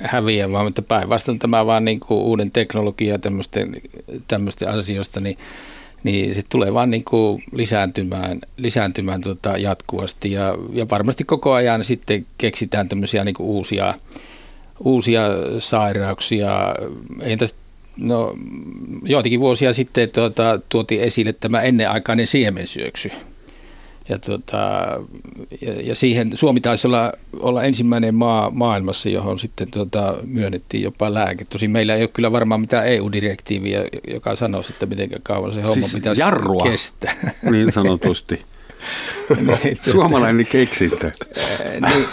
häviämään, 0.00 0.64
mutta 0.64 0.82
päinvastoin 0.82 1.38
tämä 1.38 1.66
vaan 1.66 1.84
niin 1.84 2.00
kuin, 2.00 2.20
uuden 2.20 2.50
teknologian 2.50 3.20
tämmöisten, 3.20 3.76
tämmöisten 4.28 4.68
asioista, 4.68 5.20
niin, 5.20 5.38
niin 6.04 6.34
se 6.34 6.42
tulee 6.48 6.74
vaan 6.74 6.90
niin 6.90 7.04
kuin, 7.04 7.44
lisääntymään, 7.52 8.40
lisääntymään 8.56 9.20
tota, 9.20 9.58
jatkuvasti 9.58 10.32
ja, 10.32 10.54
ja 10.72 10.88
varmasti 10.88 11.24
koko 11.24 11.52
ajan 11.52 11.84
sitten 11.84 12.26
keksitään 12.38 12.88
tämmöisiä 12.88 13.24
niin 13.24 13.34
kuin, 13.34 13.46
uusia, 13.46 13.94
uusia 14.80 15.22
sairauksia. 15.58 16.74
Ei 17.22 17.36
tästä 17.36 17.64
No 17.96 18.34
joitakin 19.02 19.40
vuosia 19.40 19.72
sitten 19.72 20.10
tuota, 20.10 20.60
tuotiin 20.68 21.00
esille 21.00 21.32
tämä 21.32 21.60
ennenaikainen 21.60 22.26
siemensyöksy. 22.26 23.10
Ja, 24.08 24.18
tuota, 24.18 24.56
ja, 25.60 25.72
ja 25.82 25.94
siihen 25.94 26.36
Suomi 26.36 26.60
taisi 26.60 26.86
olla, 26.86 27.12
olla 27.40 27.62
ensimmäinen 27.62 28.14
maa 28.14 28.50
maailmassa, 28.50 29.08
johon 29.08 29.38
sitten 29.38 29.70
tuota, 29.70 30.16
myönnettiin 30.26 30.82
jopa 30.82 31.14
lääke. 31.14 31.44
Tosin 31.44 31.70
meillä 31.70 31.94
ei 31.94 32.02
ole 32.02 32.08
kyllä 32.08 32.32
varmaan 32.32 32.60
mitään 32.60 32.86
EU-direktiiviä, 32.86 33.84
joka 34.08 34.36
sanoisi, 34.36 34.72
että 34.72 34.86
miten 34.86 35.10
kauan 35.22 35.54
se 35.54 35.60
homma 35.60 35.74
siis 35.74 35.94
pitäisi 35.94 36.22
jarrua, 36.22 36.64
kestää. 36.64 37.14
niin 37.50 37.72
sanotusti. 37.72 38.42
niin, 39.64 39.78
Suomalainen 39.90 40.46
keksintö. 40.46 41.10
niin, 41.88 42.06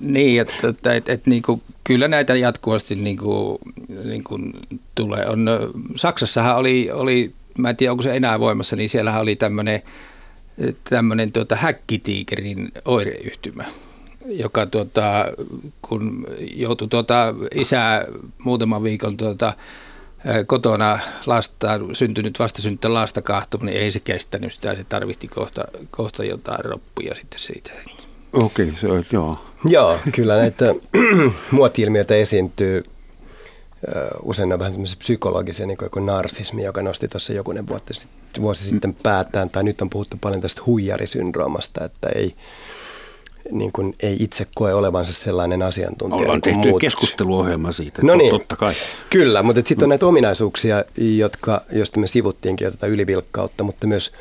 niin, 0.00 0.40
että, 0.40 0.68
että, 0.68 0.94
että, 0.94 1.12
että 1.12 1.30
niin 1.30 1.42
kuin, 1.42 1.62
kyllä 1.84 2.08
näitä 2.08 2.34
jatkuvasti 2.34 2.94
niin 2.94 3.16
kuin, 3.16 3.58
niin 4.04 4.24
kuin 4.24 4.52
tulee. 4.94 5.26
On, 5.26 5.46
Saksassahan 5.96 6.56
oli, 6.56 6.90
oli, 6.92 7.32
mä 7.58 7.70
en 7.70 7.76
tiedä 7.76 7.92
onko 7.92 8.02
se 8.02 8.16
enää 8.16 8.40
voimassa, 8.40 8.76
niin 8.76 8.88
siellähän 8.88 9.22
oli 9.22 9.36
tämmöinen 9.36 9.82
tämmöinen 10.90 11.32
tuota, 11.32 11.56
häkkitiikerin 11.56 12.72
oireyhtymä, 12.84 13.64
joka 14.26 14.66
tuota, 14.66 15.24
kun 15.82 16.26
joutui 16.54 16.88
tuota, 16.88 17.34
isää 17.54 18.04
muutaman 18.38 18.82
viikon 18.82 19.16
tuota, 19.16 19.52
kotona 20.46 20.98
lasta, 21.26 21.80
syntynyt 21.92 22.38
vastasyntynyt 22.38 22.92
lasta 22.92 23.22
kahtomaan, 23.22 23.66
niin 23.66 23.80
ei 23.80 23.92
se 23.92 24.00
kestänyt 24.00 24.52
sitä, 24.52 24.76
se 24.76 24.84
tarvitti 24.84 25.28
kohta, 25.28 25.64
kohta 25.90 26.24
jotain 26.24 26.64
roppuja 26.64 27.14
sitten 27.14 27.40
siitä. 27.40 27.70
Okei, 28.32 28.66
okay, 28.66 28.80
se 28.80 28.86
on, 28.86 29.04
joo. 29.12 29.44
Joo, 29.64 29.98
kyllä 30.12 30.36
näitä 30.36 30.74
muoti-ilmiöitä 31.50 32.14
esiintyy 32.14 32.82
usein 34.22 34.52
on 34.52 34.58
vähän 34.58 34.72
semmoisia 34.72 34.98
psykologisia, 34.98 35.66
niin 35.66 35.78
kuin 35.90 36.06
narsismi, 36.06 36.64
joka 36.64 36.82
nosti 36.82 37.08
tuossa 37.08 37.32
jokunen 37.32 37.66
vuotta 37.66 37.94
sitten, 37.94 38.42
vuosi 38.42 38.64
sitten 38.64 38.94
päätään, 38.94 39.50
tai 39.50 39.64
nyt 39.64 39.82
on 39.82 39.90
puhuttu 39.90 40.16
paljon 40.20 40.40
tästä 40.40 40.62
huijarisyndroomasta, 40.66 41.84
että 41.84 42.08
ei, 42.14 42.34
niin 43.50 43.72
kuin, 43.72 43.94
ei 44.02 44.16
itse 44.20 44.46
koe 44.54 44.74
olevansa 44.74 45.12
sellainen 45.12 45.62
asiantuntija. 45.62 46.20
Ollaan 46.22 46.40
niin 46.44 46.54
tehty 46.54 46.68
muut. 46.68 46.80
keskusteluohjelma 46.80 47.72
siitä, 47.72 48.02
no 48.02 48.14
niin, 48.14 48.30
totta 48.30 48.56
kai. 48.56 48.74
Kyllä, 49.10 49.42
mutta 49.42 49.62
sitten 49.64 49.86
on 49.86 49.88
näitä 49.88 50.06
ominaisuuksia, 50.06 50.84
jotka, 50.98 51.62
joista 51.72 52.00
me 52.00 52.06
sivuttiinkin 52.06 52.64
jo 52.64 52.70
tätä 52.70 52.86
ylivilkkautta, 52.86 53.64
mutta 53.64 53.86
myös 53.86 54.12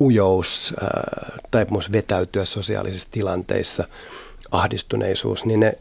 ujous, 0.00 0.74
äh, 0.82 1.40
taipumus 1.50 1.92
vetäytyä 1.92 2.44
sosiaalisissa 2.44 3.08
tilanteissa, 3.10 3.84
ahdistuneisuus, 4.50 5.44
niin 5.44 5.60
ne 5.60 5.78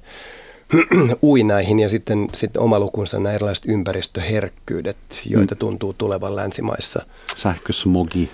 ui 1.24 1.44
näihin 1.44 1.80
ja 1.80 1.90
sitten, 1.90 2.28
sitten 2.34 2.62
oma 2.62 2.80
lukunsa 2.80 3.20
nämä 3.20 3.36
erilaiset 3.36 3.66
ympäristöherkkyydet, 3.68 4.98
joita 5.26 5.56
mm. 5.56 5.60
tuntuu 5.60 5.94
tulevan 5.94 6.36
länsimaissa. 6.36 7.06
Sähkösmogi. 7.38 8.32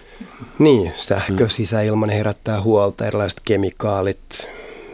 Niin, 0.60 0.92
sähkö, 0.98 1.44
mm. 1.44 1.50
sisäilman 1.50 2.10
herättää 2.10 2.62
huolta, 2.62 3.06
erilaiset 3.06 3.40
kemikaalit, 3.46 4.48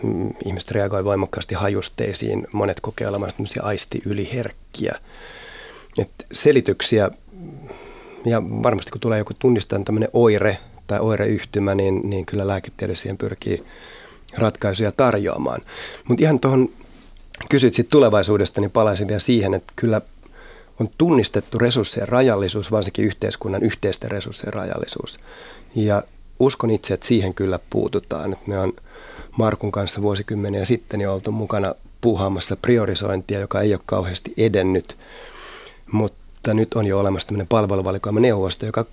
mm, 0.03 0.33
ihmiset 0.45 0.71
reagoi 0.71 1.05
voimakkaasti 1.05 1.55
hajusteisiin, 1.55 2.47
monet 2.51 2.79
kokee 2.79 3.07
olevansa 3.07 3.37
aistiyliherkkiä. 3.61 4.95
Et 5.97 6.11
selityksiä 6.31 7.09
ja 8.25 8.43
varmasti 8.43 8.91
kun 8.91 9.01
tulee 9.01 9.17
joku 9.17 9.33
tunnistaa 9.39 9.79
tämmöinen 9.85 10.09
oire 10.13 10.57
tai 10.87 10.99
oireyhtymä, 10.99 11.75
niin, 11.75 12.09
niin 12.09 12.25
kyllä 12.25 12.47
lääketiede 12.47 12.95
siihen 12.95 13.17
pyrkii 13.17 13.63
ratkaisuja 14.37 14.91
tarjoamaan. 14.91 15.61
Mutta 16.07 16.23
ihan 16.23 16.39
tuohon 16.39 16.69
kysyt 17.49 17.73
sitten 17.73 17.91
tulevaisuudesta, 17.91 18.61
niin 18.61 18.71
palaisin 18.71 19.07
vielä 19.07 19.19
siihen, 19.19 19.53
että 19.53 19.73
kyllä 19.75 20.01
on 20.79 20.89
tunnistettu 20.97 21.57
resurssien 21.57 22.07
rajallisuus, 22.07 22.71
varsinkin 22.71 23.05
yhteiskunnan 23.05 23.63
yhteisten 23.63 24.11
resurssien 24.11 24.53
rajallisuus. 24.53 25.19
Ja 25.75 26.03
uskon 26.39 26.69
itse, 26.69 26.93
että 26.93 27.05
siihen 27.05 27.33
kyllä 27.33 27.59
puututaan. 27.69 28.37
Me 28.47 28.59
on 28.59 28.73
Markun 29.37 29.71
kanssa 29.71 30.01
vuosikymmeniä 30.01 30.65
sitten 30.65 31.01
jo 31.01 31.13
oltu 31.13 31.31
mukana 31.31 31.75
puuhaamassa 32.01 32.55
priorisointia, 32.55 33.39
joka 33.39 33.61
ei 33.61 33.73
ole 33.73 33.81
kauheasti 33.85 34.33
edennyt, 34.37 34.97
mutta 35.91 36.53
nyt 36.53 36.73
on 36.73 36.85
jo 36.87 36.99
olemassa 36.99 37.27
tämmöinen 37.27 37.47
palveluvalikoima 37.47 38.19
neuvosto, 38.19 38.65
joka 38.65 38.85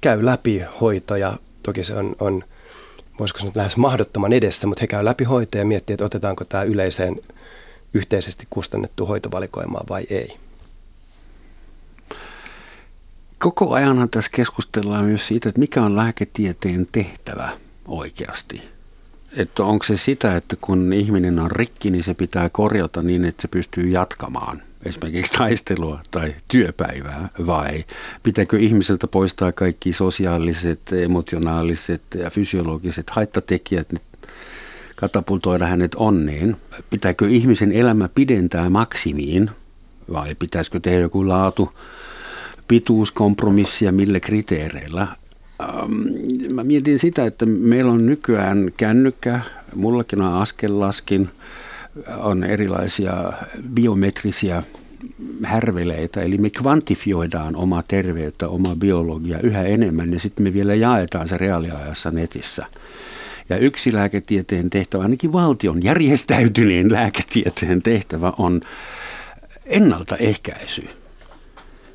käy 0.00 0.24
läpi 0.24 0.62
hoitoja. 0.80 1.36
Toki 1.62 1.84
se 1.84 1.94
on, 1.94 2.16
on 2.20 2.44
voisiko 3.18 3.38
sanoa 3.38 3.52
lähes 3.54 3.76
mahdottoman 3.76 4.32
edessä, 4.32 4.66
mutta 4.66 4.80
he 4.80 4.86
käy 4.86 5.04
läpi 5.04 5.24
hoitoja 5.24 5.62
ja 5.62 5.66
miettii, 5.66 5.94
että 5.94 6.04
otetaanko 6.04 6.44
tämä 6.44 6.62
yleiseen 6.62 7.16
yhteisesti 7.94 8.46
kustannettu 8.50 9.06
hoitovalikoimaan 9.06 9.86
vai 9.88 10.06
ei. 10.10 10.36
Koko 13.38 13.72
ajanhan 13.72 14.10
tässä 14.10 14.30
keskustellaan 14.34 15.04
myös 15.04 15.26
siitä, 15.26 15.48
että 15.48 15.58
mikä 15.58 15.82
on 15.82 15.96
lääketieteen 15.96 16.88
tehtävä 16.92 17.50
oikeasti. 17.88 18.62
Että 19.36 19.64
onko 19.64 19.84
se 19.84 19.96
sitä, 19.96 20.36
että 20.36 20.56
kun 20.60 20.92
ihminen 20.92 21.38
on 21.38 21.50
rikki, 21.50 21.90
niin 21.90 22.04
se 22.04 22.14
pitää 22.14 22.48
korjata 22.48 23.02
niin, 23.02 23.24
että 23.24 23.42
se 23.42 23.48
pystyy 23.48 23.88
jatkamaan 23.88 24.62
esimerkiksi 24.84 25.32
taistelua 25.32 26.00
tai 26.10 26.34
työpäivää 26.48 27.28
vai 27.46 27.84
pitääkö 28.22 28.58
ihmiseltä 28.58 29.06
poistaa 29.06 29.52
kaikki 29.52 29.92
sosiaaliset, 29.92 30.92
emotionaaliset 30.92 32.02
ja 32.14 32.30
fysiologiset 32.30 33.10
haittatekijät, 33.10 33.92
nyt 33.92 34.02
katapultoida 35.00 35.66
hänet 35.66 35.94
onneen. 35.94 36.56
Pitääkö 36.90 37.28
ihmisen 37.28 37.72
elämä 37.72 38.08
pidentää 38.14 38.70
maksimiin 38.70 39.50
vai 40.12 40.34
pitäisikö 40.34 40.80
tehdä 40.80 40.98
joku 40.98 41.28
laatu 41.28 41.72
pituuskompromissia 42.68 43.92
millä 43.92 44.20
kriteereillä. 44.20 45.02
Ähm, 45.02 46.54
mä 46.54 46.64
mietin 46.64 46.98
sitä, 46.98 47.26
että 47.26 47.46
meillä 47.46 47.92
on 47.92 48.06
nykyään 48.06 48.70
kännykkä, 48.76 49.40
mullakin 49.74 50.20
on 50.20 50.34
askellaskin, 50.34 51.28
on 52.16 52.44
erilaisia 52.44 53.32
biometrisiä 53.74 54.62
härveleitä, 55.42 56.22
eli 56.22 56.38
me 56.38 56.50
kvantifioidaan 56.50 57.56
omaa 57.56 57.82
terveyttä, 57.88 58.48
omaa 58.48 58.76
biologiaa 58.76 59.40
yhä 59.40 59.62
enemmän 59.62 60.12
ja 60.12 60.20
sitten 60.20 60.44
me 60.44 60.52
vielä 60.52 60.74
jaetaan 60.74 61.28
se 61.28 61.38
reaaliajassa 61.38 62.10
netissä. 62.10 62.66
Ja 63.48 63.56
yksi 63.56 63.92
lääketieteen 63.92 64.70
tehtävä, 64.70 65.02
ainakin 65.02 65.32
valtion 65.32 65.82
järjestäytyneen 65.82 66.92
lääketieteen 66.98 67.82
tehtävä 67.82 68.32
on 68.38 68.60
ennaltaehkäisy. 69.66 70.88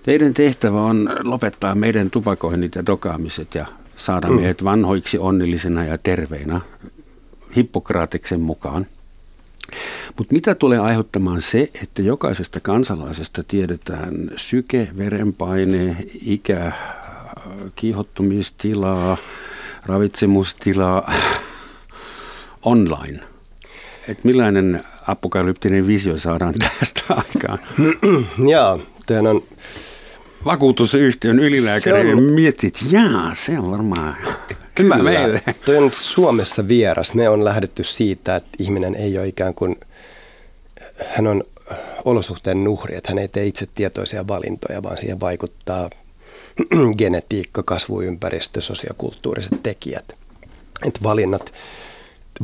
Teidän 0.03 0.33
tehtävä 0.33 0.81
on 0.81 1.09
lopettaa 1.23 1.75
meidän 1.75 2.09
tupakoinnit 2.09 2.75
ja 2.75 2.85
dokaamiset 2.85 3.55
ja 3.55 3.65
saada 3.95 4.27
mm. 4.27 4.35
meidät 4.35 4.63
vanhoiksi 4.63 5.17
onnellisena 5.17 5.85
ja 5.85 5.97
terveinä 5.97 6.61
Hippokraatiksen 7.55 8.39
mukaan. 8.39 8.85
Mutta 10.17 10.33
mitä 10.33 10.55
tulee 10.55 10.79
aiheuttamaan 10.79 11.41
se, 11.41 11.69
että 11.83 12.01
jokaisesta 12.01 12.59
kansalaisesta 12.59 13.43
tiedetään 13.43 14.31
syke, 14.35 14.87
verenpaine, 14.97 15.97
ikä, 16.25 16.71
kiihottumistilaa, 17.75 19.17
ravitsemustilaa 19.85 21.13
online? 22.65 23.19
Et 24.07 24.23
millainen 24.23 24.83
apokalyptinen 25.07 25.87
visio 25.87 26.17
saadaan 26.17 26.53
tästä 26.79 27.01
aikaan? 27.09 27.59
Joo, 28.49 28.81
tämä 29.05 29.29
on 29.29 29.43
vakuutusyhtiön 30.45 31.39
ylilääkäri 31.39 32.13
on... 32.13 32.23
miettii, 32.23 32.67
että 32.67 32.85
jaa, 32.89 33.35
se 33.35 33.59
on 33.59 33.71
varmaan 33.71 34.17
Kyllä, 34.75 34.97
meille. 34.97 35.41
Toi 35.65 35.77
on 35.77 35.93
Suomessa 35.93 36.67
vieras. 36.67 37.13
Me 37.13 37.29
on 37.29 37.45
lähdetty 37.45 37.83
siitä, 37.83 38.35
että 38.35 38.49
ihminen 38.59 38.95
ei 38.95 39.17
ole 39.17 39.27
ikään 39.27 39.53
kuin, 39.53 39.75
hän 41.07 41.27
on 41.27 41.43
olosuhteen 42.05 42.63
nuhri, 42.63 42.95
että 42.95 43.11
hän 43.11 43.19
ei 43.19 43.27
tee 43.27 43.45
itse 43.45 43.67
tietoisia 43.75 44.27
valintoja, 44.27 44.83
vaan 44.83 44.97
siihen 44.97 45.19
vaikuttaa 45.19 45.89
genetiikka, 46.97 47.63
kasvuympäristö, 47.63 48.61
sosiokulttuuriset 48.61 49.63
tekijät. 49.63 50.15
Että 50.85 50.99
valinnat, 51.03 51.53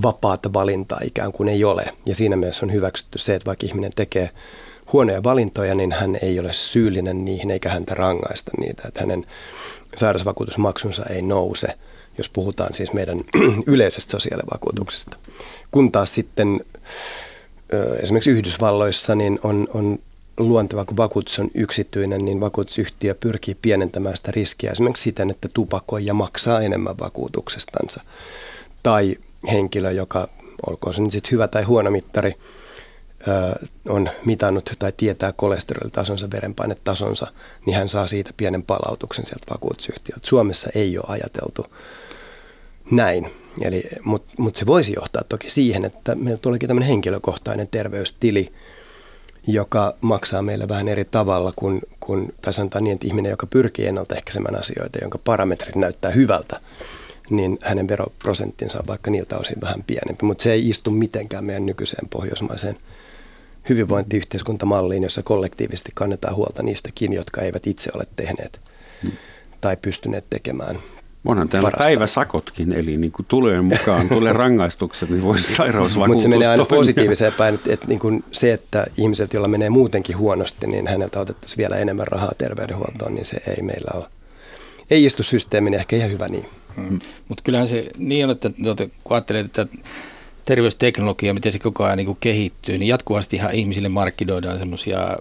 vapaata 0.02 0.54
valintaa 0.54 1.00
ikään 1.04 1.32
kuin 1.32 1.50
ei 1.50 1.64
ole. 1.64 1.94
Ja 2.06 2.16
siinä 2.16 2.36
mielessä 2.36 2.66
on 2.66 2.74
hyväksytty 2.74 3.20
se, 3.20 3.36
että 3.36 3.46
vaikka 3.46 3.66
ihminen 3.66 3.92
tekee 3.96 4.30
huonoja 4.94 5.24
valintoja, 5.24 5.76
niin 5.76 5.92
hän 5.92 6.18
ei 6.22 6.40
ole 6.40 6.54
syyllinen 6.54 7.26
niihin 7.26 7.52
eikä 7.52 7.70
häntä 7.70 7.96
rangaista 7.96 8.52
niitä, 8.60 8.88
että 8.88 9.00
hänen 9.00 9.26
sairausvakuutusmaksunsa 9.96 11.06
ei 11.06 11.22
nouse, 11.22 11.68
jos 12.18 12.30
puhutaan 12.30 12.74
siis 12.74 12.94
meidän 12.94 13.20
yleisestä 13.66 14.12
sosiaalivakuutuksesta. 14.12 15.18
Kun 15.72 15.92
taas 15.92 16.14
sitten 16.14 16.62
esimerkiksi 18.04 18.32
Yhdysvalloissa 18.32 19.16
niin 19.16 19.40
on, 19.44 19.68
on 19.74 20.00
luonteva, 20.40 20.86
kun 20.86 20.98
vakuutus 20.98 21.40
on 21.40 21.50
yksityinen, 21.54 22.26
niin 22.26 22.40
vakuutusyhtiö 22.40 23.16
pyrkii 23.16 23.56
pienentämään 23.56 24.18
sitä 24.18 24.32
riskiä 24.32 24.72
esimerkiksi 24.72 25.04
siten, 25.04 25.30
että 25.30 25.50
tupakoija 25.54 26.14
maksaa 26.14 26.62
enemmän 26.62 27.00
vakuutuksestansa. 27.00 28.02
Tai 28.84 29.18
henkilö, 29.52 29.92
joka, 29.92 30.28
olkoon 30.68 30.94
se 30.94 31.02
nyt 31.02 31.12
sitten 31.12 31.32
hyvä 31.32 31.48
tai 31.48 31.64
huono 31.64 31.92
mittari, 31.92 32.36
on 33.90 34.10
mitannut 34.26 34.74
tai 34.80 34.94
tietää 34.98 35.32
kolesterolitasonsa, 35.32 36.32
verenpainetasonsa, 36.32 37.28
niin 37.66 37.78
hän 37.78 37.90
saa 37.90 38.08
siitä 38.08 38.34
pienen 38.38 38.64
palautuksen 38.64 39.26
sieltä 39.26 39.46
vakuutusyhtiöltä. 39.50 40.28
Suomessa 40.28 40.70
ei 40.76 40.98
ole 40.98 41.06
ajateltu 41.08 41.66
näin. 42.92 43.32
Mutta 44.04 44.34
mut 44.38 44.56
se 44.56 44.66
voisi 44.66 44.94
johtaa 44.96 45.22
toki 45.30 45.50
siihen, 45.50 45.86
että 45.86 46.16
meillä 46.16 46.38
tuleekin 46.38 46.68
tämmöinen 46.68 46.90
henkilökohtainen 46.90 47.68
terveystili, 47.68 48.54
joka 49.48 49.96
maksaa 50.02 50.42
meille 50.42 50.68
vähän 50.68 50.88
eri 50.88 51.06
tavalla 51.06 51.54
kuin, 51.56 51.82
kuin 52.00 52.34
tai 52.42 52.54
sanotaan 52.54 52.84
niin, 52.84 52.94
että 52.94 53.08
ihminen, 53.08 53.30
joka 53.30 53.48
pyrkii 53.48 53.88
ennaltaehkäisemään 53.88 54.60
asioita, 54.60 55.00
jonka 55.02 55.18
parametrit 55.18 55.76
näyttää 55.76 56.12
hyvältä, 56.12 56.60
niin 57.30 57.58
hänen 57.62 57.88
veroprosenttinsa 57.88 58.80
on 58.80 58.88
vaikka 58.88 59.12
niiltä 59.12 59.38
osin 59.38 59.62
vähän 59.62 59.84
pienempi, 59.88 60.26
mutta 60.26 60.44
se 60.44 60.52
ei 60.52 60.70
istu 60.70 60.92
mitenkään 60.92 61.46
meidän 61.46 61.66
nykyiseen 61.66 62.10
pohjoismaiseen 62.10 62.78
hyvinvointiyhteiskuntamalliin, 63.70 65.04
jossa 65.04 65.24
kollektiivisesti 65.24 65.92
kannetaan 65.96 66.36
huolta 66.36 66.64
niistäkin, 66.64 67.14
jotka 67.14 67.42
eivät 67.42 67.68
itse 67.68 67.92
ole 67.94 68.04
tehneet 68.16 68.62
hmm. 69.04 69.12
tai 69.62 69.78
pystyneet 69.78 70.26
tekemään 70.30 70.80
Onhan 71.26 71.50
täällä 71.50 71.68
parasta. 71.68 71.84
päiväsakotkin, 71.84 72.74
eli 72.74 72.98
niin 72.98 73.12
kuin 73.12 73.26
tulee 73.26 73.62
mukaan, 73.62 74.10
tulee 74.10 74.34
rangaistukset, 74.34 75.10
niin 75.10 75.24
voisi 75.24 75.56
sairausvakuutus 75.56 76.08
Mutta 76.08 76.22
se 76.22 76.28
menee 76.28 76.48
aina 76.48 76.66
positiiviseen 76.66 77.34
päin, 77.34 77.56
että, 77.56 77.74
että 77.74 77.88
niin 77.88 78.00
kuin 78.00 78.24
se, 78.32 78.54
että 78.54 78.86
ihmiset, 78.98 79.34
joilla 79.34 79.48
menee 79.48 79.70
muutenkin 79.70 80.18
huonosti, 80.18 80.68
niin 80.68 80.88
häneltä 80.88 81.20
otettaisiin 81.20 81.58
vielä 81.58 81.76
enemmän 81.76 82.08
rahaa 82.08 82.32
terveydenhuoltoon, 82.38 83.16
niin 83.16 83.26
se 83.26 83.38
ei 83.48 83.64
meillä 83.64 83.92
ole. 83.94 84.06
Ei 84.92 85.06
istu 85.06 85.24
systeemin, 85.24 85.74
ehkä 85.74 85.96
ihan 85.96 86.12
hyvä 86.12 86.28
niin. 86.28 86.46
Hmm. 86.88 87.00
Mutta 87.28 87.44
kyllähän 87.44 87.68
se 87.68 87.90
niin 87.98 88.26
on, 88.26 88.32
että 88.32 88.52
kun 89.04 89.16
ajattelee, 89.16 89.42
että 89.42 89.68
terveysteknologia, 90.46 91.34
miten 91.34 91.54
se 91.54 91.60
koko 91.60 91.84
ajan 91.84 91.98
niin 91.98 92.18
kehittyy, 92.20 92.78
niin 92.78 92.88
jatkuvastihan 92.88 93.54
ihmisille 93.54 93.90
markkinoidaan 93.90 94.60
semmoisia 94.60 95.18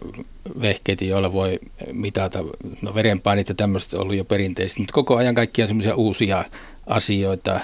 vehkeitä, 0.61 1.05
joilla 1.05 1.33
voi 1.33 1.59
mitata, 1.93 2.45
no 2.83 2.95
verenpainit 2.95 3.49
ja 3.49 3.55
tämmöistä 3.55 3.97
on 3.97 4.03
ollut 4.03 4.17
jo 4.17 4.25
perinteisesti, 4.25 4.81
mutta 4.81 4.95
koko 4.95 5.17
ajan 5.17 5.35
kaikkia 5.35 5.67
semmoisia 5.67 5.95
uusia 5.95 6.45
asioita 6.87 7.61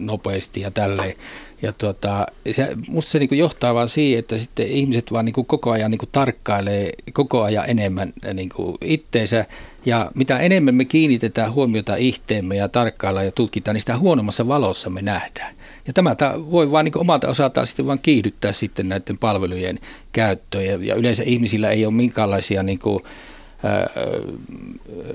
nopeasti 0.00 0.60
ja 0.60 0.70
tälleen. 0.70 1.14
Ja 1.62 1.72
tuota, 1.72 2.26
se, 2.50 2.68
musta 2.88 3.10
se 3.10 3.18
niin 3.18 3.38
johtaa 3.38 3.74
vaan 3.74 3.88
siihen, 3.88 4.18
että 4.18 4.38
sitten 4.38 4.66
ihmiset 4.66 5.12
vaan 5.12 5.24
niin 5.24 5.46
koko 5.46 5.70
ajan 5.70 5.90
niin 5.90 6.00
tarkkailee 6.12 6.90
koko 7.12 7.42
ajan 7.42 7.70
enemmän 7.70 8.12
niin 8.34 8.50
itteensä. 8.84 9.44
Ja 9.86 10.10
mitä 10.14 10.38
enemmän 10.38 10.74
me 10.74 10.84
kiinnitetään 10.84 11.52
huomiota 11.52 11.96
ihteemme 11.96 12.56
ja 12.56 12.68
tarkkaillaan 12.68 13.26
ja 13.26 13.32
tutkitaan, 13.32 13.74
niin 13.74 13.80
sitä 13.80 13.98
huonommassa 13.98 14.48
valossa 14.48 14.90
me 14.90 15.02
nähdään. 15.02 15.54
Ja 15.86 15.92
tämä 15.92 16.16
voi 16.50 16.70
vaan 16.70 16.84
niin 16.84 16.98
omalta 16.98 17.28
osaltaan 17.28 17.66
sitten 17.66 17.86
vaan 17.86 17.98
kiihdyttää 17.98 18.52
sitten 18.52 18.88
näiden 18.88 19.18
palvelujen 19.18 19.78
käyttöä. 20.12 20.62
Ja, 20.62 20.78
ja 20.82 20.94
yleensä 20.94 21.22
ihmisillä 21.22 21.70
ei 21.70 21.86
ole 21.86 21.94
minkäänlaisia 21.94 22.62
niin 22.62 22.78
kuin, 22.78 23.02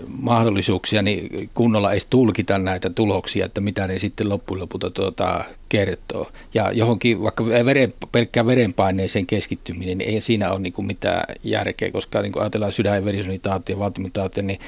mahdollisuuksia 0.07 1.01
niin 1.01 1.49
kunnolla 1.53 1.91
edes 1.91 2.05
tulkita 2.05 2.57
näitä 2.57 2.89
tuloksia, 2.89 3.45
että 3.45 3.61
mitä 3.61 3.87
ne 3.87 3.99
sitten 3.99 4.29
loppujen 4.29 4.61
lopulta 4.61 4.89
tuota, 4.89 5.43
kertoo. 5.69 6.31
Ja 6.53 6.71
johonkin 6.71 7.21
vaikka 7.23 7.45
veren, 7.45 7.93
pelkkään 8.11 8.45
verenpaineeseen 8.45 9.25
keskittyminen, 9.25 9.97
niin 9.97 10.09
ei 10.09 10.21
siinä 10.21 10.51
ole 10.51 10.59
niin 10.59 10.73
kuin 10.73 10.85
mitään 10.85 11.35
järkeä, 11.43 11.91
koska 11.91 12.21
niin 12.21 12.31
kuin 12.31 12.43
ajatellaan 12.43 12.71
sydän- 12.71 12.95
ja 12.95 13.05
verisuonitautia 13.05 13.77
ja 14.35 14.43
niin 14.43 14.59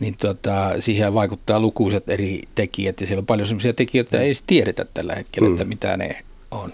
niin 0.00 0.16
tota, 0.16 0.70
siihen 0.78 1.14
vaikuttaa 1.14 1.60
lukuisat 1.60 2.08
eri 2.08 2.40
tekijät 2.54 3.00
ja 3.00 3.06
siellä 3.06 3.20
on 3.20 3.26
paljon 3.26 3.48
sellaisia 3.48 3.72
tekijöitä, 3.72 4.16
joita 4.16 4.22
ei 4.22 4.28
edes 4.28 4.42
tiedetä 4.46 4.84
tällä 4.94 5.14
hetkellä, 5.14 5.48
mm. 5.48 5.54
että 5.54 5.64
mitä 5.64 5.96
ne 5.96 6.16
on. 6.50 6.70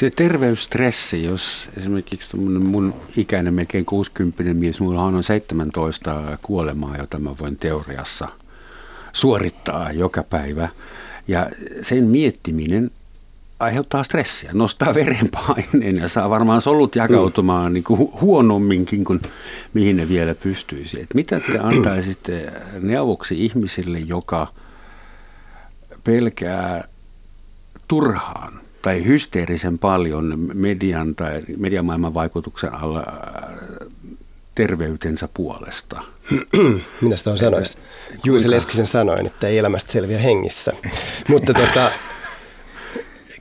Se 0.00 0.10
terveysstressi, 0.10 1.24
jos 1.24 1.68
esimerkiksi 1.76 2.36
mun 2.36 2.94
ikäinen 3.16 3.54
melkein 3.54 3.84
60 3.84 4.54
mies, 4.54 4.80
mulla 4.80 5.02
on 5.02 5.22
17 5.22 6.38
kuolemaa, 6.42 6.96
jota 6.96 7.18
mä 7.18 7.34
voin 7.40 7.56
teoriassa 7.56 8.28
suorittaa 9.12 9.92
joka 9.92 10.22
päivä. 10.22 10.68
Ja 11.28 11.50
sen 11.82 12.04
miettiminen 12.04 12.90
aiheuttaa 13.60 14.04
stressiä, 14.04 14.50
nostaa 14.52 14.94
verenpaineen 14.94 15.96
ja 15.96 16.08
saa 16.08 16.30
varmaan 16.30 16.60
solut 16.60 16.96
jakautumaan 16.96 17.72
niin 17.72 17.84
kuin 17.84 18.10
huonomminkin 18.20 19.04
kuin 19.04 19.20
mihin 19.74 19.96
ne 19.96 20.08
vielä 20.08 20.34
pystyisi. 20.34 21.02
Et 21.02 21.14
mitä 21.14 21.40
te 21.40 21.58
antaisitte 21.58 22.52
neuvoksi 22.80 23.44
ihmisille, 23.44 23.98
joka 23.98 24.46
pelkää 26.04 26.88
turhaan 27.88 28.63
tai 28.84 29.04
hysteerisen 29.04 29.78
paljon 29.78 30.50
median 30.54 31.14
tai 31.14 31.42
mediamaailman 31.56 32.14
vaikutuksen 32.14 32.74
alla 32.74 32.98
äh, 32.98 33.88
terveytensä 34.54 35.28
puolesta? 35.34 36.02
Minä 37.00 37.16
sitä 37.16 37.30
on 37.30 37.38
sanoisi? 37.38 37.78
Juusi 38.24 38.50
Leskisen 38.50 38.86
sanoin, 38.86 39.26
että 39.26 39.48
ei 39.48 39.58
elämästä 39.58 39.92
selviä 39.92 40.18
hengissä. 40.18 40.72
Mutta 41.28 41.54
tota, 41.54 41.92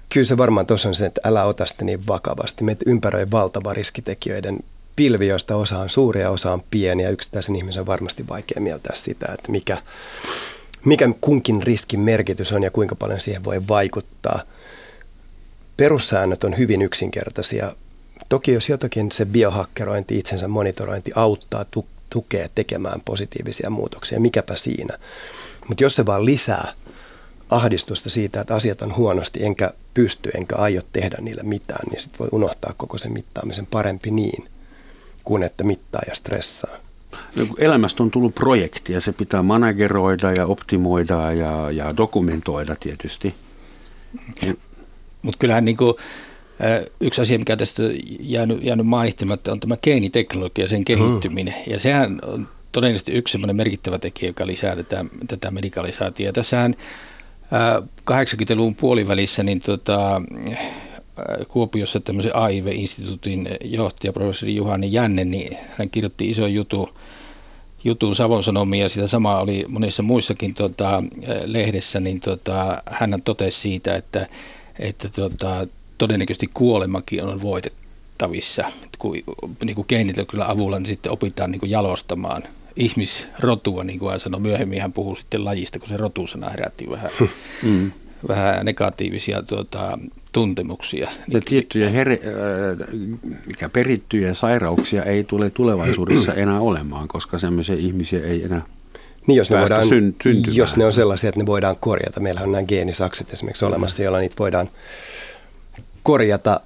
kyllä 0.10 0.26
se 0.26 0.38
varmaan 0.38 0.66
tuossa 0.66 0.90
on 0.90 0.96
se, 0.96 1.06
että 1.06 1.22
älä 1.24 1.44
ota 1.44 1.66
sitä 1.66 1.86
niin 1.86 2.08
vakavasti. 2.08 2.64
Meitä 2.64 2.86
ympäröi 2.88 3.32
valtava 3.32 3.74
riskitekijöiden 3.74 4.60
pilvi, 4.96 5.28
joista 5.28 5.56
osa 5.56 5.80
on 5.80 5.90
suuria, 5.90 6.30
osa 6.30 6.52
on 6.52 6.64
pieniä. 6.72 7.10
Yksittäisen 7.10 7.56
ihmisen 7.56 7.80
on 7.80 7.88
varmasti 7.88 8.28
vaikea 8.30 8.62
mieltää 8.62 8.96
sitä, 8.96 9.26
että 9.34 9.52
mikä, 9.52 9.78
mikä 10.86 11.10
kunkin 11.22 11.64
riskin 11.64 12.00
merkitys 12.00 12.52
on 12.52 12.64
ja 12.64 12.72
kuinka 12.72 12.96
paljon 12.96 13.20
siihen 13.20 13.44
voi 13.44 13.68
vaikuttaa. 13.68 14.42
Perussäännöt 15.78 16.44
on 16.44 16.58
hyvin 16.58 16.82
yksinkertaisia. 16.82 17.72
Toki 18.30 18.52
jos 18.52 18.70
jotakin 18.70 19.12
se 19.12 19.26
biohakkerointi, 19.26 20.20
itsensä 20.20 20.48
monitorointi 20.48 21.12
auttaa, 21.16 21.66
tu- 21.66 21.88
tukee 22.10 22.50
tekemään 22.56 23.02
positiivisia 23.06 23.70
muutoksia, 23.70 24.20
mikäpä 24.20 24.56
siinä. 24.56 24.98
Mutta 25.68 25.84
jos 25.84 25.96
se 25.96 26.06
vaan 26.06 26.26
lisää 26.26 26.74
ahdistusta 27.50 28.10
siitä, 28.10 28.42
että 28.42 28.56
asiat 28.56 28.82
on 28.82 28.96
huonosti, 28.96 29.46
enkä 29.46 29.72
pysty, 29.94 30.30
enkä 30.38 30.56
aio 30.56 30.82
tehdä 30.94 31.18
niillä 31.22 31.44
mitään, 31.44 31.86
niin 31.92 32.02
sitten 32.02 32.20
voi 32.20 32.28
unohtaa 32.32 32.74
koko 32.78 32.98
sen 32.98 33.14
mittaamisen 33.14 33.66
parempi 33.66 34.12
niin, 34.12 34.50
kuin 35.24 35.44
että 35.44 35.64
mittaa 35.64 36.02
ja 36.08 36.16
stressaa. 36.16 36.78
No, 37.38 37.46
elämästä 37.58 38.04
on 38.04 38.12
tullut 38.12 38.36
projekti 38.36 38.94
ja 38.94 39.02
se 39.02 39.14
pitää 39.14 39.42
manageroida 39.42 40.34
ja 40.38 40.46
optimoida 40.46 41.34
ja, 41.34 41.72
ja 41.72 41.98
dokumentoida 41.98 42.76
tietysti. 42.76 43.36
Mutta 45.24 45.38
kyllähän 45.38 45.66
niin 45.66 45.78
kuin, 45.78 45.94
yksi 47.02 47.22
asia, 47.22 47.40
mikä 47.40 47.58
tästä 47.58 47.84
jäänyt, 48.20 48.64
jäänyt 48.64 48.88
mainitsematta, 48.88 49.52
on 49.52 49.60
tämä 49.60 49.78
geeniteknologia, 49.78 50.68
sen 50.68 50.86
kehittyminen. 50.86 51.54
Hmm. 51.54 51.74
Ja 51.74 51.80
sehän 51.80 52.20
on 52.26 52.48
todennäköisesti 52.72 53.12
yksi 53.12 53.32
sellainen 53.32 53.56
merkittävä 53.56 54.00
tekijä, 54.00 54.30
joka 54.30 54.48
lisää 54.48 54.76
tätä, 54.76 55.06
tätä 55.28 55.52
medikalisaatiota. 55.52 56.34
Tässähän 56.34 56.76
80-luvun 58.12 58.76
puolivälissä 58.76 59.44
niin 59.44 59.60
tota, 59.60 60.22
Kuopiossa 61.48 62.00
tämmöisen 62.00 62.36
AIV-instituutin 62.36 63.50
johtaja, 63.64 64.14
professori 64.14 64.56
Juhani 64.56 64.92
Jänne, 64.92 65.26
niin 65.26 65.58
hän 65.78 65.90
kirjoitti 65.90 66.30
iso 66.30 66.48
jutu, 66.48 66.90
jutun 67.84 68.16
Savon 68.16 68.44
Sanomia 68.44 68.86
ja 68.86 68.90
sitä 68.90 69.08
samaa 69.08 69.42
oli 69.42 69.66
monissa 69.68 70.04
muissakin 70.04 70.54
tota, 70.54 71.04
lehdessä, 71.46 72.00
niin 72.00 72.20
tota, 72.20 72.78
hän 72.86 73.22
totesi 73.24 73.60
siitä, 73.60 73.96
että, 73.96 74.28
että 74.80 75.10
tota, 75.10 75.68
todennäköisesti 75.98 76.50
kuolemakin 76.54 77.24
on 77.24 77.42
voitettavissa. 77.42 78.64
Kun 79.00 79.18
niin 79.66 79.76
kuin 79.76 79.86
geenitetyllä 79.90 80.46
avulla 80.50 80.80
niin 80.80 80.88
sitten 80.88 81.12
opitaan 81.12 81.52
niin 81.52 81.60
kuin 81.60 81.70
jalostamaan 81.70 82.44
ihmisrotua, 82.76 83.84
niin 83.84 84.00
kuin 84.00 84.12
hän 84.12 84.20
sanoi. 84.20 84.42
Myöhemmin 84.42 84.82
hän 84.82 84.94
puhuu 84.94 85.16
sitten 85.16 85.46
lajista, 85.46 85.80
kun 85.80 85.88
se 85.88 85.98
rotusana 85.98 86.50
herätti 86.50 86.90
vähän, 86.90 87.12
mm. 87.64 87.92
vähän 88.28 88.66
negatiivisia 88.66 89.42
tuota, 89.42 90.00
tuntemuksia. 90.32 91.12
Ja 91.28 91.42
tiettyjä 91.46 91.90
her- 91.90 92.12
äh, 92.12 92.88
mikä 93.46 93.70
perittyjä 93.70 94.34
sairauksia 94.34 95.04
ei 95.04 95.24
tule 95.24 95.50
tulevaisuudessa 95.50 96.34
enää 96.44 96.60
olemaan, 96.60 97.08
koska 97.08 97.40
sellaisia 97.40 97.76
ihmisiä 97.76 98.24
ei 98.24 98.44
enää 98.44 98.62
niin, 99.28 99.38
jos 99.38 99.50
ne, 99.50 99.60
voidaan, 99.60 99.88
jos 100.52 100.78
ne 100.78 100.86
on 100.86 100.94
sellaisia, 100.94 101.30
että 101.30 101.40
ne 101.40 101.46
voidaan 101.46 101.78
korjata. 101.80 102.20
Meillä 102.20 102.42
on 102.42 102.52
nämä 102.52 102.64
geenisakset 102.64 103.34
esimerkiksi 103.34 103.66
olemassa, 103.66 104.04
joilla 104.04 104.20
niitä 104.20 104.36
voidaan 104.40 104.70
korjata, 106.04 106.60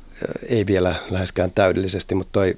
ei 0.49 0.65
vielä 0.65 0.95
läheskään 1.09 1.51
täydellisesti, 1.51 2.15
mutta 2.15 2.31
toi 2.31 2.57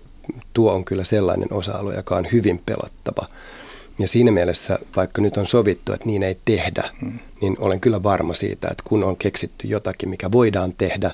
tuo 0.54 0.74
on 0.74 0.86
kyllä 0.86 1.04
sellainen 1.04 1.54
osa-alue, 1.54 1.96
joka 1.96 2.16
on 2.16 2.28
hyvin 2.32 2.62
pelottava. 2.66 3.28
Ja 4.00 4.08
siinä 4.08 4.32
mielessä, 4.32 4.80
vaikka 4.96 5.22
nyt 5.22 5.38
on 5.38 5.48
sovittu, 5.48 5.94
että 5.94 6.06
niin 6.06 6.24
ei 6.24 6.38
tehdä, 6.46 6.84
hmm. 7.02 7.20
niin 7.42 7.56
olen 7.60 7.80
kyllä 7.80 8.04
varma 8.04 8.34
siitä, 8.34 8.68
että 8.72 8.84
kun 8.88 9.04
on 9.04 9.18
keksitty 9.18 9.68
jotakin, 9.68 10.10
mikä 10.10 10.32
voidaan 10.32 10.74
tehdä, 10.78 11.12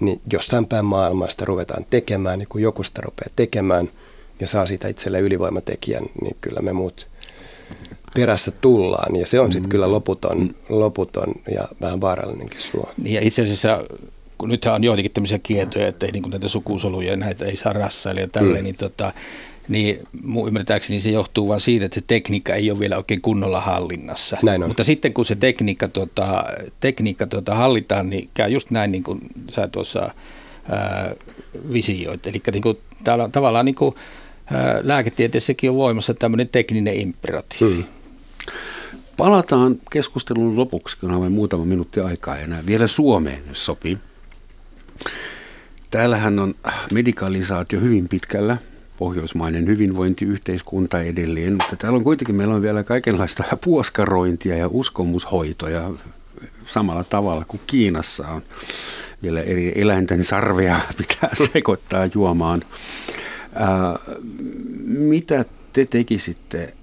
niin 0.00 0.20
jossain 0.32 0.66
päin 0.66 0.84
maailmasta 0.84 1.44
ruvetaan 1.44 1.86
tekemään, 1.90 2.38
niin 2.38 2.48
kun 2.48 2.62
joku 2.62 2.84
sitä 2.84 3.00
rupeaa 3.04 3.30
tekemään 3.36 3.90
ja 4.40 4.46
saa 4.46 4.66
siitä 4.66 4.88
itselle 4.88 5.20
ylivoimatekijän, 5.20 6.04
niin 6.22 6.36
kyllä 6.40 6.60
me 6.60 6.72
muut 6.72 7.06
perässä 8.14 8.50
tullaan. 8.50 9.16
Ja 9.16 9.26
se 9.26 9.40
on 9.40 9.52
sitten 9.52 9.62
hmm. 9.62 9.70
kyllä 9.70 9.90
loputon, 9.90 10.54
loputon 10.68 11.34
ja 11.54 11.68
vähän 11.80 12.00
vaarallinenkin 12.00 12.62
suo. 12.62 12.90
Ja 13.04 13.20
itse 13.20 13.42
asiassa 13.42 13.84
kun 14.38 14.48
nythän 14.48 14.74
on 14.74 14.84
joitakin 14.84 15.10
tämmöisiä 15.10 15.38
kieltoja, 15.38 15.86
että 15.86 16.06
ei 16.06 16.12
niin 16.12 16.30
näitä 16.30 16.48
sukusoluja 16.48 17.16
näitä 17.16 17.44
ei 17.44 17.56
saa 17.56 17.72
rassailla 17.72 18.20
ja 18.20 18.28
tälleen, 18.28 18.58
mm. 18.58 18.64
niin, 18.64 18.76
tota, 18.76 19.12
niin 19.68 19.98
mun 20.22 20.48
ymmärtääkseni 20.48 21.00
se 21.00 21.10
johtuu 21.10 21.48
vain 21.48 21.60
siitä, 21.60 21.84
että 21.84 21.94
se 21.94 22.04
tekniikka 22.06 22.54
ei 22.54 22.70
ole 22.70 22.78
vielä 22.78 22.96
oikein 22.96 23.20
kunnolla 23.20 23.60
hallinnassa. 23.60 24.36
Näin 24.42 24.62
on. 24.62 24.68
Mutta 24.68 24.84
sitten 24.84 25.12
kun 25.12 25.24
se 25.24 25.34
tekniikka, 25.34 25.88
tota, 25.88 26.44
tekniikka 26.80 27.26
tota, 27.26 27.54
hallitaan, 27.54 28.10
niin 28.10 28.28
käy 28.34 28.50
just 28.50 28.70
näin 28.70 28.92
niin 28.92 29.02
kuin 29.02 29.20
sä 29.50 29.68
tuossa 29.68 30.10
ää, 30.70 31.14
visioit. 31.72 32.26
Eli 32.26 32.42
niin 32.52 32.62
kuin, 32.62 32.78
täällä 33.04 33.24
on 33.24 33.32
tavallaan 33.32 33.64
niin 33.64 33.74
kuin, 33.74 33.94
lääketieteessäkin 34.82 35.70
on 35.70 35.76
voimassa 35.76 36.14
tämmöinen 36.14 36.48
tekninen 36.48 36.94
imperatiivi. 36.94 37.74
Mm. 37.74 37.84
Palataan 39.16 39.76
keskustelun 39.90 40.56
lopuksi, 40.56 40.96
kun 41.00 41.10
on 41.10 41.20
vain 41.20 41.32
muutama 41.32 41.64
minuutti 41.64 42.00
aikaa 42.00 42.38
enää. 42.38 42.62
Vielä 42.66 42.86
Suomeen, 42.86 43.42
jos 43.48 43.64
sopii. 43.64 43.98
Täällähän 45.90 46.38
on 46.38 46.54
medikalisaatio 46.92 47.80
hyvin 47.80 48.08
pitkällä, 48.08 48.56
pohjoismainen 48.98 49.66
hyvinvointiyhteiskunta 49.66 51.00
edelleen, 51.00 51.52
mutta 51.52 51.76
täällä 51.76 51.96
on 51.96 52.04
kuitenkin, 52.04 52.34
meillä 52.34 52.54
on 52.54 52.62
vielä 52.62 52.82
kaikenlaista 52.82 53.44
puoskarointia 53.64 54.56
ja 54.56 54.68
uskomushoitoja 54.68 55.90
samalla 56.66 57.04
tavalla 57.04 57.44
kuin 57.48 57.60
Kiinassa 57.66 58.28
on. 58.28 58.42
Vielä 59.22 59.42
eri 59.42 59.72
eläinten 59.74 60.24
sarvea 60.24 60.80
pitää 60.98 61.30
sekoittaa 61.52 62.08
juomaan. 62.14 62.62
Ää, 63.58 63.98
mitä 64.88 65.44
te 65.72 65.84
tekisitte 65.84 66.74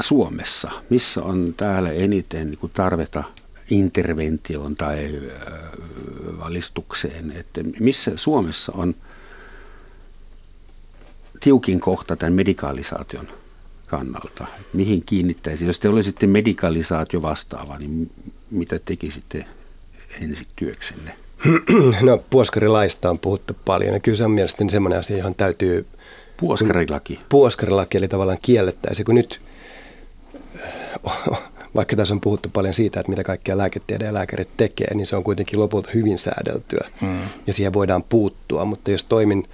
Suomessa? 0.00 0.70
Missä 0.90 1.22
on 1.22 1.54
täällä 1.56 1.90
eniten 1.90 2.50
niin 2.50 2.70
tarvetta 2.74 3.24
interventioon 3.70 4.76
tai 4.76 5.20
valistukseen, 6.38 7.30
että 7.30 7.60
missä 7.80 8.12
Suomessa 8.16 8.72
on 8.72 8.94
tiukin 11.40 11.80
kohta 11.80 12.16
tämän 12.16 12.32
medikalisaation 12.32 13.28
kannalta? 13.86 14.46
Mihin 14.72 15.02
kiinnittäisi? 15.06 15.66
Jos 15.66 15.78
te 15.80 15.88
olisitte 15.88 16.26
medikalisaatio 16.26 17.22
vastaava, 17.22 17.78
niin 17.78 18.10
mitä 18.50 18.78
tekisitte 18.78 19.46
ensi 20.20 20.46
työksenne? 20.56 21.25
No 22.02 22.24
puoskarilaista 22.30 23.10
on 23.10 23.18
puhuttu 23.18 23.56
paljon 23.64 23.94
ja 23.94 24.00
kyllä 24.00 24.16
se 24.16 24.24
on 24.24 24.30
mielestäni 24.30 24.70
semmoinen 24.70 24.98
asia, 24.98 25.16
johon 25.16 25.34
täytyy... 25.34 25.86
Puoskarilaki. 26.36 27.20
Puoskarilaki, 27.28 27.98
eli 27.98 28.08
tavallaan 28.08 28.38
kiellettäisiin, 28.42 29.06
kun 29.06 29.14
nyt 29.14 29.40
vaikka 31.76 31.96
tässä 31.96 32.14
on 32.14 32.20
puhuttu 32.20 32.48
paljon 32.52 32.74
siitä, 32.74 33.00
että 33.00 33.10
mitä 33.10 33.24
kaikkea 33.24 33.58
lääketiede 33.58 34.04
ja 34.04 34.14
lääkärit 34.14 34.56
tekee, 34.56 34.94
niin 34.94 35.06
se 35.06 35.16
on 35.16 35.24
kuitenkin 35.24 35.60
lopulta 35.60 35.90
hyvin 35.94 36.18
säädeltyä 36.18 36.88
mm. 37.00 37.20
ja 37.46 37.52
siihen 37.52 37.72
voidaan 37.72 38.02
puuttua. 38.02 38.64
Mutta 38.64 38.90
jos 38.90 39.04
toimin 39.04 39.48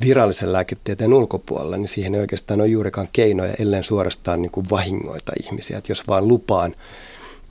virallisen 0.00 0.52
lääketieteen 0.52 1.12
ulkopuolella, 1.12 1.76
niin 1.76 1.88
siihen 1.88 2.14
ei 2.14 2.20
oikeastaan 2.20 2.60
ole 2.60 2.68
juurikaan 2.68 3.08
keinoja, 3.12 3.54
ellei 3.58 3.84
suorastaan 3.84 4.42
niin 4.42 4.52
kuin 4.52 4.66
vahingoita 4.70 5.32
ihmisiä. 5.42 5.78
Että 5.78 5.92
jos 5.92 6.08
vaan 6.08 6.28
lupaan 6.28 6.74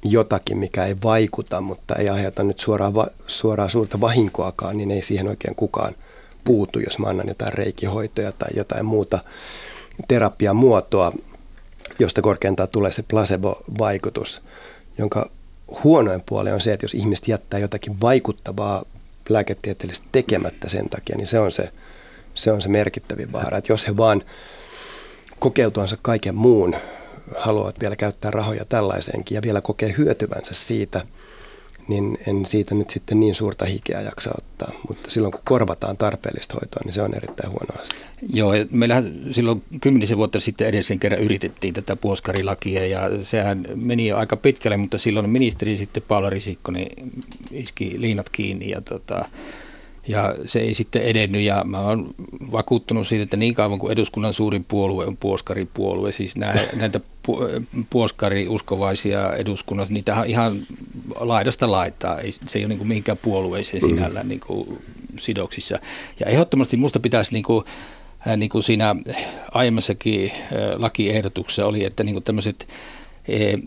jotakin, 0.04 0.58
mikä 0.58 0.86
ei 0.86 0.95
vaikuta, 1.04 1.62
mutta 1.62 1.95
ei 1.95 2.10
aiheuta 2.10 2.43
nyt 2.43 2.60
suoraan, 2.60 2.95
va- 2.95 3.08
suoraan 3.28 3.70
suurta 3.70 4.02
vahinkoakaan, 4.02 4.78
niin 4.78 4.91
ei 4.91 5.04
siihen 5.04 5.28
oikein 5.28 5.56
kukaan 5.56 5.95
puutu, 6.43 6.80
jos 6.80 7.00
mä 7.00 7.08
annan 7.08 7.28
jotain 7.28 7.54
reikihoitoja 7.54 8.32
tai 8.32 8.50
jotain 8.56 8.86
muuta 8.86 9.20
terapiamuotoa 10.08 11.12
josta 12.00 12.22
korkeintaan 12.22 12.70
tulee 12.70 12.91
se 12.91 13.04
placebo-vaikutus, 13.04 14.41
jonka 14.97 15.30
huonoin 15.84 16.24
puoli 16.26 16.52
on 16.52 16.62
se, 16.62 16.74
että 16.74 16.84
jos 16.84 16.93
ihmiset 16.93 17.28
jättää 17.28 17.60
jotakin 17.60 18.02
vaikuttavaa 18.02 18.86
lääketieteellistä 19.30 20.08
tekemättä 20.12 20.70
sen 20.70 20.89
takia, 20.89 21.18
niin 21.18 21.28
se 21.28 21.39
on 21.39 21.52
se, 21.52 21.70
se, 22.34 22.52
on 22.52 22.62
se 22.62 22.70
merkittävin 22.70 23.32
vaara. 23.32 23.58
Että 23.58 23.74
jos 23.74 23.88
he 23.88 23.97
vaan 23.97 24.24
kokeutuansa 25.39 25.97
kaiken 26.02 26.36
muun 26.36 26.76
haluavat 27.38 27.80
vielä 27.80 27.96
käyttää 27.96 28.32
rahoja 28.32 28.66
tällaiseenkin 28.66 29.36
ja 29.36 29.42
vielä 29.42 29.62
kokee 29.62 29.96
hyötyvänsä 29.98 30.54
siitä– 30.54 31.02
niin 31.90 32.18
en 32.28 32.46
siitä 32.46 32.76
nyt 32.76 32.90
sitten 32.90 33.20
niin 33.20 33.36
suurta 33.36 33.66
hikeä 33.66 34.02
jaksa 34.02 34.32
ottaa. 34.38 34.72
Mutta 34.88 35.12
silloin 35.12 35.32
kun 35.32 35.42
korvataan 35.46 35.98
tarpeellista 35.98 36.54
hoitoa, 36.54 36.82
niin 36.86 36.94
se 36.94 37.02
on 37.02 37.16
erittäin 37.16 37.50
huono 37.50 37.82
asia. 37.82 38.00
Joo, 38.34 38.52
meillähän 38.72 39.14
silloin 39.32 39.64
kymmenisen 39.82 40.18
vuotta 40.18 40.40
sitten 40.40 40.68
edellisen 40.68 41.00
kerran 41.00 41.22
yritettiin 41.22 41.74
tätä 41.74 41.96
puoskarilakia 41.96 42.88
ja 42.88 43.24
sehän 43.24 43.66
meni 43.76 44.08
jo 44.08 44.18
aika 44.18 44.38
pitkälle, 44.38 44.78
mutta 44.78 44.98
silloin 44.98 45.30
ministeri 45.30 45.78
sitten 45.78 46.04
Paula 46.08 46.30
Risikko 46.30 46.72
niin 46.72 47.12
iski 47.52 48.02
liinat 48.02 48.30
kiinni 48.30 48.70
ja 48.70 48.82
tota, 48.82 49.26
ja 50.08 50.36
se 50.45 50.60
ei 50.60 50.74
sitten 50.74 51.02
edennyt 51.02 51.41
ja 51.41 51.64
mä 51.64 51.80
oon 51.80 52.10
vakuuttunut 52.52 53.08
siitä, 53.08 53.24
että 53.24 53.38
niin 53.38 53.54
kauan 53.54 53.80
kuin 53.80 53.91
eduskunnan 53.91 54.34
suurin 54.34 54.64
puolue 54.64 55.06
on 55.06 55.18
puoskaripuolue, 55.18 56.12
siis 56.12 56.36
näitä 56.82 57.00
puoskari-uskovaisia 57.89 59.34
eduskunnassa, 59.36 59.93
niitä 59.93 60.24
ihan 60.24 60.60
laidasta 61.16 61.72
laittaa, 61.72 62.20
ei, 62.20 62.32
se 62.32 62.60
ei 62.60 62.66
ole 62.66 62.70
niin 62.70 62.78
kuin 62.78 62.88
mihinkään 62.88 63.18
puolueeseen 63.22 63.86
sinällään 63.86 64.28
niin 64.28 64.39
kuin 64.39 64.82
sidoksissa. 65.18 65.80
Ja 66.20 66.26
ehdottomasti 66.26 66.78
musta 66.78 67.00
pitäisi 67.00 67.34
niin 67.34 67.43
kuin, 67.43 67.66
niin 68.38 68.50
kuin 68.50 68.64
siinä 68.64 68.95
aiemmassakin 69.52 70.32
lakiehdotuksessa 70.78 71.66
oli, 71.66 71.86
että 71.86 72.04
niin 72.04 72.16
kuin 72.16 72.24
tämmöiset 72.24 72.68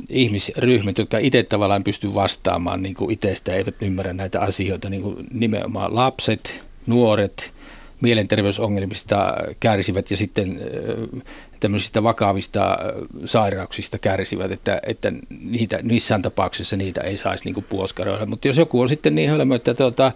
ihmisryhmät, 0.08 0.98
jotka 0.98 1.18
itse 1.18 1.42
tavallaan 1.42 1.84
pysty 1.84 2.14
vastaamaan 2.14 2.82
niin 2.82 2.94
kuin 2.94 3.10
itsestä, 3.10 3.54
eivät 3.54 3.74
ymmärrä 3.80 4.12
näitä 4.12 4.40
asioita, 4.40 4.90
niin 4.90 5.02
kuin 5.02 5.26
nimenomaan 5.32 5.94
lapset, 5.94 6.60
nuoret, 6.86 7.52
mielenterveysongelmista 8.00 9.34
kärsivät 9.60 10.10
ja 10.10 10.16
sitten 10.16 10.60
eh, 10.60 11.22
tämmöisistä 11.62 12.02
vakavista 12.02 12.78
sairauksista 13.24 13.98
kärsivät, 13.98 14.52
että, 14.52 14.80
että 14.86 15.12
niitä, 15.40 15.78
missään 15.82 16.22
tapauksessa 16.22 16.76
niitä 16.76 17.00
ei 17.00 17.16
saisi 17.16 17.44
niin 17.44 17.64
puoskaroida. 17.68 18.26
Mutta 18.26 18.48
jos 18.48 18.58
joku 18.58 18.80
on 18.80 18.88
sitten 18.88 19.14
niin 19.14 19.30
hölmö, 19.30 19.54
että 19.54 19.74
tuota, 19.74 20.12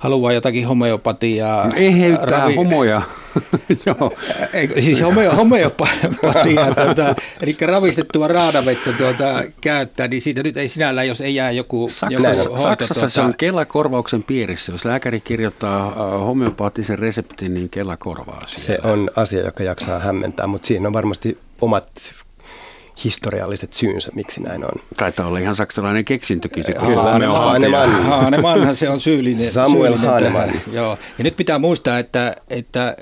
haluaa 0.00 0.32
jotakin 0.32 0.66
homeopatiaa. 0.66 1.70
Eheyttää 1.76 2.26
ravi... 2.26 2.54
homoja. 2.54 3.02
Joo. 3.86 4.12
Ei, 4.52 4.82
siis 4.82 5.02
homeo, 5.02 5.32
homeopatiaa, 5.32 6.74
tuota, 6.84 7.14
eli 7.40 7.56
ravistettua 7.60 8.28
raadavettä 8.28 8.92
tuota, 8.92 9.42
käyttää, 9.60 10.08
niin 10.08 10.22
siitä 10.22 10.42
nyt 10.42 10.56
ei 10.56 10.68
sinällään, 10.68 11.08
jos 11.08 11.20
ei 11.20 11.34
jää 11.34 11.50
joku, 11.50 11.88
Saksassa, 11.88 12.30
joku 12.30 12.48
hoito, 12.48 12.62
Saksassa 12.62 12.94
tuota... 12.94 13.08
se 13.08 13.20
on 13.20 13.34
Kela-korvauksen 13.36 14.22
piirissä. 14.22 14.72
Jos 14.72 14.84
lääkäri 14.84 15.20
kirjoittaa 15.20 15.90
homeopaattisen 16.18 16.98
reseptin, 16.98 17.54
niin 17.54 17.70
Kela 17.70 17.96
korvaa 17.96 18.42
siitä. 18.46 18.82
Se 18.82 18.88
on 18.88 19.10
asia, 19.16 19.44
joka 19.44 19.62
jaksaa 19.62 19.98
hämmentää, 19.98 20.46
mutta 20.46 20.66
siinä 20.66 20.88
on 20.88 20.89
varmasti 20.92 21.38
omat 21.60 22.14
historialliset 23.04 23.72
syynsä, 23.72 24.10
miksi 24.14 24.40
näin 24.40 24.64
on. 24.64 24.80
Taitaa 24.96 25.26
olla 25.26 25.38
ihan 25.38 25.54
saksalainen 25.54 26.04
keksintökin. 26.04 26.64
Se 26.64 26.72
Kyllä, 26.72 27.02
Haanemann. 27.02 28.02
Haanemann 28.02 28.76
se 28.76 28.88
on 28.88 29.00
syyllinen. 29.00 29.52
Samuel 29.52 29.96
Haanemann. 29.96 30.50
Joo. 30.72 30.98
Ja 31.18 31.24
nyt 31.24 31.36
pitää 31.36 31.58
muistaa, 31.58 31.98
että, 31.98 32.36
että 32.50 32.96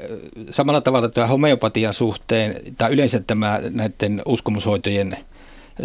samalla 0.50 0.80
tavalla 0.80 1.08
tämä 1.08 1.26
homeopatian 1.26 1.94
suhteen, 1.94 2.54
tai 2.78 2.92
yleensä 2.92 3.20
tämä 3.20 3.60
näiden 3.70 4.22
uskomushoitojen 4.26 5.16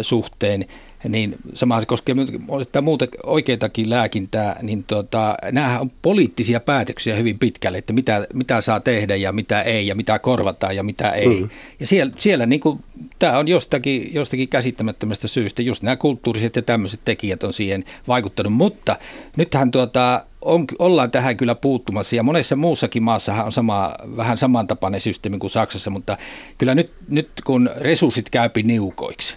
suhteen, 0.00 0.64
niin 1.08 1.36
sama 1.54 1.80
se 1.80 1.86
koskee 1.86 2.14
osittain 2.48 2.84
muuta 2.84 3.06
oikeitakin 3.26 3.90
lääkintää, 3.90 4.58
niin 4.62 4.84
tota, 4.84 5.34
nämä 5.52 5.80
on 5.80 5.90
poliittisia 6.02 6.60
päätöksiä 6.60 7.16
hyvin 7.16 7.38
pitkälle, 7.38 7.78
että 7.78 7.92
mitä, 7.92 8.26
mitä 8.34 8.60
saa 8.60 8.80
tehdä 8.80 9.16
ja 9.16 9.32
mitä 9.32 9.62
ei 9.62 9.86
ja 9.86 9.94
mitä 9.94 10.18
korvataan 10.18 10.76
ja 10.76 10.82
mitä 10.82 11.10
ei. 11.10 11.40
Mm. 11.40 11.48
Ja 11.80 11.86
siellä, 11.86 12.12
siellä 12.18 12.46
niin 12.46 12.60
kuin, 12.60 12.84
tämä 13.18 13.38
on 13.38 13.48
jostakin, 13.48 14.14
jostakin 14.14 14.48
käsittämättömästä 14.48 15.28
syystä, 15.28 15.62
just 15.62 15.82
nämä 15.82 15.96
kulttuuriset 15.96 16.56
ja 16.56 16.62
tämmöiset 16.62 17.00
tekijät 17.04 17.42
on 17.42 17.52
siihen 17.52 17.84
vaikuttanut, 18.08 18.52
mutta 18.52 18.96
nythän 19.36 19.70
tuota, 19.70 20.24
on, 20.40 20.64
ollaan 20.78 21.10
tähän 21.10 21.36
kyllä 21.36 21.54
puuttumassa 21.54 22.16
ja 22.16 22.22
monessa 22.22 22.56
muussakin 22.56 23.02
maassa 23.02 23.44
on 23.44 23.52
sama, 23.52 23.94
vähän 24.16 24.38
samantapainen 24.38 25.00
systeemi 25.00 25.38
kuin 25.38 25.50
Saksassa, 25.50 25.90
mutta 25.90 26.16
kyllä 26.58 26.74
nyt, 26.74 26.92
nyt 27.08 27.28
kun 27.44 27.70
resurssit 27.76 28.30
käypi 28.30 28.62
niukoiksi, 28.62 29.36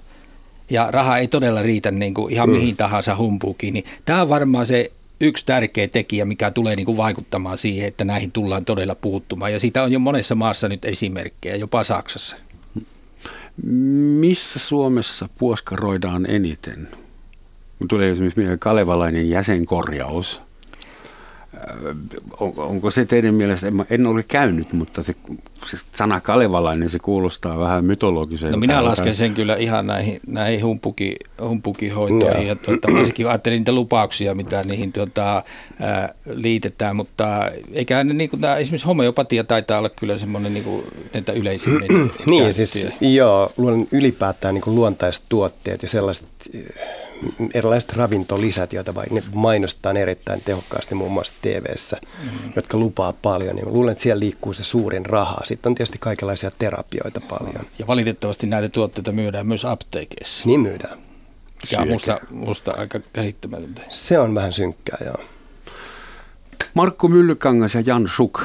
ja 0.70 0.91
raha 0.91 1.18
ei 1.18 1.28
todella 1.28 1.61
riitä 1.61 1.91
niin 1.91 2.13
kuin 2.13 2.34
ihan 2.34 2.49
mm. 2.49 2.55
mihin 2.55 2.78
tahansa 2.78 3.15
humpuukin, 3.15 3.74
niin 3.74 3.86
tämä 4.05 4.22
on 4.22 4.30
varmaan 4.30 4.65
se 4.65 4.91
yksi 5.22 5.45
tärkeä 5.45 5.88
tekijä, 5.88 6.26
mikä 6.26 6.51
tulee 6.51 6.76
niin 6.76 6.86
kuin 6.86 6.97
vaikuttamaan 6.97 7.57
siihen, 7.57 7.88
että 7.88 8.05
näihin 8.05 8.32
tullaan 8.32 8.65
todella 8.65 8.95
puuttumaan. 8.95 9.53
Ja 9.53 9.59
siitä 9.59 9.84
on 9.84 9.91
jo 9.91 9.99
monessa 9.99 10.36
maassa 10.36 10.70
nyt 10.70 10.86
esimerkkejä, 10.86 11.55
jopa 11.55 11.84
Saksassa. 11.84 12.36
Missä 14.20 14.59
Suomessa 14.59 15.30
puoskaroidaan 15.38 16.30
eniten? 16.30 16.88
Tulee 17.89 18.11
esimerkiksi 18.11 18.39
mieleen 18.39 18.59
kalevalainen 18.59 19.30
jäsenkorjaus– 19.30 20.41
on, 22.39 22.53
onko 22.57 22.91
se 22.91 23.05
teidän 23.05 23.33
mielestä, 23.33 23.67
en, 23.67 23.85
en 23.89 24.07
ole 24.07 24.23
käynyt, 24.23 24.73
mutta 24.73 25.03
se, 25.03 25.15
se 25.65 25.77
sana 25.95 26.21
kalevalainen, 26.21 26.89
se 26.89 26.99
kuulostaa 26.99 27.59
vähän 27.59 27.85
mytologiselta. 27.85 28.51
No 28.51 28.59
minä 28.59 28.85
lasken 28.85 29.15
sen 29.15 29.33
kyllä 29.33 29.55
ihan 29.55 29.87
näihin, 29.87 30.19
näihin 30.27 30.63
humpuki, 30.63 31.15
humpukihoitoihin 31.41 32.43
no. 32.43 32.47
ja 32.47 32.55
tuota, 32.55 32.87
varsinkin 32.97 33.27
ajattelin 33.27 33.57
niitä 33.57 33.71
lupauksia, 33.71 34.35
mitä 34.35 34.61
niihin 34.61 34.91
tuota, 34.91 35.43
ää, 35.79 36.13
liitetään, 36.25 36.95
mutta 36.95 37.51
eikä 37.73 38.03
ne, 38.03 38.13
niin 38.13 38.29
kuin, 38.29 38.41
tämä, 38.41 38.55
esimerkiksi 38.55 38.87
homeopatia 38.87 39.43
taitaa 39.43 39.79
olla 39.79 39.89
kyllä 39.89 40.17
semmoinen 40.17 40.53
niin 40.53 40.63
kuin, 40.63 40.83
näitä 41.13 41.31
yleisimmin 41.31 42.11
Niin, 42.25 42.53
siis 42.53 42.87
joo, 43.01 43.51
ylipäätään 43.91 44.53
niin 44.53 44.61
kuin 44.61 44.75
luontaiset 44.75 45.23
tuotteet 45.29 45.81
ja 45.81 45.89
sellaiset 45.89 46.27
erilaiset 47.53 47.93
ravintolisät, 47.93 48.74
joita 48.74 48.95
vai, 48.95 49.05
ne 49.11 49.24
mainostetaan 49.34 49.97
erittäin 49.97 50.41
tehokkaasti 50.45 50.95
muun 50.95 51.11
muassa 51.11 51.34
tv 51.41 51.65
mm. 52.24 52.30
jotka 52.55 52.78
lupaa 52.78 53.13
paljon. 53.13 53.55
Niin 53.55 53.74
luulen, 53.74 53.91
että 53.91 54.01
siellä 54.01 54.20
liikkuu 54.20 54.53
se 54.53 54.63
suurin 54.63 55.05
raha. 55.05 55.38
Sitten 55.43 55.70
on 55.70 55.76
tietysti 55.76 55.97
kaikenlaisia 55.97 56.51
terapioita 56.59 57.22
paljon. 57.30 57.65
Ja 57.80 57.88
valitettavasti 57.88 58.47
näitä 58.47 58.70
tuotteita 58.70 59.11
myydään 59.11 59.47
myös 59.47 59.65
apteekeissa. 59.65 60.43
Niin 60.45 60.59
myydään. 60.59 60.97
Ja 61.72 61.86
musta, 61.86 62.20
musta 62.32 62.72
aika 62.78 62.99
käsittämätöntä. 63.13 63.82
Se 63.89 64.20
on 64.20 64.36
vähän 64.36 64.53
synkkää, 64.53 64.97
joo. 65.05 65.18
Markku 66.74 67.07
Myllykangas 67.07 67.74
ja 67.74 67.82
Jan 67.86 68.09
Suk. 68.15 68.41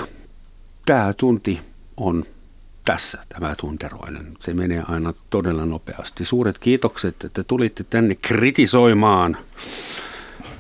Tämä 0.87 1.15
tunti 1.17 1.61
on 1.97 2.25
tässä 2.85 3.25
tämä 3.29 3.55
tunteroinen. 3.57 4.37
Se 4.41 4.55
menee 4.55 4.83
aina 4.89 5.15
todella 5.31 5.67
nopeasti. 5.67 6.25
Suuret 6.25 6.59
kiitokset, 6.59 7.25
että 7.25 7.45
tulitte 7.45 7.85
tänne 7.91 8.15
kritisoimaan 8.15 9.37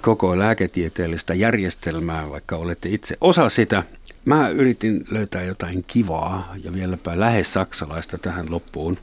koko 0.01 0.39
lääketieteellistä 0.39 1.35
järjestelmää, 1.35 2.31
vaikka 2.31 2.57
olette 2.57 2.89
itse 2.89 3.16
osa 3.20 3.49
sitä. 3.49 3.83
Mä 4.25 4.49
yritin 4.49 5.05
löytää 5.11 5.43
jotain 5.43 5.85
kivaa 5.87 6.55
ja 6.64 6.73
vieläpä 6.73 7.20
lähes 7.20 7.53
saksalaista 7.53 8.18
tähän 8.18 8.51
loppuun. 8.51 8.99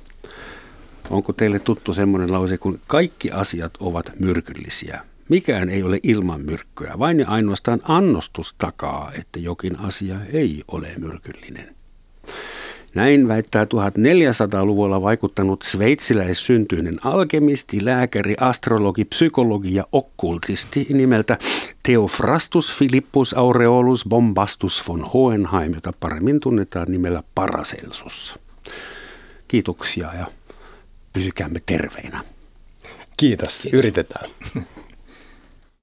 Onko 1.10 1.34
teille 1.34 1.60
tuttu 1.60 1.94
semmoinen 1.94 2.32
lause, 2.32 2.58
kun 2.58 2.80
kaikki 2.88 3.32
asiat 3.32 3.74
ovat 3.80 4.12
myrkyllisiä? 4.20 5.06
Mikään 5.30 5.70
ei 5.70 5.84
ole 5.84 6.00
ilman 6.04 6.42
myrkkyä, 6.42 7.00
vain 7.00 7.20
ja 7.20 7.28
ainoastaan 7.28 7.80
annostus 7.84 8.56
takaa, 8.58 9.12
että 9.20 9.40
jokin 9.40 9.80
asia 9.80 10.16
ei 10.34 10.64
ole 10.68 10.94
myrkyllinen. 10.98 11.76
Näin 12.96 13.28
väittää 13.28 13.66
1400-luvulla 13.66 15.02
vaikuttanut 15.02 15.62
sveitsiläissyntyinen 15.62 17.00
alkemisti, 17.04 17.86
lääkäri, 17.86 18.36
astrologi, 18.40 19.06
psykologi 19.06 19.74
ja 19.74 19.84
okkultisti 19.92 20.88
nimeltä 20.90 21.38
Theophrastus 21.84 22.76
Philippus 22.78 23.34
Aureolus 23.34 24.06
Bombastus 24.10 24.88
von 24.88 25.02
Hohenheim, 25.14 25.74
jota 25.74 25.94
paremmin 26.00 26.40
tunnetaan 26.40 26.88
nimellä 26.90 27.24
Paracelsus. 27.36 28.40
Kiitoksia 29.48 30.14
ja 30.20 30.26
pysykäämme 31.14 31.62
terveinä. 31.66 32.24
Kiitos, 33.18 33.60
Kiitos. 33.62 33.80
yritetään. 33.80 34.30